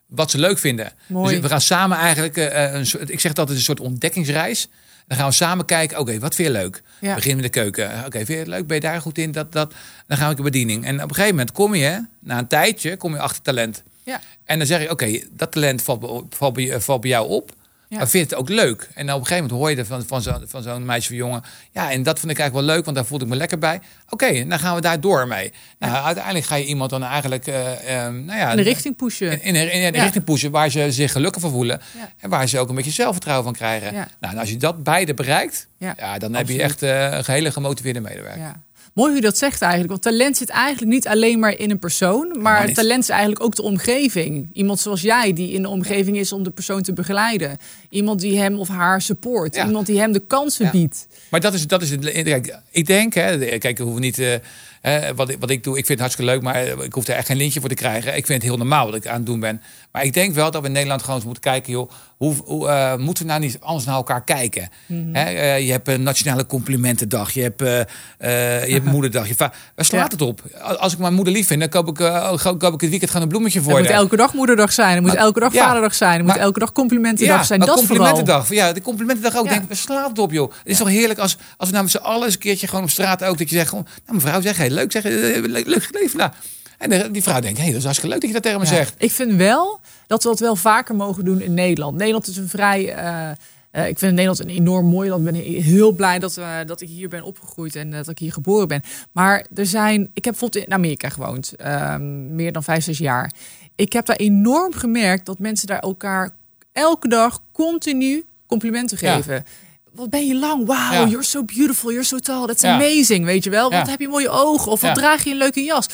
wat 0.07 0.31
ze 0.31 0.39
leuk 0.39 0.59
vinden. 0.59 0.93
Mooi. 1.07 1.35
Dus 1.35 1.43
we 1.43 1.49
gaan 1.49 1.61
samen 1.61 1.99
eigenlijk, 1.99 2.37
een 2.75 2.87
soort, 2.87 3.11
ik 3.11 3.21
zeg 3.21 3.33
dat 3.33 3.49
het 3.49 3.57
een 3.57 3.63
soort 3.63 3.81
ontdekkingsreis. 3.81 4.69
Dan 5.07 5.19
gaan 5.19 5.29
we 5.29 5.35
samen 5.35 5.65
kijken, 5.65 5.99
oké, 5.99 6.19
wat 6.19 6.35
vind 6.35 6.49
je 6.49 6.55
leuk? 6.55 6.83
Ja. 7.01 7.15
Begin 7.15 7.35
met 7.35 7.45
de 7.45 7.51
keuken. 7.51 8.05
Oké, 8.07 8.17
vind 8.17 8.29
je 8.29 8.35
het 8.35 8.47
leuk? 8.47 8.67
Ben 8.67 8.77
je 8.77 8.83
daar 8.83 9.01
goed 9.01 9.19
in? 9.19 9.33
Dat, 9.33 9.53
dat. 9.53 9.75
Dan 10.07 10.17
gaan 10.17 10.29
we 10.29 10.35
de 10.35 10.43
bediening. 10.43 10.85
En 10.85 10.95
op 10.95 11.09
een 11.09 11.15
gegeven 11.15 11.37
moment 11.37 11.53
kom 11.53 11.75
je, 11.75 12.05
na 12.21 12.39
een 12.39 12.49
tijdje, 12.49 12.97
kom 12.97 13.13
je 13.15 13.21
achter 13.21 13.43
talent. 13.43 13.83
Ja. 14.07 14.21
En 14.45 14.59
dan 14.59 14.67
zeg 14.67 14.83
je, 14.83 14.91
oké, 14.91 15.21
dat 15.31 15.53
talent 15.53 15.83
valt, 15.83 16.01
bij- 16.01 16.23
valt, 16.31 16.53
bij, 16.55 16.81
valt 16.81 17.01
bij 17.01 17.11
jou 17.11 17.29
op. 17.29 17.53
Ja. 17.89 17.97
Maar 17.97 18.09
vind 18.09 18.29
je 18.31 18.35
het 18.37 18.43
ook 18.45 18.49
leuk? 18.49 18.89
En 18.95 19.07
dan 19.07 19.15
op 19.15 19.21
een 19.21 19.27
gegeven 19.27 19.49
moment 19.49 19.67
hoor 19.67 19.77
je 19.79 19.85
van, 19.85 20.05
van 20.07 20.23
zo'n 20.23 20.45
van 20.47 20.63
zo'n 20.63 20.85
meisje 20.85 21.11
of 21.13 21.17
jongen. 21.17 21.43
Ja, 21.73 21.91
en 21.91 22.03
dat 22.03 22.19
vond 22.19 22.33
ik 22.33 22.39
eigenlijk 22.39 22.67
wel 22.67 22.77
leuk, 22.77 22.85
want 22.85 22.97
daar 22.97 23.07
voelde 23.07 23.25
ik 23.25 23.31
me 23.31 23.37
lekker 23.37 23.59
bij. 23.59 23.81
Oké, 24.11 24.47
dan 24.47 24.59
gaan 24.59 24.75
we 24.75 24.81
daar 24.81 25.01
door 25.01 25.27
mee. 25.29 25.53
Nou, 25.79 26.05
uiteindelijk 26.05 26.45
ga 26.47 26.55
je 26.55 26.65
iemand 26.65 26.91
dan 26.91 27.03
eigenlijk... 27.03 27.47
eh, 27.47 27.97
ehm, 28.05 28.25
nou 28.25 28.39
ja, 28.39 28.51
In 28.51 28.57
de 28.57 28.63
richting 28.63 28.97
pushen. 28.97 29.43
in, 29.43 29.55
in, 29.55 29.73
in 29.73 29.93
de 29.93 29.99
Ja. 29.99 30.03
richting 30.03 30.25
pushen 30.25 30.51
waar 30.51 30.69
ze 30.71 30.93
zich 30.93 31.13
gelukkig 31.13 31.43
van 31.43 31.51
voelen. 31.51 31.81
En 32.19 32.31
waar 32.31 32.49
ze 32.49 32.59
ook 32.59 32.69
een 32.69 32.75
beetje 32.75 32.91
zelfvertrouwen 32.91 33.45
van 33.45 33.55
krijgen. 33.55 33.93
Nou, 33.93 34.33
en 34.35 34.39
als 34.39 34.51
je 34.51 34.57
dat 34.57 34.83
beide 34.83 35.15
bereikt, 35.15 35.67
Ja, 35.79 36.19
dan 36.19 36.35
heb 36.35 36.49
je 36.49 36.63
echt 36.63 36.83
eh, 36.83 37.13
een 37.13 37.25
hele 37.27 37.53
gemotiveerde 37.53 38.01
medewerker. 38.01 38.53
Mooi 38.97 39.09
hoe 39.11 39.21
je 39.21 39.27
dat 39.27 39.39
zegt 39.39 39.61
eigenlijk. 39.63 39.91
Want 39.91 40.03
talent 40.03 40.37
zit 40.37 40.49
eigenlijk 40.49 40.93
niet 40.93 41.09
alleen 41.09 41.39
maar 41.39 41.59
in 41.59 41.71
een 41.71 41.79
persoon. 41.79 42.37
Maar 42.41 42.73
talent 42.73 43.03
is 43.03 43.09
eigenlijk 43.09 43.43
ook 43.43 43.55
de 43.57 43.63
omgeving. 43.63 44.49
Iemand 44.53 44.81
zoals 44.81 45.01
jij 45.01 45.33
die 45.33 45.51
in 45.53 45.63
de 45.63 45.69
omgeving 45.69 46.17
is 46.17 46.33
om 46.33 46.43
de 46.43 46.51
persoon 46.51 46.83
te 46.83 46.93
begeleiden. 46.93 47.59
Iemand 47.91 48.21
die 48.21 48.39
hem 48.39 48.59
of 48.59 48.69
haar 48.69 49.03
support. 49.03 49.55
Ja. 49.55 49.67
Iemand 49.67 49.87
die 49.87 49.99
hem 49.99 50.13
de 50.13 50.21
kansen 50.27 50.65
Ja. 50.65 50.71
biedt. 50.71 51.07
Maar 51.31 51.41
dat 51.41 51.55
is, 51.55 51.67
dat 51.67 51.83
is 51.83 51.91
het. 51.91 52.11
Kijk, 52.13 52.59
ik 52.71 52.87
denk, 52.87 53.15
hè, 53.15 53.59
kijk, 53.59 53.79
we 53.79 53.85
hoeven 53.85 54.03
niet. 54.03 54.19
eh, 54.19 54.35
hè, 54.81 55.15
wat, 55.15 55.29
ik, 55.29 55.37
wat 55.41 55.51
ik 55.51 55.65
doe, 55.65 55.79
ik 55.79 55.87
vind 55.87 55.99
het 56.01 56.09
hartstikke 56.09 56.31
leuk, 56.33 56.43
maar 56.43 56.55
eh, 56.55 56.85
ik 56.85 56.93
hoef 56.93 57.07
er 57.07 57.15
echt 57.15 57.27
geen 57.27 57.37
lintje 57.37 57.61
voor 57.61 57.69
te 57.69 57.75
krijgen. 57.75 58.17
Ik 58.17 58.27
vind 58.27 58.39
het 58.43 58.51
heel 58.51 58.59
normaal 58.59 58.87
wat 58.87 58.95
ik 58.95 59.07
aan 59.07 59.17
het 59.17 59.27
doen 59.27 59.41
ben. 59.41 59.63
Maar 59.93 60.05
ik 60.05 60.13
denk 60.13 60.35
wel 60.35 60.51
dat 60.51 60.61
we 60.61 60.67
in 60.67 60.73
Nederland 60.73 61.01
gewoon 61.01 61.17
eens 61.17 61.25
moeten 61.25 61.43
kijken, 61.43 61.73
joh, 61.73 61.91
hoe, 62.17 62.35
hoe 62.45 62.69
eh, 62.69 62.97
moeten 62.97 63.25
we 63.25 63.31
nou 63.31 63.43
niet 63.43 63.57
anders 63.61 63.85
naar 63.85 63.95
elkaar 63.95 64.25
kijken? 64.25 64.69
Mhm. 64.87 65.15
Hè, 65.15 65.25
eh, 65.25 65.67
je 65.67 65.71
hebt 65.73 65.89
een 65.89 66.03
nationale 66.03 66.47
complimentendag, 66.47 67.31
je 67.33 67.43
hebt, 67.43 67.61
je 67.61 68.73
hebt 68.81 68.86
moederdag. 68.87 69.29
Je 69.29 69.35
Waar 69.37 69.53
slaat 69.77 69.91
Ja. 70.01 70.09
het 70.09 70.21
op? 70.23 70.41
Als 70.79 70.93
ik 70.93 70.99
mijn 70.99 71.15
moeder 71.15 71.33
lief 71.33 71.47
vind, 71.47 71.61
dan 71.61 71.69
koop 71.69 71.89
ik, 71.89 72.01
eh, 72.01 72.33
koop 72.59 72.75
ik 72.75 72.81
het 72.81 72.91
weekend 72.91 73.07
gewoon 73.07 73.23
een 73.23 73.29
bloemetje 73.29 73.61
voor 73.63 73.73
Het 73.73 73.83
moet 73.83 73.91
elke 73.91 74.17
dag 74.17 74.35
moederdag 74.35 74.73
zijn. 74.73 74.95
Het 74.95 75.03
moet 75.03 75.13
Maar- 75.13 75.21
elke 75.21 75.41
dag 75.41 75.53
ja. 75.53 75.65
vaderdag 75.67 75.95
zijn. 75.95 76.17
Het 76.19 76.27
moet 76.27 76.37
elke 76.37 76.59
dag 76.59 76.73
complimentendag 76.73 77.47
zijn. 77.47 77.59
maar 77.59 77.69
Dat 77.69 77.77
vooral. 77.85 77.97
complimentendag. 77.97 78.49
Ja, 78.49 78.73
de 78.73 78.83
complimentendag 78.83 79.37
ook. 79.37 79.45
Ja. 79.47 79.53
Denk, 79.53 79.65
slaat 79.75 80.09
het 80.09 80.19
op, 80.19 80.33
joh. 80.33 80.51
Het 80.51 80.59
is 80.65 80.79
toch 80.79 80.89
heerlijk 80.89 81.19
als, 81.19 81.37
als 81.57 81.69
we 81.69 81.75
nou 81.75 81.83
met 81.85 81.93
z'n 81.93 81.99
allen 82.03 82.25
eens 82.25 82.35
een 82.35 82.41
keertje 82.41 82.67
gewoon 82.67 82.85
op 82.85 82.91
straat 82.91 83.25
ook 83.25 83.39
dat 83.39 83.49
je 83.51 83.57
zegt, 83.57 83.69
gewoon, 83.69 83.87
nou 84.07 84.19
mevrouw, 84.23 84.41
zeg, 84.41 84.57
hey, 84.57 84.71
leuk, 84.71 84.93
zeg, 84.93 85.05
eh, 85.05 85.13
leuk, 85.43 85.67
leuk 85.67 85.85
geleefd. 85.85 86.15
Nou. 86.15 86.31
En 86.79 87.13
die 87.13 87.23
vrouw 87.23 87.41
denkt, 87.41 87.57
hé, 87.57 87.63
hey, 87.63 87.71
dat 87.73 87.79
is 87.81 87.85
hartstikke 87.85 88.15
leuk 88.15 88.21
dat 88.21 88.29
je 88.29 88.35
dat 88.35 88.43
tegen 88.45 88.61
me 88.61 88.67
Ja. 88.67 88.73
zegt. 88.75 88.95
Ik 88.99 89.11
vind 89.13 89.33
wel 89.35 89.81
dat 90.07 90.23
we 90.23 90.29
dat 90.29 90.41
wel 90.41 90.57
vaker 90.57 90.95
mogen 90.95 91.25
doen 91.25 91.41
in 91.41 91.55
Nederland. 91.55 91.97
Nederland 91.97 92.27
is 92.27 92.37
een 92.37 92.49
vrij. 92.49 92.93
eh, 92.95 93.31
eh, 93.77 93.89
ik 93.89 93.99
vind 93.99 94.13
Nederland 94.13 94.39
een 94.41 94.49
enorm 94.49 94.87
mooi 94.87 95.09
land. 95.11 95.27
Ik 95.27 95.33
ben 95.33 95.43
heel 95.63 95.93
blij 95.93 96.19
dat, 96.19 96.35
we, 96.35 96.63
dat 96.67 96.81
ik 96.81 96.89
hier 96.89 97.09
ben 97.09 97.23
opgegroeid 97.23 97.77
en 97.77 97.91
eh, 97.93 97.97
dat 97.97 98.09
ik 98.09 98.19
hier 98.19 98.33
geboren 98.33 98.69
ben. 98.69 98.83
Maar 99.13 99.47
er 99.55 99.67
zijn. 99.67 100.01
Ik 100.15 100.25
heb 100.25 100.33
bijvoorbeeld 100.33 100.65
in 100.67 100.73
Amerika 100.73 101.09
gewoond, 101.09 101.53
ehm, 101.57 102.35
meer 102.35 102.53
dan 102.53 102.63
vijf, 102.63 102.85
zes 102.85 102.99
jaar. 102.99 103.33
Ik 103.75 103.93
heb 103.93 104.07
daar 104.07 104.17
enorm 104.17 104.73
gemerkt 104.73 105.27
dat 105.27 105.39
mensen 105.39 105.67
daar 105.67 105.79
elkaar 105.81 106.31
elke 106.73 107.09
dag 107.09 107.43
continu 107.53 108.25
complimenten 108.47 108.99
Ja. 109.01 109.15
geven. 109.15 109.45
Wat 109.93 110.11
ben 110.11 110.27
je 110.27 110.35
lang? 110.39 110.59
Wow, 110.67 110.69
Ja. 110.77 111.07
you're 111.07 111.23
so 111.23 111.45
beautiful, 111.45 111.91
you're 111.91 112.07
so 112.07 112.19
tall. 112.19 112.47
That's 112.47 112.63
Ja. 112.63 112.75
amazing, 112.75 113.25
weet 113.25 113.45
je 113.45 113.51
wel? 113.51 113.71
Wat 113.71 113.87
Ja. 113.87 113.91
heb 113.91 114.01
je 114.01 114.09
mooie 114.09 114.29
ogen? 114.29 114.73
Of 114.73 114.81
wat 114.81 114.95
draag 114.95 115.25
je 115.25 115.31
een 115.31 115.37
leuke 115.37 115.63
jas? 115.63 115.87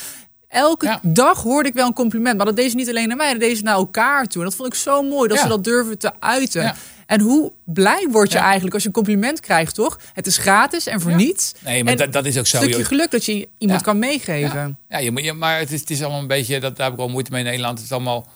Elke 0.49 0.99
dag 1.03 1.43
hoorde 1.43 1.69
ik 1.69 1.75
wel 1.75 1.87
een 1.87 1.93
compliment. 1.93 2.37
Maar 2.37 2.47
dat 2.47 2.57
deed 2.57 2.71
ze 2.71 2.77
niet 2.77 2.89
alleen 2.89 3.09
naar 3.09 3.17
mij, 3.17 3.31
dat 3.33 3.41
deed 3.41 3.57
ze 3.57 3.63
naar 3.63 3.75
elkaar 3.75 4.27
toe. 4.27 4.43
En 4.43 4.49
dat 4.49 4.57
vond 4.57 4.69
ik 4.69 4.81
zo 4.81 5.03
mooi, 5.03 5.29
dat 5.29 5.39
ze 5.39 5.49
dat 5.49 5.65
durven 5.65 5.99
te 5.99 6.13
uiten. 6.21 6.75
En 7.13 7.21
hoe 7.21 7.53
blij 7.65 8.09
word 8.11 8.33
je 8.33 8.39
Ja. 8.39 8.45
eigenlijk 8.45 8.75
als 8.75 8.83
je 8.83 8.89
een 8.89 8.95
compliment 8.95 9.41
krijgt, 9.41 9.75
toch? 9.75 9.99
Het 10.13 10.27
is 10.27 10.37
gratis 10.37 10.87
en 10.87 11.01
voor 11.01 11.11
Ja. 11.11 11.17
niets. 11.17 11.53
Nee, 11.59 11.83
maar 11.85 11.93
En 11.93 11.99
dat, 11.99 12.13
dat 12.13 12.25
is 12.25 12.39
ook 12.39 12.47
zo. 12.47 12.57
Een 12.57 12.63
stukje 12.63 12.79
joh. 12.81 12.89
geluk 12.89 13.11
dat 13.11 13.25
je 13.25 13.49
iemand 13.59 13.81
Ja. 13.81 13.87
kan 13.87 13.99
meegeven. 13.99 14.59
Ja, 14.89 14.99
ja 14.99 15.05
je, 15.05 15.11
moet- 15.11 15.25
je, 15.25 15.33
maar 15.33 15.59
het 15.59 15.73
is, 15.73 15.81
het 15.81 15.91
is 15.91 16.01
allemaal 16.03 16.21
een 16.21 16.27
beetje, 16.27 16.61
dat, 16.61 16.77
daar 16.77 16.85
heb 16.85 16.95
ik 16.95 16.99
wel 17.01 17.09
moeite 17.09 17.31
mee 17.31 17.41
in 17.41 17.47
Nederland. 17.47 17.79
Het 17.79 17.87
is 17.87 17.93
allemaal 17.93 18.27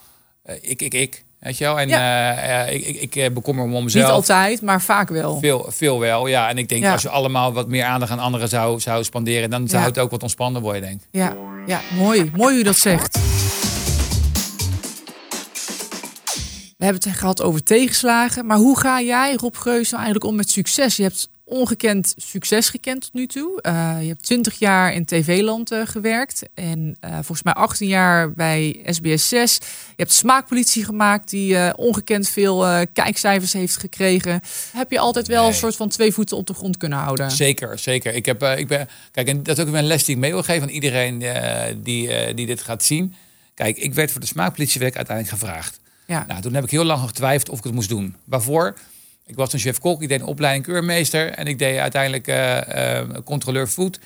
eh, 0.43 0.55
ik, 0.61 0.83
ik, 0.83 0.95
ik. 0.95 1.25
Weet 1.41 1.59
je 1.59 1.65
wel? 1.65 1.81
En 1.81 1.89
Ja. 1.89 2.33
eh, 2.37 2.61
eh, 2.69 2.75
ik, 2.75 2.87
ik, 3.01 3.15
ik 3.15 3.35
bekommer 3.35 3.65
me 3.69 3.75
om 3.77 3.85
Niet 3.85 3.95
mezelf. 3.95 4.11
altijd, 4.13 4.63
maar 4.63 4.83
vaak 4.83 5.09
wel. 5.09 5.39
Veel, 5.39 5.67
veel 5.69 5.99
wel, 6.01 6.27
ja. 6.27 6.49
En 6.49 6.59
ik 6.59 6.69
denk 6.69 6.83
Ja. 6.83 6.93
als 6.93 7.03
je 7.03 7.09
allemaal 7.09 7.53
wat 7.53 7.69
meer 7.69 7.85
aandacht 7.85 8.13
aan 8.13 8.19
anderen 8.19 8.49
zou, 8.49 8.81
zou 8.81 9.05
spanderen, 9.05 9.51
dan 9.51 9.69
zou 9.69 9.83
Ja. 9.83 9.89
het 9.89 9.99
ook 9.99 10.11
wat 10.11 10.23
ontspannender 10.23 10.63
worden, 10.63 10.83
denk 10.83 11.01
ik. 11.01 11.07
Ja, 11.11 11.37
ja 11.67 11.81
mooi. 11.97 12.31
Mooi 12.35 12.49
hoe 12.49 12.59
je 12.59 12.65
dat 12.65 12.79
zegt. 12.79 13.19
Hebben 16.87 17.11
het 17.11 17.19
gehad 17.19 17.43
over 17.43 17.63
tegenslagen. 17.63 18.47
Maar 18.47 18.57
hoe 18.59 18.81
ga 18.81 19.01
jij, 19.01 19.35
Rob 19.35 19.55
Geus, 19.57 19.91
nou 19.91 20.03
eigenlijk 20.03 20.25
om 20.25 20.37
met 20.37 20.51
succes? 20.51 20.97
Je 20.97 21.03
hebt 21.03 21.29
ongekend 21.49 22.15
succes 22.17 22.69
gekend 22.69 23.01
tot 23.01 23.13
nu 23.13 23.27
toe. 23.27 23.63
Eh, 23.63 23.97
je 24.01 24.09
hebt 24.09 24.23
20 24.23 24.59
jaar 24.59 24.93
in 24.95 25.05
TV-land 25.05 25.71
eh, 25.71 25.81
gewerkt. 25.85 26.43
En 26.55 26.97
eh, 27.01 27.13
volgens 27.13 27.43
mij 27.43 27.53
18 27.53 27.89
jaar 27.89 28.33
bij 28.33 28.83
SBS 28.87 29.29
6. 29.29 29.55
Je 29.87 29.93
hebt 29.97 30.13
smaakpolitie 30.13 30.85
gemaakt, 30.85 31.31
die 31.31 31.77
ongekend 31.77 32.29
veel 32.29 32.87
kijkcijfers 32.93 33.53
heeft 33.53 33.77
gekregen. 33.77 34.41
Heb 34.73 34.91
je 34.91 34.99
altijd 34.99 35.27
wel 35.27 35.43
Nee. 35.43 35.51
een 35.51 35.57
soort 35.57 35.77
van 35.77 35.89
twee 35.89 36.13
voeten 36.13 36.37
op 36.37 36.47
de 36.47 36.55
grond 36.55 36.77
kunnen 36.77 36.99
houden? 36.99 37.31
Zeker, 37.31 37.79
zeker. 37.79 38.15
Ik 38.15 38.27
heb, 38.27 38.43
ik 38.43 38.69
ben, 38.69 38.89
kijk, 39.11 39.29
en 39.29 39.43
dat 39.43 39.59
is 39.59 39.65
ook 39.65 39.71
weer 39.71 39.79
een 39.81 39.87
les 39.87 40.05
die 40.05 40.15
ik 40.15 40.21
mee 40.21 40.33
wil 40.33 40.43
geven 40.43 40.63
aan 40.63 40.75
iedereen 40.75 41.19
die, 41.83 42.35
die 42.35 42.47
dit 42.47 42.61
gaat 42.61 42.85
zien. 42.85 43.15
Kijk, 43.55 43.77
ik 43.77 43.95
werd 43.95 44.11
voor 44.11 44.21
de 44.21 44.27
smaakpolitiewerk 44.27 44.97
uiteindelijk 44.97 45.39
gevraagd. 45.39 45.79
Ja. 46.07 46.25
Nou, 46.29 46.41
toen 46.41 46.55
heb 46.55 46.65
ik 46.65 46.71
heel 46.71 46.85
lang 46.85 47.01
getwijfeld 47.01 47.49
of 47.49 47.59
ik 47.59 47.65
het 47.65 47.75
moest 47.75 47.89
doen. 47.89 48.17
Waarvoor? 48.25 48.75
Ik 49.27 49.35
was 49.35 49.53
een 49.53 49.59
chef-kok, 49.59 50.03
ik 50.03 50.09
deed 50.09 50.21
een 50.21 50.27
opleiding 50.27 50.65
keurmeester 50.65 51.31
en 51.31 51.47
ik 51.47 51.59
deed 51.59 51.79
uiteindelijk 51.79 52.27
eh, 52.27 52.99
eh, 52.99 53.09
controleur 53.25 53.67
food. 53.67 53.99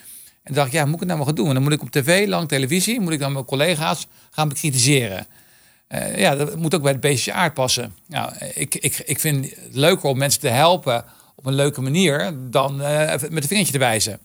En 0.42 0.54
dacht, 0.54 0.72
ja, 0.72 0.84
moet 0.84 0.94
ik 0.94 0.98
het 0.98 1.08
nou 1.08 1.18
maar 1.18 1.26
gaan 1.26 1.36
doen? 1.36 1.48
En 1.48 1.54
dan 1.54 1.62
moet 1.62 1.72
ik 1.72 1.82
op 1.82 1.90
tv, 1.90 2.28
lang 2.28 2.48
televisie, 2.48 3.00
moet 3.00 3.12
ik 3.12 3.18
dan 3.18 3.32
mijn 3.32 3.44
collega's 3.44 4.06
gaan 4.30 4.48
bekritiseren. 4.48 5.26
Eh, 5.90 6.18
ja, 6.18 6.36
dat 6.36 6.56
moet 6.56 6.74
ook 6.74 6.82
bij 6.82 6.92
het 6.92 7.00
beestje 7.00 7.32
aard 7.32 7.54
passen. 7.54 7.94
Nou, 8.06 8.32
ik, 8.54 8.74
ik, 8.74 9.02
ik 9.04 9.20
vind 9.20 9.44
het 9.44 9.74
leuker 9.74 10.08
om 10.08 10.18
mensen 10.18 10.40
te 10.40 10.48
helpen 10.48 11.04
op 11.34 11.46
een 11.46 11.54
leuke 11.54 11.80
manier 11.80 12.34
dan 12.50 12.82
eh, 12.82 13.10
met 13.10 13.42
een 13.42 13.48
vingertje 13.48 13.72
te 13.72 13.78
wijzen. 13.78 14.18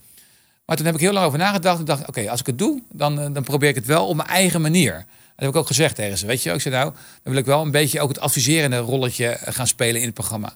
Maar 0.66 0.76
toen 0.76 0.86
heb 0.86 0.96
ik 0.96 1.02
heel 1.02 1.14
lang 1.14 1.26
over 1.26 1.40
nagedacht. 1.40 1.80
Ik 1.80 1.86
dacht, 1.86 2.08
oké, 2.08 2.30
als 2.30 2.40
ik 2.40 2.46
het 2.46 2.58
doe, 2.58 2.82
dan, 2.92 3.34
dan 3.34 3.44
probeer 3.44 3.70
ik 3.70 3.76
het 3.76 3.86
wel 3.86 4.08
op 4.08 4.16
mijn 4.16 4.28
eigen 4.28 4.62
manier. 4.62 5.06
Dat 5.36 5.46
heb 5.46 5.50
ik 5.50 5.56
ook 5.56 5.68
gezegd 5.68 5.96
tegen 5.96 6.18
ze. 6.18 6.26
Weet 6.26 6.44
je, 6.44 6.52
ik 6.52 6.62
zei 6.62 6.76
nou, 6.76 6.92
dan 7.24 7.34
wil 7.34 7.36
ik 7.42 7.46
wel 7.46 7.62
een 7.62 7.72
beetje 7.72 8.02
ook 8.02 8.10
het 8.10 8.20
adviserende 8.20 8.78
rolletje 8.78 9.28
eh, 9.28 9.54
gaan 9.54 9.68
spelen 9.68 10.00
in 10.00 10.06
het 10.06 10.14
programma. 10.14 10.54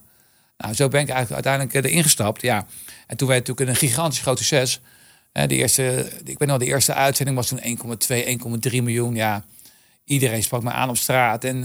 Nou, 0.58 0.74
zo 0.74 0.88
ben 0.88 1.02
ik 1.02 1.10
eigenlijk 1.10 1.46
uiteindelijk 1.46 1.86
eh, 1.86 1.92
erin 1.92 2.04
gestapt. 2.04 2.42
Ja. 2.42 2.66
En 3.08 3.18
toen 3.18 3.28
werd 3.28 3.40
het 3.40 3.48
natuurlijk 3.48 3.70
een 3.82 3.88
gigantisch 3.90 4.20
groot 4.22 4.38
succes. 4.38 4.80
Eh, 5.32 5.48
De 5.48 5.56
eerste, 5.56 6.12
ik 6.24 6.40
weet 6.40 6.48
nog, 6.48 6.58
de 6.58 6.66
eerste 6.66 6.94
uitzending 6.94 7.38
was 7.38 7.48
toen 7.48 7.60
1,2, 7.62 8.26
1,3 8.70 8.84
miljoen. 8.84 9.16
Ja, 9.16 9.44
iedereen 10.06 10.44
sprak 10.44 10.64
me 10.64 10.72
aan 10.72 10.90
op 10.90 10.98
straat 10.98 11.44
en 11.44 11.56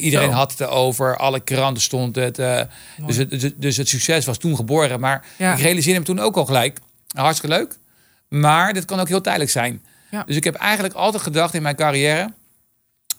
iedereen 0.00 0.30
Zo. 0.30 0.34
had 0.34 0.50
het 0.50 0.60
erover. 0.60 1.16
Alle 1.16 1.40
kranten 1.40 1.82
stond 1.82 2.16
het. 2.16 2.38
eh, 2.38 2.60
dus, 3.06 3.16
het 3.16 3.30
dus, 3.30 3.50
dus 3.56 3.76
het 3.76 3.88
succes 3.88 4.24
was 4.24 4.38
toen 4.38 4.56
geboren. 4.56 5.00
Maar 5.00 5.26
Ja. 5.38 5.52
ik 5.52 5.60
realiseerde 5.60 5.98
me 6.00 6.04
toen 6.06 6.18
ook 6.20 6.36
al 6.36 6.44
gelijk. 6.44 6.78
Hartstikke 7.16 7.56
leuk. 7.56 7.76
Maar 8.28 8.72
dit 8.72 8.84
kan 8.84 9.00
ook 9.00 9.08
heel 9.08 9.20
tijdelijk 9.20 9.50
zijn. 9.50 9.82
Ja. 10.10 10.22
Dus 10.26 10.36
ik 10.36 10.44
heb 10.44 10.54
eigenlijk 10.54 10.94
altijd 10.94 11.22
gedacht 11.22 11.54
in 11.54 11.62
mijn 11.62 11.76
carrière. 11.76 12.32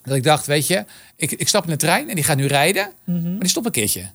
Dat 0.06 0.16
ik 0.16 0.24
dacht, 0.24 0.46
weet 0.46 0.68
je, 0.68 0.86
ik, 1.16 1.32
ik 1.32 1.48
stap 1.48 1.64
in 1.64 1.70
de 1.70 1.78
trein 1.78 2.10
en 2.10 2.16
die 2.16 2.24
gaat 2.24 2.38
nu 2.38 2.46
rijden. 2.46 2.92
Mhm. 3.04 3.30
Maar 3.32 3.40
die 3.40 3.50
stopt 3.50 3.66
een 3.66 3.72
keertje. 3.72 4.06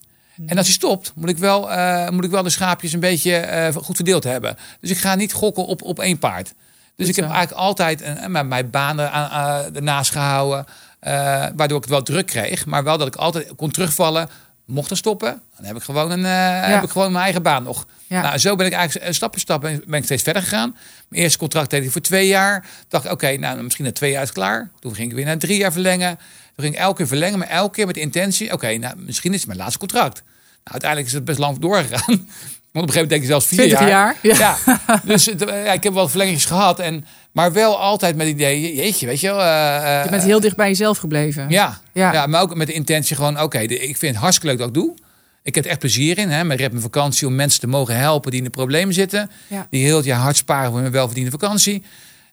En 0.46 0.57
als 0.57 0.66
hij 0.66 0.74
stopt, 0.74 1.12
moet 1.14 1.29
ik 1.29 1.38
wel, 1.38 1.70
eh, 1.72 2.09
moet 2.09 2.24
ik 2.24 2.31
wel 2.31 2.42
de 2.42 2.50
schaapjes 2.50 2.92
een 2.92 3.00
beetje 3.00 3.37
eh, 3.37 3.74
goed 3.74 3.96
verdeeld 3.96 4.24
hebben. 4.24 4.57
Dus 4.81 4.90
ik 4.90 4.96
ga 4.98 5.14
niet 5.14 5.33
gokken 5.33 5.66
op, 5.66 5.83
op 5.83 5.98
één 5.98 6.18
paard. 6.18 6.53
Dus 6.96 7.09
ik 7.09 7.16
heb 7.16 7.24
zo. 7.24 7.31
eigenlijk 7.31 7.62
altijd 7.62 8.03
eh, 8.03 8.26
mijn, 8.26 8.48
mijn 8.48 8.70
banen 8.70 9.12
aan, 9.12 9.74
ernaast 9.74 10.11
gehouden. 10.11 10.64
eh, 11.00 11.12
waardoor 11.57 11.76
ik 11.76 11.83
het 11.83 11.92
wel 11.92 12.03
druk 12.03 12.26
kreeg. 12.26 12.66
Maar 12.66 12.85
wel 12.85 12.98
dat 12.98 13.07
ik 13.07 13.16
altijd 13.16 13.53
kon 13.57 13.70
terugvallen. 13.70 14.29
Mocht 14.71 14.91
er 14.91 14.97
stoppen, 14.97 15.43
dan 15.57 15.67
heb 15.67 15.77
ik 15.77 15.83
gewoon, 15.83 16.11
een, 16.11 16.25
eh, 16.25 16.73
heb 16.73 16.83
ik 16.83 16.91
gewoon 16.91 17.13
mijn 17.13 17.25
eigen 17.25 17.43
baan 17.43 17.63
nog. 17.63 17.87
Ja. 18.07 18.23
Nou, 18.23 18.39
zo 18.39 18.57
ben 18.57 18.67
ik 18.67 18.73
eigenlijk 18.73 19.15
stap 19.15 19.31
voor 19.31 19.41
stap 19.41 19.61
ben, 19.61 19.95
ik 19.95 20.05
steeds 20.05 20.23
verder 20.23 20.43
gegaan. 20.43 20.77
Mijn 21.09 21.23
eerste 21.23 21.39
contract 21.39 21.71
deed 21.71 21.85
ik 21.85 21.91
voor 21.91 22.01
twee 22.01 22.27
jaar. 22.27 22.67
Dacht 22.89 23.05
ik, 23.05 23.11
oké, 23.11 23.37
nou 23.37 23.63
misschien 23.63 23.85
na 23.85 23.93
twee 23.93 24.11
jaar 24.11 24.23
is 24.23 24.29
het 24.29 24.37
klaar. 24.37 24.71
Toen 24.79 24.95
ging 24.95 25.11
ik 25.11 25.17
weer 25.17 25.25
naar 25.25 25.39
drie 25.39 25.59
jaar 25.59 25.73
verlengen. 25.73 26.17
Toen 26.17 26.65
ging 26.65 26.75
ik 26.75 26.81
elke 26.81 26.97
keer 26.97 27.07
verlengen, 27.07 27.39
maar 27.39 27.49
elke 27.49 27.75
keer 27.75 27.87
met 27.87 27.95
de 27.95 28.01
intentie, 28.01 28.53
oké, 28.53 28.77
nou 28.77 28.97
misschien 28.97 29.33
is 29.33 29.39
het 29.39 29.47
mijn 29.47 29.59
laatste 29.59 29.79
contract. 29.79 30.23
Nou, 30.65 30.71
uiteindelijk 30.71 31.11
is 31.11 31.15
het 31.15 31.25
best 31.25 31.39
lang 31.39 31.59
doorgegaan. 31.59 32.27
Want 32.73 32.85
op 32.85 32.97
een 32.97 33.03
gegeven 33.03 33.09
moment 33.09 33.09
denk 33.09 33.23
ik 33.23 33.29
zelfs 33.29 33.47
vier 33.47 33.59
20 33.59 33.89
jaar. 33.89 34.17
Ja. 34.23 34.57
dus 35.05 35.29
eh, 35.29 35.65
ja, 35.65 35.73
ik 35.73 35.83
heb 35.83 35.93
wel 35.93 36.09
verlengingetjes 36.09 36.51
gehad. 36.51 36.79
En, 36.79 37.05
maar 37.33 37.53
wel 37.53 37.79
altijd 37.79 38.16
met 38.16 38.27
het 38.27 38.35
idee, 38.37 38.75
jeetje, 38.75 39.07
weet 39.07 39.21
je 39.21 39.27
wel. 39.27 39.40
eh, 39.40 39.99
eh, 39.99 40.05
Je 40.05 40.11
bent 40.11 40.23
heel 40.23 40.40
dicht 40.40 40.57
bij 40.57 40.69
jezelf 40.69 40.99
gebleven. 40.99 41.49
ja, 41.49 41.81
Ja. 41.93 42.12
ja. 42.12 42.27
maar 42.27 42.40
ook 42.43 42.55
met 42.55 42.66
de 42.66 42.73
intentie 42.73 43.16
gewoon, 43.16 43.40
oké, 43.40 43.59
ik 43.59 43.97
vind 43.97 44.12
het 44.14 44.16
hartstikke 44.23 44.49
leuk 44.49 44.59
dat 44.59 44.69
ik 44.69 44.75
doe. 44.75 44.95
Ik 45.43 45.55
heb 45.55 45.64
er 45.64 45.71
echt 45.71 45.79
plezier 45.79 46.19
in. 46.19 46.29
Hè? 46.29 46.45
Mijn 46.45 46.59
rep 46.59 46.71
mijn 46.71 46.83
vakantie 46.83 47.27
om 47.27 47.35
mensen 47.35 47.61
te 47.61 47.66
mogen 47.66 47.97
helpen 47.97 48.31
die 48.31 48.38
in 48.40 48.45
de 48.45 48.51
problemen 48.53 48.95
zitten. 48.95 49.31
Ja. 49.47 49.66
Die 49.71 49.85
heel 49.85 49.97
het 49.97 50.05
jaar 50.05 50.19
hard 50.21 50.37
sparen 50.37 50.71
voor 50.71 50.81
hun 50.81 50.90
welverdiende 50.90 51.31
vakantie. 51.31 51.83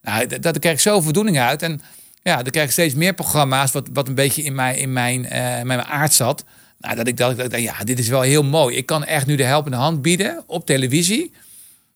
Nou, 0.01 0.27
dat, 0.27 0.41
daar 0.41 0.59
krijg 0.59 0.75
ik 0.75 0.81
zoveel 0.81 1.01
voldoening 1.01 1.39
uit. 1.39 1.61
En 1.61 1.81
ja, 2.23 2.35
dan 2.35 2.51
krijg 2.51 2.65
ik 2.65 2.71
steeds 2.71 2.93
meer 2.93 3.13
programma's 3.13 3.71
wat, 3.71 3.87
wat 3.93 4.07
een 4.07 4.15
beetje 4.15 4.43
in 4.43 4.55
mijn, 4.55 4.77
in 4.77 4.93
mijn, 4.93 5.25
eh, 5.29 5.61
mijn 5.61 5.81
aard 5.83 6.13
zat. 6.13 6.43
Nou, 6.79 6.95
dat 6.95 7.07
ik 7.07 7.17
dacht, 7.17 7.37
dat 7.37 7.53
ik 7.53 7.59
ja, 7.59 7.83
dit 7.83 7.99
is 7.99 8.07
wel 8.07 8.21
heel 8.21 8.43
mooi. 8.43 8.75
Ik 8.75 8.85
kan 8.85 9.03
echt 9.05 9.25
nu 9.25 9.35
de 9.35 9.43
helpende 9.43 9.77
hand 9.77 10.01
bieden 10.01 10.43
op 10.47 10.65
televisie. 10.65 11.31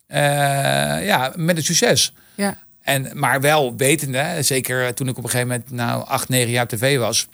Ja, 0.08 1.34
met 1.36 1.58
een 1.58 1.64
succes. 1.64 2.14
Ja. 2.36 2.58
En, 2.82 3.10
maar 3.13 3.41
wel 3.41 3.76
wetende, 3.78 4.38
zeker 4.39 4.94
toen 4.94 5.08
ik 5.08 5.17
op 5.17 5.24
een 5.24 5.30
gegeven 5.30 5.48
moment 5.52 5.72
nou 5.72 6.08
acht, 6.08 6.30
negen 6.30 6.52
jaar 6.52 6.67
tv 6.67 6.98
was. 6.98 7.28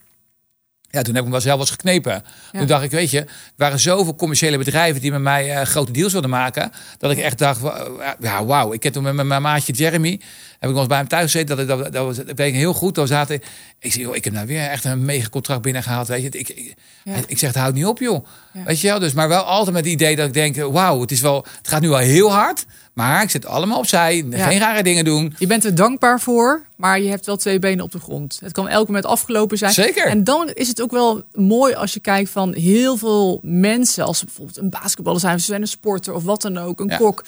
Ja, 0.89 1.01
toen 1.01 1.13
heb 1.13 1.23
ik 1.23 1.29
me 1.29 1.31
wel 1.31 1.41
zelf 1.45 1.59
eens 1.59 1.69
geknepen. 1.69 2.23
Ja. 2.51 2.59
Toen 2.59 2.67
dacht 2.67 2.83
ik, 2.83 2.91
weet 2.91 3.11
je, 3.11 3.19
er 3.19 3.27
waren 3.55 3.79
zoveel 3.79 4.15
commerciële 4.15 4.57
bedrijven 4.57 5.01
die 5.01 5.11
met 5.11 5.21
mij 5.21 5.55
eh, 5.55 5.65
grote 5.65 5.91
deals 5.91 6.11
wilden 6.11 6.29
maken. 6.29 6.71
Dat 6.97 7.11
ik 7.11 7.17
echt 7.17 7.37
dacht, 7.37 7.61
ja, 8.19 8.45
wauw. 8.45 8.73
Ik 8.73 8.83
heb 8.83 8.93
toen 8.93 9.03
met 9.15 9.25
mijn- 9.25 9.41
maatje 9.41 9.73
Jeremy, 9.73 10.21
ik 10.59 10.69
nog 10.69 10.77
eens 10.77 10.87
bij 10.87 10.97
hem 10.97 11.07
thuis 11.07 11.31
gezeten. 11.31 11.57
Dat, 11.57 11.67
dat, 11.67 11.93
dat, 11.93 12.05
was, 12.05 12.15
dat 12.17 12.37
weet 12.37 12.47
ik 12.47 12.53
heel 12.53 12.73
goed. 12.73 12.93
Toen 12.93 13.07
zaten, 13.07 13.35
ik 13.79 13.91
zeg, 13.93 14.01
joh, 14.03 14.15
ik 14.15 14.23
heb 14.23 14.33
nou 14.33 14.47
weer 14.47 14.61
echt 14.67 14.83
een 14.85 15.05
mega 15.05 15.29
contract 15.29 15.61
binnengehaald. 15.61 16.07
Weet 16.07 16.21
je, 16.21 16.29
ik, 16.29 16.49
ik, 16.49 16.73
Ja. 17.03 17.13
ik 17.27 17.37
zeg, 17.37 17.49
het 17.49 17.57
houdt 17.59 17.75
niet 17.75 17.85
op, 17.85 17.99
joh. 17.99 18.25
Ja. 18.53 18.63
Weet 18.63 18.79
je 18.81 18.87
wel, 18.87 18.99
dus 18.99 19.13
maar 19.13 19.27
wel 19.27 19.43
altijd 19.43 19.75
met 19.75 19.83
het 19.83 19.93
idee 19.93 20.15
dat 20.15 20.27
ik 20.27 20.33
denk, 20.33 20.55
wauw, 20.55 21.01
het 21.01 21.11
is 21.11 21.21
wel, 21.21 21.45
het 21.57 21.67
gaat 21.67 21.81
nu 21.81 21.89
wel 21.89 21.97
heel 21.97 22.31
hard. 22.31 22.65
Maar 22.93 23.23
ik 23.23 23.29
zit 23.29 23.45
allemaal 23.45 23.77
opzij, 23.77 24.25
Ja. 24.29 24.47
geen 24.47 24.59
rare 24.59 24.83
dingen 24.83 25.05
doen. 25.05 25.35
Je 25.39 25.47
bent 25.47 25.63
er 25.65 25.75
dankbaar 25.75 26.19
voor, 26.19 26.61
maar 26.75 26.99
je 27.01 27.09
hebt 27.09 27.25
wel 27.25 27.35
twee 27.37 27.59
benen 27.59 27.83
op 27.83 27.91
de 27.91 27.99
grond. 27.99 28.37
Het 28.43 28.51
kan 28.51 28.67
elk 28.67 28.87
moment 28.87 29.05
afgelopen 29.05 29.57
zijn. 29.57 29.71
Zeker. 29.71 30.05
En 30.07 30.23
dan 30.23 30.49
is 30.53 30.67
het 30.67 30.81
ook 30.81 30.91
wel 30.91 31.23
mooi 31.33 31.73
als 31.73 31.93
je 31.93 31.99
kijkt 31.99 32.29
van 32.29 32.53
heel 32.53 32.97
veel 32.97 33.39
mensen, 33.43 34.05
als 34.05 34.23
bijvoorbeeld 34.23 34.57
een 34.57 34.69
basketballer 34.69 35.19
zijn, 35.19 35.39
ze 35.39 35.45
zijn 35.45 35.61
een 35.61 35.67
sporter 35.67 36.13
of 36.13 36.23
wat 36.23 36.41
dan 36.41 36.57
ook, 36.57 36.79
een 36.79 36.97
kok. 36.97 37.23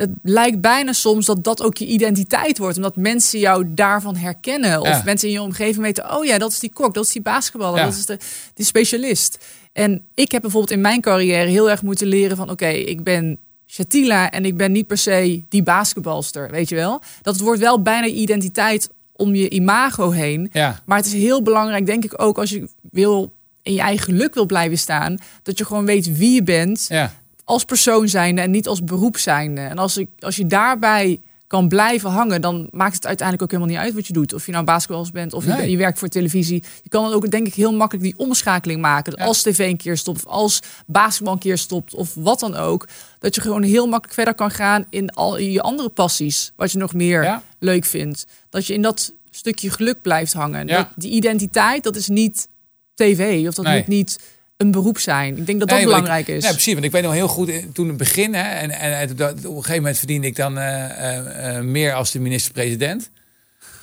Het 0.00 0.10
lijkt 0.22 0.60
bijna 0.60 0.92
soms 0.92 1.26
dat 1.26 1.44
dat 1.44 1.62
ook 1.62 1.76
je 1.76 1.86
identiteit 1.86 2.58
wordt, 2.58 2.76
omdat 2.76 2.96
mensen 2.96 3.38
jou 3.38 3.64
daarvan 3.68 4.16
herkennen. 4.16 4.80
Of 4.80 4.86
Ja. 4.88 5.02
mensen 5.04 5.28
in 5.28 5.34
je 5.34 5.42
omgeving 5.42 5.84
weten, 5.84 6.16
oh 6.16 6.24
ja, 6.24 6.38
dat 6.38 6.52
is 6.52 6.58
die 6.58 6.72
kok, 6.72 6.94
dat 6.94 7.04
is 7.04 7.12
die 7.12 7.22
basketballer, 7.22 7.78
Ja. 7.78 7.84
dat 7.84 7.94
is 7.94 8.06
de, 8.06 8.18
die 8.54 8.64
specialist. 8.66 9.38
En 9.72 10.02
ik 10.14 10.32
heb 10.32 10.40
bijvoorbeeld 10.42 10.72
in 10.72 10.80
mijn 10.80 11.00
carrière 11.00 11.48
heel 11.48 11.70
erg 11.70 11.82
moeten 11.82 12.06
leren 12.06 12.36
van, 12.36 12.50
oké, 12.50 12.66
ik 12.68 13.02
ben 13.04 13.38
Shatila 13.66 14.30
en 14.30 14.44
ik 14.44 14.56
ben 14.56 14.72
niet 14.72 14.86
per 14.86 14.98
se 14.98 15.42
die 15.48 15.62
basketbalster, 15.62 16.50
weet 16.50 16.68
je 16.68 16.74
wel. 16.74 17.00
Dat 17.22 17.34
het 17.34 17.42
wordt 17.42 17.60
wel 17.60 17.82
bijna 17.82 18.06
identiteit 18.06 18.90
om 19.12 19.34
je 19.34 19.48
imago 19.48 20.10
heen. 20.10 20.48
Ja. 20.52 20.82
Maar 20.86 20.96
het 20.96 21.06
is 21.06 21.12
heel 21.12 21.42
belangrijk, 21.42 21.86
denk 21.86 22.04
ik 22.04 22.22
ook, 22.22 22.38
als 22.38 22.50
je 22.50 22.68
wil 22.90 23.32
in 23.62 23.72
je 23.72 23.80
eigen 23.80 24.04
geluk 24.04 24.34
wil 24.34 24.46
blijven 24.46 24.78
staan, 24.78 25.18
dat 25.42 25.58
je 25.58 25.64
gewoon 25.64 25.84
weet 25.84 26.16
wie 26.16 26.34
je 26.34 26.42
bent 26.42 26.84
Ja. 26.88 27.14
Als 27.50 27.64
persoon 27.64 28.08
zijnde 28.08 28.40
en 28.42 28.50
niet 28.50 28.68
als 28.68 28.84
beroep 28.84 29.16
zijnde. 29.18 29.60
En 29.60 29.78
als, 29.78 29.96
ik, 29.96 30.08
als 30.18 30.36
je 30.36 30.46
daarbij 30.46 31.20
kan 31.46 31.68
blijven 31.68 32.10
hangen, 32.10 32.40
dan 32.40 32.68
maakt 32.72 32.94
het 32.94 33.06
uiteindelijk 33.06 33.42
ook 33.52 33.58
helemaal 33.58 33.74
niet 33.76 33.84
uit 33.86 33.94
wat 33.94 34.06
je 34.06 34.12
doet. 34.12 34.32
Of 34.34 34.46
je 34.46 34.52
nou 34.52 34.64
basketballers 34.64 35.10
bent 35.10 35.32
of 35.32 35.44
je, 35.44 35.52
Nee. 35.52 35.70
je 35.70 35.76
werkt 35.76 35.98
voor 35.98 36.08
televisie. 36.08 36.62
Je 36.82 36.88
kan 36.88 37.04
dan 37.04 37.12
ook 37.12 37.30
denk 37.30 37.46
ik 37.46 37.54
heel 37.54 37.72
makkelijk 37.74 38.04
die 38.06 38.18
omschakeling 38.18 38.80
maken. 38.80 39.12
Ja. 39.16 39.24
Als 39.24 39.42
tv 39.42 39.58
een 39.58 39.76
keer 39.76 39.96
stopt, 39.96 40.24
of 40.24 40.30
als 40.32 40.62
basketbal 40.86 41.32
een 41.32 41.38
keer 41.38 41.58
stopt, 41.58 41.94
of 41.94 42.14
wat 42.14 42.40
dan 42.40 42.54
ook. 42.56 42.88
Dat 43.18 43.34
je 43.34 43.40
gewoon 43.40 43.62
heel 43.62 43.86
makkelijk 43.86 44.14
verder 44.14 44.34
kan 44.34 44.50
gaan 44.50 44.84
in 44.90 45.10
al 45.10 45.38
je 45.38 45.60
andere 45.62 45.88
passies. 45.88 46.52
Wat 46.56 46.72
je 46.72 46.78
nog 46.78 46.94
meer 46.94 47.22
Ja. 47.22 47.42
leuk 47.58 47.84
vindt. 47.84 48.26
Dat 48.50 48.66
je 48.66 48.74
in 48.74 48.82
dat 48.82 49.12
stukje 49.30 49.70
geluk 49.70 50.02
blijft 50.02 50.32
hangen. 50.32 50.66
Ja. 50.66 50.76
Dat, 50.76 50.86
die 50.96 51.10
identiteit, 51.10 51.82
dat 51.84 51.96
is 51.96 52.08
niet 52.08 52.48
tv. 52.94 53.48
Of 53.48 53.54
dat 53.54 53.64
Nee. 53.64 53.76
moet 53.78 53.86
niet 53.88 54.20
een 54.60 54.70
beroep 54.70 54.98
zijn. 54.98 55.36
Ik 55.36 55.46
denk 55.46 55.58
dat 55.58 55.68
dat 55.68 55.78
Nee, 55.78 55.86
belangrijk 55.86 56.28
ik, 56.28 56.36
is. 56.36 56.44
Ja, 56.44 56.50
precies. 56.50 56.72
Want 56.72 56.84
ik 56.84 56.92
weet 56.92 57.02
nog 57.02 57.12
heel 57.12 57.28
goed, 57.28 57.48
eh, 57.48 57.64
toen 57.72 57.88
het 57.88 57.96
begin, 57.96 58.34
hè, 58.34 58.42
en, 58.42 58.70
en, 58.70 59.10
op 59.10 59.18
een 59.20 59.38
gegeven 59.44 59.74
moment 59.76 59.98
verdiende 59.98 60.26
ik 60.26 60.36
dan 60.36 60.58
eh, 60.58 61.56
eh, 61.56 61.64
meer 61.64 61.92
als 61.94 62.10
de 62.10 62.20
minister-president. 62.20 63.10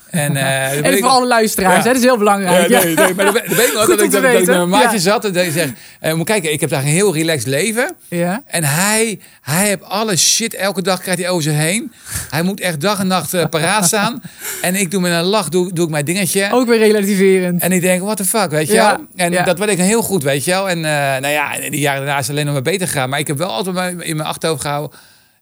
En, 0.09 0.33
weet 0.83 1.01
En 1.03 1.27
luisteraars, 1.27 1.75
Ja. 1.75 1.81
hè, 1.81 1.87
dat 1.87 1.95
is 1.95 2.03
heel 2.03 2.17
belangrijk. 2.17 2.69
Ja, 2.69 2.83
nee, 2.83 2.95
nee, 2.95 3.13
maar 3.13 3.25
dat, 3.25 3.33
weet 3.33 3.67
ik 3.67 3.73
nog 3.73 3.85
dat 3.87 4.01
ik, 4.01 4.11
dat, 4.11 4.23
ik 4.23 4.33
met 4.33 4.45
mijn 4.45 4.69
maatje 4.69 4.91
Ja. 4.91 4.97
zat 5.01 5.25
en 5.25 5.33
dat 5.33 5.45
ik 5.45 5.51
zeg, 5.51 5.69
eh, 5.99 6.13
moet 6.13 6.25
kijken, 6.25 6.51
ik 6.51 6.59
heb 6.59 6.69
daar 6.69 6.81
een 6.81 6.87
heel 6.87 7.13
relaxed 7.13 7.47
leven. 7.47 7.95
Ja. 8.07 8.41
En 8.45 8.63
hij, 8.63 9.19
hij 9.41 9.67
heeft 9.67 9.83
alle 9.83 10.15
shit, 10.17 10.53
elke 10.53 10.81
dag 10.81 11.01
krijgt 11.01 11.21
hij 11.21 11.29
over 11.29 11.43
zich 11.43 11.53
heen. 11.53 11.91
Hij 12.29 12.41
moet 12.41 12.59
echt 12.59 12.81
dag 12.81 12.99
en 12.99 13.07
nacht 13.07 13.33
eh, 13.33 13.45
paraat 13.49 13.85
staan. 13.93 14.21
En 14.61 14.75
ik 14.75 14.91
doe 14.91 15.01
met 15.01 15.11
een 15.11 15.23
lach, 15.23 15.49
doe, 15.49 15.73
doe 15.73 15.85
ik 15.85 15.91
mijn 15.91 16.05
dingetje. 16.05 16.47
Ook 16.51 16.67
weer 16.67 16.79
relativerend. 16.79 17.61
En 17.61 17.71
ik 17.71 17.81
denk, 17.81 18.01
what 18.01 18.17
the 18.17 18.25
fuck, 18.25 18.49
weet 18.49 18.67
je 18.67 18.73
wel? 18.73 18.97
En 19.15 19.43
dat 19.45 19.59
weet 19.59 19.69
ik 19.69 19.77
heel 19.77 20.01
goed, 20.01 20.23
weet 20.23 20.43
je 20.45 20.51
wel? 20.51 20.69
En 20.69 20.79
nou 20.79 21.27
ja, 21.27 21.53
in 21.55 21.71
die 21.71 21.79
jaren 21.79 21.99
daarna 21.99 22.19
is 22.19 22.21
het 22.27 22.29
alleen 22.31 22.45
nog 22.45 22.53
maar 22.53 22.63
beter 22.63 22.87
gegaan. 22.87 23.09
Maar 23.09 23.19
ik 23.19 23.27
heb 23.27 23.37
wel 23.37 23.51
altijd 23.51 23.75
in 23.99 24.15
mijn 24.15 24.29
achterhoofd 24.29 24.61
gehouden... 24.61 24.97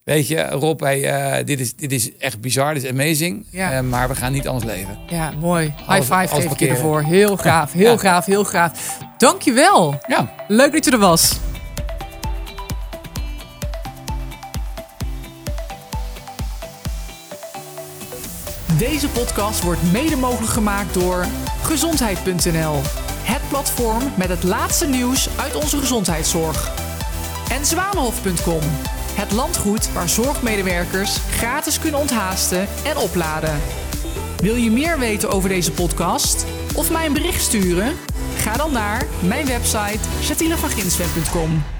Weet 0.06 0.28
je, 0.28 0.42
Rob, 0.50 0.80
hey, 0.80 1.04
eh, 1.04 1.46
dit, 1.46 1.60
is, 1.60 1.76
dit 1.76 1.92
is 1.92 2.18
echt 2.18 2.42
bizar, 2.42 2.74
dit 2.74 2.84
is 2.84 2.90
amazing. 2.90 3.46
Ja. 3.50 3.72
Eh, 3.72 3.80
maar 3.82 4.08
we 4.08 4.16
gaan 4.16 4.32
niet 4.32 4.48
anders 4.48 4.66
leven. 4.66 4.98
Ja, 5.08 5.32
mooi. 5.40 5.74
High 5.88 6.02
five 6.02 6.14
alles 6.14 6.30
geef 6.30 6.52
ik 6.52 6.60
je 6.60 6.68
ervoor. 6.68 7.02
Heel 7.04 7.38
gaaf, 7.48 7.72
heel 7.74 7.92
Ja. 7.92 7.98
gaaf, 7.98 8.26
heel 8.26 8.46
gaaf. 8.46 8.98
Dankjewel. 9.18 10.00
Ja, 10.08 10.34
Leuk 10.48 10.72
dat 10.72 10.86
je 10.86 10.92
er 10.92 10.98
was. 10.98 11.40
Deze 18.78 19.10
podcast 19.10 19.62
wordt 19.64 19.92
mede 19.92 20.16
mogelijk 20.16 20.52
gemaakt 20.52 20.94
door 20.94 21.26
gezondheid.nl. 21.64 22.82
Het 23.24 23.42
platform 23.50 24.04
met 24.18 24.30
het 24.30 24.44
laatste 24.44 24.88
nieuws 24.88 25.30
uit 25.40 25.56
onze 25.56 25.78
gezondheidszorg. 25.78 26.72
En 27.52 27.66
zwanenhof.com. 27.66 28.62
Het 29.16 29.32
landgoed 29.32 29.94
waar 29.94 30.10
zorgmedewerkers 30.10 31.18
gratis 31.18 31.80
kunnen 31.80 32.00
onthaasten 32.00 32.68
en 32.86 32.98
opladen. 32.98 33.62
Wil 34.38 34.56
je 34.56 34.72
meer 34.72 35.00
weten 35.00 35.30
over 35.30 35.50
deze 35.50 35.72
podcast 35.72 36.46
of 36.74 36.92
mij 36.92 37.06
een 37.06 37.14
bericht 37.14 37.42
sturen? 37.42 37.94
Ga 38.38 38.58
dan 38.58 38.72
naar 38.72 39.06
mijn 39.20 39.46
website 39.46 40.00
chatinevanginswet.com. 40.22 41.75